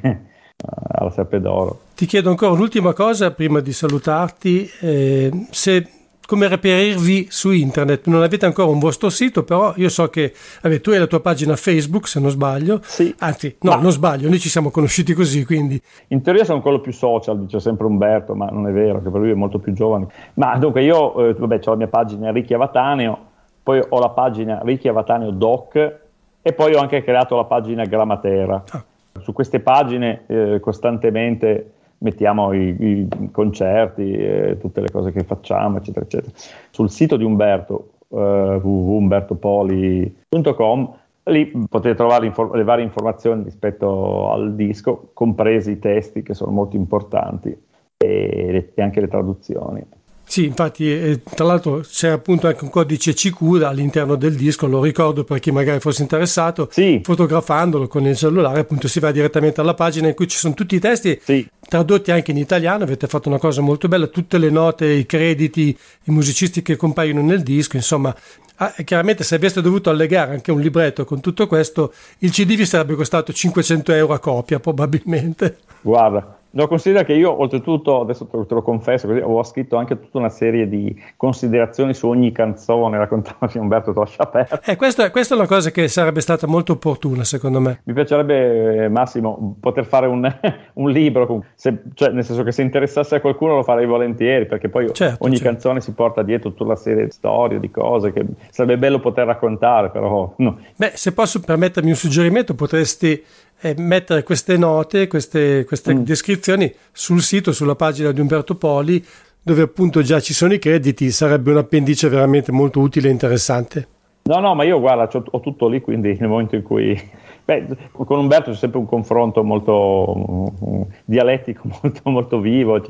alla 0.93 1.09
Serpe 1.09 1.39
d'Oro. 1.39 1.79
Ti 1.95 2.05
chiedo 2.05 2.29
ancora 2.29 2.51
un'ultima 2.51 2.93
cosa 2.93 3.31
prima 3.31 3.59
di 3.59 3.73
salutarti, 3.73 4.69
eh, 4.81 5.47
se 5.51 5.87
come 6.31 6.47
reperirvi 6.47 7.27
su 7.29 7.51
internet. 7.51 8.07
Non 8.07 8.23
avete 8.23 8.45
ancora 8.45 8.69
un 8.69 8.79
vostro 8.79 9.09
sito, 9.09 9.43
però 9.43 9.73
io 9.75 9.89
so 9.89 10.07
che 10.07 10.33
vabbè, 10.61 10.79
tu 10.79 10.91
hai 10.91 10.97
la 10.97 11.05
tua 11.05 11.19
pagina 11.19 11.57
Facebook, 11.57 12.07
se 12.07 12.21
non 12.21 12.29
sbaglio. 12.29 12.79
Sì. 12.83 13.13
Anzi, 13.19 13.57
no, 13.59 13.71
ma... 13.71 13.81
non 13.81 13.91
sbaglio, 13.91 14.29
noi 14.29 14.39
ci 14.39 14.47
siamo 14.47 14.71
conosciuti 14.71 15.13
così, 15.13 15.43
quindi. 15.43 15.81
In 16.07 16.21
teoria 16.21 16.45
sono 16.45 16.61
quello 16.61 16.79
più 16.79 16.93
social, 16.93 17.37
dice 17.37 17.59
sempre 17.59 17.85
Umberto, 17.85 18.33
ma 18.33 18.45
non 18.45 18.65
è 18.65 18.71
vero, 18.71 19.01
che 19.01 19.09
per 19.09 19.19
lui 19.19 19.31
è 19.31 19.33
molto 19.33 19.59
più 19.59 19.73
giovane. 19.73 20.07
Ma 20.35 20.57
dunque 20.57 20.83
io, 20.83 21.27
eh, 21.27 21.33
vabbè, 21.33 21.59
ho 21.65 21.69
la 21.71 21.75
mia 21.75 21.87
pagina 21.89 22.31
Ricchi 22.31 22.53
Avataneo, 22.53 23.17
poi 23.61 23.83
ho 23.85 23.99
la 23.99 24.09
pagina 24.11 24.61
Ricchi 24.63 24.87
Avataneo 24.87 25.31
Doc 25.31 25.99
e 26.41 26.53
poi 26.53 26.73
ho 26.75 26.79
anche 26.79 27.03
creato 27.03 27.35
la 27.35 27.43
pagina 27.43 27.83
Gramatera. 27.83 28.63
Ah. 28.69 28.83
Su 29.19 29.33
queste 29.33 29.59
pagine 29.59 30.21
eh, 30.27 30.59
costantemente 30.61 31.71
mettiamo 32.01 32.51
i, 32.53 32.75
i 32.79 33.07
concerti, 33.31 34.11
eh, 34.11 34.57
tutte 34.59 34.81
le 34.81 34.91
cose 34.91 35.11
che 35.11 35.23
facciamo, 35.23 35.77
eccetera, 35.77 36.05
eccetera. 36.05 36.31
Sul 36.69 36.89
sito 36.89 37.15
di 37.17 37.23
Umberto, 37.23 37.91
uh, 38.09 38.17
www.umbertopoli.com, 38.17 40.93
lì 41.25 41.51
potete 41.69 41.95
trovare 41.95 42.25
infor- 42.25 42.55
le 42.55 42.63
varie 42.63 42.83
informazioni 42.83 43.43
rispetto 43.43 44.31
al 44.31 44.55
disco, 44.55 45.11
compresi 45.13 45.69
i 45.71 45.79
testi 45.79 46.23
che 46.23 46.33
sono 46.33 46.51
molto 46.51 46.75
importanti 46.75 47.55
e, 47.97 48.47
le, 48.51 48.71
e 48.73 48.81
anche 48.81 48.99
le 48.99 49.07
traduzioni. 49.07 49.85
Sì, 50.31 50.45
infatti, 50.45 50.89
eh, 50.89 51.21
tra 51.23 51.43
l'altro 51.43 51.81
c'è 51.81 52.07
appunto 52.07 52.47
anche 52.47 52.63
un 52.63 52.69
codice 52.69 53.13
CQ 53.13 53.63
all'interno 53.63 54.15
del 54.15 54.33
disco, 54.35 54.65
lo 54.65 54.81
ricordo 54.81 55.25
per 55.25 55.39
chi 55.39 55.51
magari 55.51 55.81
fosse 55.81 56.03
interessato, 56.03 56.69
sì. 56.71 57.01
fotografandolo 57.03 57.89
con 57.89 58.07
il 58.07 58.15
cellulare, 58.15 58.61
appunto 58.61 58.87
si 58.87 59.01
va 59.01 59.11
direttamente 59.11 59.59
alla 59.59 59.73
pagina 59.73 60.07
in 60.07 60.13
cui 60.13 60.29
ci 60.29 60.37
sono 60.37 60.53
tutti 60.53 60.75
i 60.75 60.79
testi 60.79 61.19
sì. 61.21 61.45
tradotti 61.67 62.11
anche 62.11 62.31
in 62.31 62.37
italiano, 62.37 62.85
avete 62.85 63.07
fatto 63.07 63.27
una 63.27 63.39
cosa 63.39 63.59
molto 63.59 63.89
bella, 63.89 64.07
tutte 64.07 64.37
le 64.37 64.49
note, 64.49 64.85
i 64.85 65.05
crediti, 65.05 65.77
i 66.05 66.11
musicisti 66.11 66.61
che 66.61 66.77
compaiono 66.77 67.21
nel 67.21 67.43
disco, 67.43 67.75
insomma, 67.75 68.15
Ah, 68.55 68.75
chiaramente 68.83 69.23
se 69.23 69.33
aveste 69.33 69.59
dovuto 69.59 69.89
allegare 69.89 70.33
anche 70.33 70.51
un 70.51 70.61
libretto 70.61 71.03
con 71.03 71.19
tutto 71.19 71.47
questo, 71.47 71.91
il 72.19 72.29
CD 72.29 72.55
vi 72.55 72.67
sarebbe 72.67 72.93
costato 72.93 73.33
500 73.33 73.91
euro 73.91 74.13
a 74.13 74.19
copia 74.19 74.59
probabilmente. 74.59 75.57
Guarda, 75.81 76.40
No, 76.53 76.67
considera 76.67 77.05
che 77.05 77.13
io 77.13 77.39
oltretutto, 77.39 78.01
adesso 78.01 78.25
te 78.25 78.35
lo, 78.35 78.45
te 78.45 78.53
lo 78.53 78.61
confesso, 78.61 79.07
così, 79.07 79.19
avevo 79.19 79.41
scritto 79.43 79.77
anche 79.77 79.97
tutta 79.99 80.17
una 80.17 80.29
serie 80.29 80.67
di 80.67 80.93
considerazioni 81.15 81.93
su 81.93 82.07
ogni 82.07 82.31
canzone, 82.31 82.97
raccontava 82.99 83.49
Umberto 83.53 83.93
Toscia 83.93 84.23
aperta. 84.23 84.59
Eh, 84.63 84.75
questa, 84.75 85.11
questa, 85.11 85.35
è 85.35 85.37
una 85.37 85.47
cosa 85.47 85.71
che 85.71 85.87
sarebbe 85.87 86.19
stata 86.19 86.47
molto 86.47 86.73
opportuna 86.73 87.23
secondo 87.23 87.61
me. 87.61 87.81
Mi 87.83 87.93
piacerebbe, 87.93 88.83
eh, 88.83 88.89
Massimo, 88.89 89.55
poter 89.59 89.85
fare 89.85 90.07
un, 90.07 90.29
un 90.73 90.89
libro, 90.89 91.45
se, 91.55 91.83
cioè, 91.93 92.09
nel 92.09 92.25
senso 92.25 92.43
che 92.43 92.51
se 92.51 92.61
interessasse 92.61 93.15
a 93.15 93.21
qualcuno 93.21 93.55
lo 93.55 93.63
farei 93.63 93.85
volentieri, 93.85 94.45
perché 94.45 94.67
poi 94.67 94.93
certo, 94.93 95.23
ogni 95.23 95.37
certo. 95.37 95.51
canzone 95.51 95.79
si 95.79 95.93
porta 95.93 96.21
dietro 96.21 96.49
tutta 96.49 96.63
una 96.65 96.75
serie 96.75 97.05
di 97.05 97.11
storie, 97.11 97.59
di 97.59 97.71
cose 97.71 98.11
che 98.11 98.25
sarebbe 98.49 98.77
bello 98.77 98.99
poter 98.99 99.25
raccontare, 99.25 99.89
però... 99.89 100.33
No. 100.37 100.59
Beh, 100.75 100.91
se 100.95 101.13
posso 101.13 101.39
permettermi 101.39 101.89
un 101.89 101.95
suggerimento, 101.95 102.55
potresti 102.55 103.23
e 103.61 103.75
mettere 103.77 104.23
queste 104.23 104.57
note, 104.57 105.05
queste, 105.07 105.65
queste 105.65 105.93
mm. 105.93 105.99
descrizioni 105.99 106.73
sul 106.91 107.21
sito, 107.21 107.51
sulla 107.51 107.75
pagina 107.75 108.11
di 108.11 108.19
Umberto 108.19 108.55
Poli, 108.55 109.05
dove 109.39 109.61
appunto 109.61 110.01
già 110.01 110.19
ci 110.19 110.33
sono 110.33 110.53
i 110.53 110.59
crediti, 110.59 111.11
sarebbe 111.11 111.51
un 111.51 111.57
appendice 111.57 112.09
veramente 112.09 112.51
molto 112.51 112.79
utile 112.79 113.07
e 113.07 113.11
interessante. 113.11 113.87
No, 114.23 114.39
no, 114.39 114.55
ma 114.55 114.63
io 114.63 114.79
guarda, 114.79 115.09
ho 115.31 115.39
tutto 115.39 115.67
lì, 115.67 115.79
quindi 115.81 116.17
nel 116.19 116.29
momento 116.29 116.55
in 116.55 116.63
cui... 116.63 116.99
Beh, 117.43 117.65
con 117.91 118.19
Umberto 118.19 118.51
c'è 118.51 118.57
sempre 118.57 118.79
un 118.79 118.85
confronto 118.85 119.43
molto 119.43 120.53
um, 120.59 120.85
dialettico, 121.05 121.67
molto, 121.81 122.09
molto 122.09 122.39
vivo. 122.39 122.81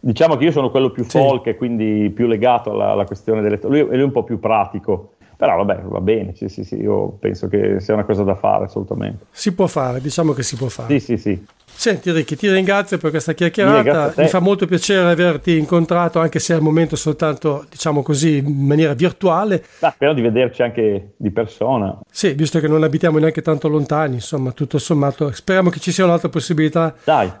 Diciamo 0.00 0.36
che 0.36 0.44
io 0.44 0.52
sono 0.52 0.70
quello 0.70 0.90
più 0.90 1.04
folk 1.04 1.46
e 1.46 1.56
quindi 1.56 2.10
più 2.10 2.26
legato 2.26 2.72
alla, 2.72 2.90
alla 2.90 3.04
questione 3.04 3.40
delle... 3.40 3.58
Lui, 3.62 3.80
lui 3.82 3.98
è 3.98 4.02
un 4.02 4.12
po' 4.12 4.24
più 4.24 4.38
pratico. 4.38 5.12
Però 5.40 5.56
vabbè, 5.64 5.80
va 5.84 6.00
bene, 6.02 6.34
sì, 6.34 6.50
sì, 6.50 6.64
sì, 6.64 6.76
io 6.76 7.12
penso 7.18 7.48
che 7.48 7.80
sia 7.80 7.94
una 7.94 8.04
cosa 8.04 8.24
da 8.24 8.34
fare 8.34 8.64
assolutamente. 8.66 9.24
Si 9.30 9.54
può 9.54 9.66
fare, 9.66 9.98
diciamo 10.02 10.34
che 10.34 10.42
si 10.42 10.54
può 10.54 10.68
fare. 10.68 10.98
Sì, 10.98 11.16
sì, 11.16 11.16
sì. 11.16 11.46
Senti 11.72 12.10
Ricky, 12.12 12.36
ti 12.36 12.50
ringrazio 12.50 12.98
per 12.98 13.10
questa 13.10 13.32
chiacchierata, 13.32 14.12
mi 14.16 14.28
fa 14.28 14.38
molto 14.40 14.66
piacere 14.66 15.10
averti 15.10 15.56
incontrato 15.56 16.20
anche 16.20 16.38
se 16.38 16.52
al 16.52 16.60
momento 16.60 16.94
soltanto 16.96 17.64
diciamo 17.70 18.02
così 18.02 18.36
in 18.38 18.66
maniera 18.66 18.92
virtuale. 18.92 19.64
Ah, 19.80 19.90
spero 19.90 20.12
di 20.12 20.20
vederci 20.20 20.62
anche 20.62 21.14
di 21.16 21.30
persona. 21.30 21.98
Sì, 22.10 22.34
visto 22.34 22.60
che 22.60 22.68
non 22.68 22.82
abitiamo 22.82 23.18
neanche 23.18 23.40
tanto 23.42 23.68
lontani, 23.68 24.14
insomma 24.14 24.52
tutto 24.52 24.78
sommato 24.78 25.32
speriamo 25.32 25.70
che 25.70 25.80
ci 25.80 25.90
sia 25.90 26.04
un'altra 26.04 26.28
possibilità 26.28 26.94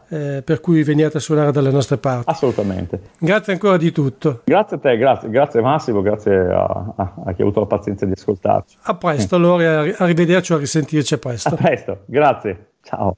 eh, 0.08 0.42
per 0.42 0.60
cui 0.60 0.82
veniate 0.82 1.18
a 1.18 1.20
suonare 1.20 1.52
dalle 1.52 1.70
nostre 1.70 1.98
parti. 1.98 2.30
Assolutamente. 2.30 3.00
Grazie 3.18 3.52
ancora 3.52 3.76
di 3.76 3.92
tutto. 3.92 4.40
Grazie 4.44 4.76
a 4.76 4.80
te, 4.80 4.96
grazie, 4.96 5.28
grazie 5.28 5.60
Massimo, 5.60 6.00
grazie 6.00 6.36
a, 6.36 6.94
a, 6.96 7.14
a, 7.26 7.32
chi 7.32 7.42
ha 7.42 7.44
avuto 7.44 7.60
la 7.60 7.66
pazienza 7.66 8.06
di 8.06 8.12
ascoltarci. 8.12 8.76
A 8.82 8.94
presto, 8.94 9.36
allora 9.36 9.80
arrivederci 9.98 10.52
o 10.52 10.56
a 10.56 10.58
risentirci 10.58 11.14
a 11.14 11.18
presto. 11.18 11.48
A 11.50 11.56
presto, 11.56 12.04
grazie, 12.06 12.72
ciao. 12.82 13.16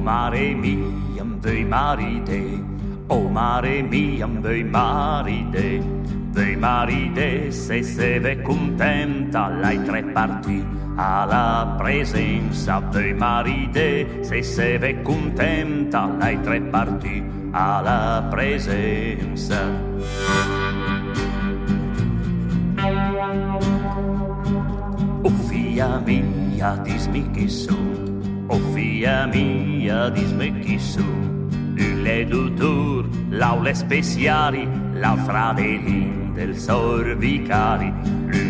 Mare 0.00 0.54
miam 0.54 1.38
vei 1.40 1.64
maride, 1.64 2.42
o 3.08 3.28
mare 3.28 3.82
miam 3.82 4.40
vei 4.40 4.64
maride, 4.64 5.82
vei 6.32 6.56
maride 6.56 7.52
se 7.52 7.82
se 7.82 8.18
ve 8.18 8.42
contenta 8.42 9.48
l'hai 9.48 9.82
tre 9.84 10.02
parti. 10.02 10.64
Alla 10.96 11.76
presenza 11.78 12.80
vei 12.80 13.14
maride 13.14 14.24
se 14.24 14.42
se 14.42 14.78
ve 14.78 15.02
contenta 15.02 16.06
l'hai 16.06 16.40
tre 16.40 16.60
parti. 16.60 17.22
Alla 17.52 18.26
presenza. 18.30 19.60
Oh 25.22 25.30
figlia 25.48 26.00
mia, 26.04 26.76
dismi 26.82 27.30
chi 27.30 27.48
sono 27.48 28.09
O 28.52 28.58
fia 28.74 29.26
mia, 29.26 30.10
disme 30.10 30.50
chi 30.58 30.76
su, 30.76 31.04
le 32.02 32.24
dutur, 32.24 33.08
l'aule 33.28 33.72
speciali, 33.74 34.68
la 34.94 35.14
fradelin 35.24 36.32
del 36.34 36.58
sorvicari. 36.58 37.92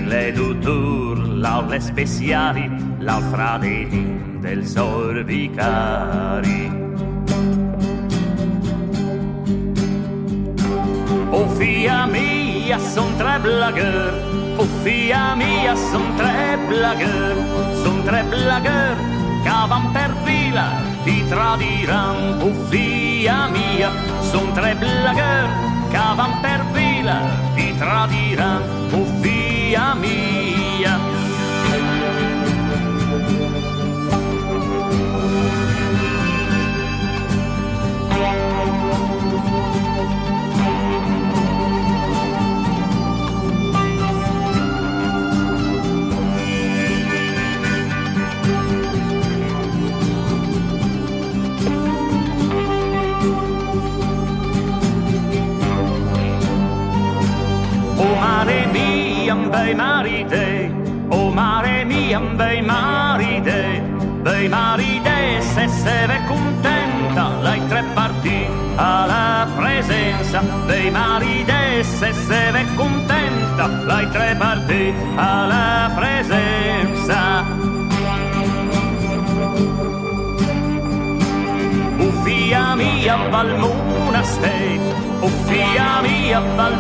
Le 0.06 0.32
dutur, 0.32 1.18
l'aule 1.18 1.78
speciali, 1.81 2.70
la 3.01 3.20
fradelin 3.31 4.40
del 4.40 4.66
sorvicari. 4.66 6.70
O 11.31 11.47
fia 11.59 12.06
mia, 12.06 12.78
son 12.78 13.14
tre 13.18 13.39
blagueur, 13.39 14.14
o 14.56 14.64
fia 14.82 15.35
mia, 15.36 15.77
son 15.77 16.16
tre 16.16 16.56
blagueur, 16.68 17.36
son 17.85 18.02
tre 18.05 18.24
blagueur, 18.31 18.97
cavan 19.45 19.93
per 19.93 20.12
vila, 20.25 20.69
ti 21.05 21.25
tradiran, 21.29 22.39
buffia 22.39 23.49
mia, 23.49 23.91
son 24.31 24.53
tre 24.55 24.75
blagueur, 24.75 25.49
cavan 25.93 26.33
per 26.43 26.62
vila, 26.73 27.19
ti 27.55 27.75
tradiran, 27.79 28.62
buffia 28.91 29.95
mia. 29.95 30.69
Bei 59.61 59.74
maride, 59.74 60.73
o 61.11 61.31
mare 61.31 61.85
miam 61.85 62.35
bei 62.37 62.62
maride, 62.62 63.82
bei 64.23 64.49
maride 64.49 65.43
se 65.53 65.69
se 65.69 66.07
ve 66.09 66.19
contenta, 66.27 67.24
l'hai 67.43 67.61
tre 67.69 67.82
parti 67.95 68.39
alla 68.77 69.47
presenza, 69.59 70.41
bei 70.66 70.91
maride 70.91 71.85
se 71.85 72.11
se 72.27 72.43
ve 72.53 72.65
contenta, 72.74 73.66
l'hai 73.89 74.09
tre 74.11 74.35
parti 74.39 74.95
alla 75.16 75.91
presenza. 75.95 77.20
Uffia 82.09 82.74
mia 82.77 83.16
val 83.28 83.53
monaste, 83.59 84.57
uffia 85.20 86.01
mia 86.01 86.41
val 86.57 86.77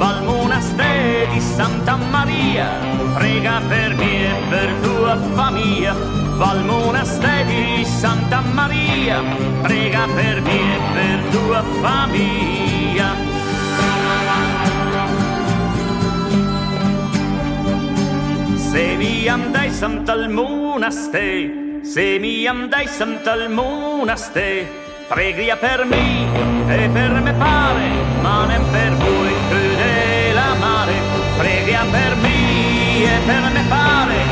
Val 0.00 0.24
Monaste 0.24 1.28
di 1.30 1.40
Santa 1.40 1.96
Maria, 1.96 2.68
prega 3.14 3.60
per 3.68 3.94
me 3.94 4.30
e 4.30 4.48
per 4.48 4.72
tua 4.80 5.16
famiglia. 5.34 5.94
Val 6.36 6.64
Monaste 6.64 7.44
di 7.44 7.84
Santa 7.84 8.40
Maria, 8.40 9.20
prega 9.60 10.06
per 10.14 10.40
me 10.40 10.76
e 10.76 10.80
per 10.94 11.18
tua 11.30 11.62
famiglia. 11.82 13.08
Se 18.56 18.96
mi 18.96 19.28
andai 19.28 19.70
Sant'al 19.70 20.30
Monaste, 20.30 21.80
se 21.82 22.18
mi 22.18 22.46
andai 22.46 22.86
Sant'al 22.86 23.50
Monaste, 23.50 24.66
pregria 25.08 25.56
per 25.56 25.84
me 25.84 26.24
e 26.68 26.88
per 26.88 27.20
me 27.20 27.32
pare, 27.34 27.88
ma 28.22 28.46
non 28.46 28.70
per 28.70 28.92
voi 28.94 29.69
preghiam 31.40 31.90
per 31.90 32.16
me 32.16 33.02
e 33.02 33.18
per 33.24 33.50
me 33.54 33.64
pare, 33.68 34.29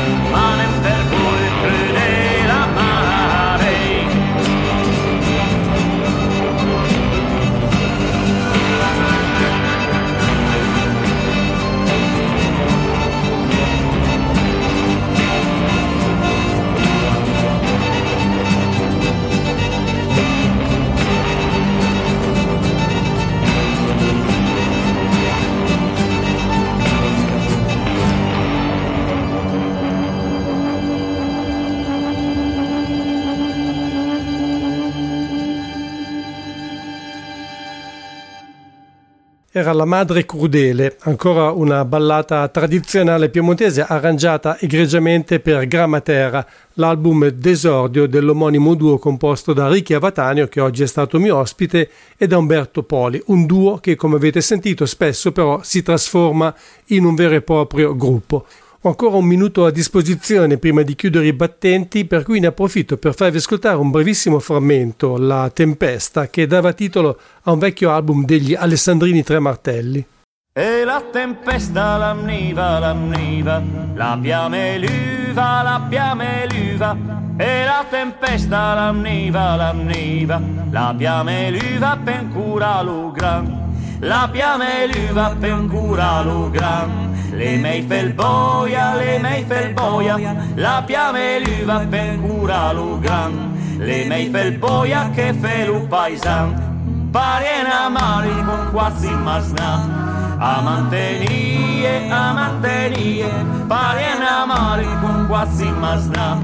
era 39.59 39.73
La 39.73 39.85
Madre 39.85 40.25
Crudele, 40.25 40.95
ancora 41.01 41.51
una 41.51 41.83
ballata 41.83 42.47
tradizionale 42.47 43.29
piemontese 43.29 43.81
arrangiata 43.81 44.57
egregiamente 44.57 45.41
per 45.41 45.67
Grammatera, 45.67 46.45
l'album 46.75 47.27
d'esordio 47.27 48.07
dell'omonimo 48.07 48.73
duo 48.75 48.97
composto 48.97 49.51
da 49.51 49.67
Ricky 49.67 49.93
Avatanio, 49.93 50.47
che 50.47 50.61
oggi 50.61 50.83
è 50.83 50.87
stato 50.87 51.19
mio 51.19 51.35
ospite, 51.35 51.89
e 52.17 52.25
da 52.25 52.37
Umberto 52.37 52.83
Poli, 52.83 53.21
un 53.27 53.45
duo 53.45 53.79
che, 53.79 53.95
come 53.95 54.15
avete 54.15 54.39
sentito, 54.39 54.85
spesso 54.85 55.33
però 55.33 55.59
si 55.61 55.83
trasforma 55.83 56.55
in 56.87 57.03
un 57.03 57.15
vero 57.15 57.35
e 57.35 57.41
proprio 57.41 57.95
gruppo. 57.95 58.45
Ho 58.81 58.89
ancora 58.89 59.17
un 59.17 59.25
minuto 59.25 59.65
a 59.65 59.71
disposizione 59.71 60.57
prima 60.57 60.83
di 60.83 60.95
chiudere 60.95 61.27
i 61.27 61.33
battenti, 61.33 62.05
per 62.05 62.23
cui 62.23 62.39
ne 62.39 62.47
approfitto 62.47 62.97
per 62.97 63.13
farvi 63.13 63.37
ascoltare 63.37 63.75
un 63.75 63.91
brevissimo 63.91 64.39
frammento, 64.39 65.17
La 65.17 65.49
Tempesta, 65.53 66.27
che 66.27 66.47
dava 66.47 66.71
titolo 66.71 67.19
a 67.43 67.51
un 67.51 67.59
vecchio 67.59 67.91
album 67.91 68.23
degli 68.23 68.55
Alessandrini 68.55 69.21
Tre 69.23 69.39
Martelli. 69.39 70.05
E 70.53 70.83
la 70.83 71.03
tempesta 71.11 71.97
l'amniva, 71.97 72.79
l'amniva, 72.79 73.61
la 73.93 74.17
piame 74.21 74.77
lui 74.79 75.19
l'uva, 75.29 75.61
l'abbiamo 75.61 76.23
l'uva, 76.49 76.97
e 77.37 77.63
la 77.63 77.85
tempesta 77.89 78.73
l'anniva, 78.73 79.55
l'anniva, 79.55 80.41
l'abbiamo 80.71 81.49
l'uva 81.49 81.97
per 82.03 82.27
cura 82.29 82.81
lo 82.81 83.11
gran. 83.11 83.67
L'abbiamo 83.99 84.63
l'uva 84.91 85.35
per 85.37 85.65
cura 85.67 86.21
lo 86.21 86.49
gran. 86.49 87.17
Le 87.31 87.57
mei 87.57 87.81
fel 87.81 88.13
boia, 88.13 88.95
le 88.95 89.19
mei 89.19 89.43
fel 89.43 89.73
boia, 89.73 90.17
l'abbiamo 90.55 91.17
l'uva 91.43 91.85
per 91.89 92.19
cura 92.19 92.71
lo 92.71 92.97
gran. 92.99 93.75
Le 93.77 94.05
mei 94.05 94.29
fel 94.29 94.57
boia 94.57 95.09
che 95.13 95.33
fe 95.33 95.65
lo 95.65 95.81
paisan. 95.81 97.09
Parena 97.11 97.89
mari 97.89 98.43
con 98.45 98.69
quasi 98.71 99.09
masna. 99.09 100.37
A 100.37 100.61
mantenie, 100.61 102.09
a 102.09 102.31
mantenie, 102.31 103.29
parena 103.67 104.45
mari 104.45 104.87
con 105.01 105.25
quasi 105.27 105.69
masna. 105.71 106.37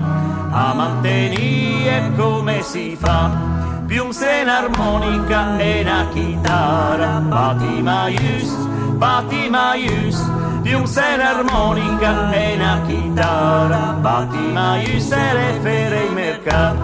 Mantenie 0.76 2.12
come 2.16 2.62
si 2.62 2.98
fa? 3.00 3.65
Più 3.86 4.06
un'armonica 4.10 5.58
e 5.58 5.82
una 5.82 6.08
chitarra, 6.12 7.20
bati 7.20 7.82
maius, 7.82 8.50
bati 8.98 9.50
maius, 9.50 10.32
più 10.64 10.80
un'armonica 10.80 12.32
e 12.32 12.56
una 12.56 12.82
chitarra, 12.88 13.96
bati 14.00 14.52
maius 14.52 15.12
e 15.12 15.34
le 15.34 15.60
fere 15.62 16.04
in 16.06 16.14
mercato, 16.14 16.80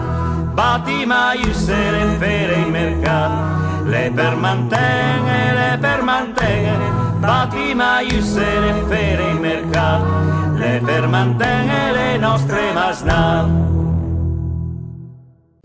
bati 0.52 1.04
maius 1.04 1.68
e 1.68 1.90
le 1.90 2.16
fere 2.18 2.54
in 2.54 2.70
mercato, 2.70 3.84
le 3.84 4.10
per 4.14 4.36
mantenere, 4.36 5.70
le 5.70 5.78
per 5.78 6.02
mantenere, 6.02 6.90
bati 7.18 7.74
maius 7.74 8.36
e 8.36 8.60
le 8.60 8.84
fere 8.88 9.30
in 9.30 9.38
mercato, 9.38 10.54
le 10.54 10.80
per 10.84 11.08
mantenere 11.08 12.12
le 12.12 12.18
nostre 12.18 12.72
masnate 12.72 13.90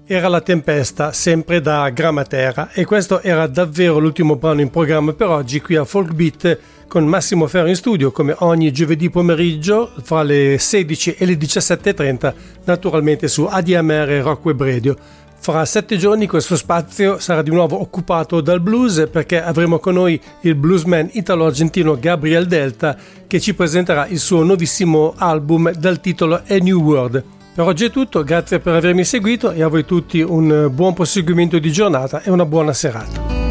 era 0.09 0.29
La 0.29 0.39
Tempesta, 0.39 1.11
sempre 1.11 1.59
da 1.59 1.89
Grammatera, 1.89 2.69
e 2.71 2.85
questo 2.85 3.21
era 3.21 3.45
davvero 3.45 3.99
l'ultimo 3.99 4.37
brano 4.37 4.61
in 4.61 4.69
programma 4.69 5.11
per 5.11 5.27
oggi 5.27 5.59
qui 5.59 5.75
a 5.75 5.83
Folk 5.83 6.13
Beat 6.13 6.59
con 6.87 7.05
Massimo 7.05 7.45
Ferro 7.47 7.67
in 7.67 7.75
studio 7.75 8.13
come 8.13 8.33
ogni 8.39 8.71
giovedì 8.71 9.09
pomeriggio 9.09 9.91
fra 10.01 10.23
le 10.23 10.57
16 10.57 11.15
e 11.15 11.25
le 11.25 11.33
17.30 11.33 12.33
naturalmente 12.63 13.27
su 13.27 13.43
ADMR 13.43 14.21
Rock 14.23 14.45
Web 14.45 14.63
Radio. 14.63 14.95
Fra 15.39 15.65
sette 15.65 15.97
giorni 15.97 16.25
questo 16.25 16.55
spazio 16.55 17.19
sarà 17.19 17.41
di 17.41 17.51
nuovo 17.51 17.81
occupato 17.81 18.39
dal 18.39 18.61
blues 18.61 19.09
perché 19.11 19.43
avremo 19.43 19.77
con 19.79 19.95
noi 19.95 20.19
il 20.41 20.55
bluesman 20.55 21.09
italo-argentino 21.11 21.99
Gabriel 21.99 22.47
Delta 22.47 22.95
che 23.27 23.41
ci 23.41 23.53
presenterà 23.53 24.07
il 24.07 24.19
suo 24.19 24.43
nuovissimo 24.43 25.15
album 25.17 25.69
dal 25.73 25.99
titolo 25.99 26.35
A 26.47 26.55
New 26.55 26.81
World. 26.81 27.35
Per 27.57 27.65
oggi 27.65 27.85
è 27.85 27.89
tutto, 27.89 28.23
grazie 28.23 28.59
per 28.59 28.75
avermi 28.75 29.03
seguito 29.03 29.49
e 29.49 29.63
a 29.63 29.67
voi 29.67 29.83
tutti 29.83 30.21
un 30.21 30.69
buon 30.71 30.93
proseguimento 30.93 31.57
di 31.57 31.71
giornata 31.71 32.21
e 32.21 32.29
una 32.29 32.45
buona 32.45 32.71
serata. 32.71 33.46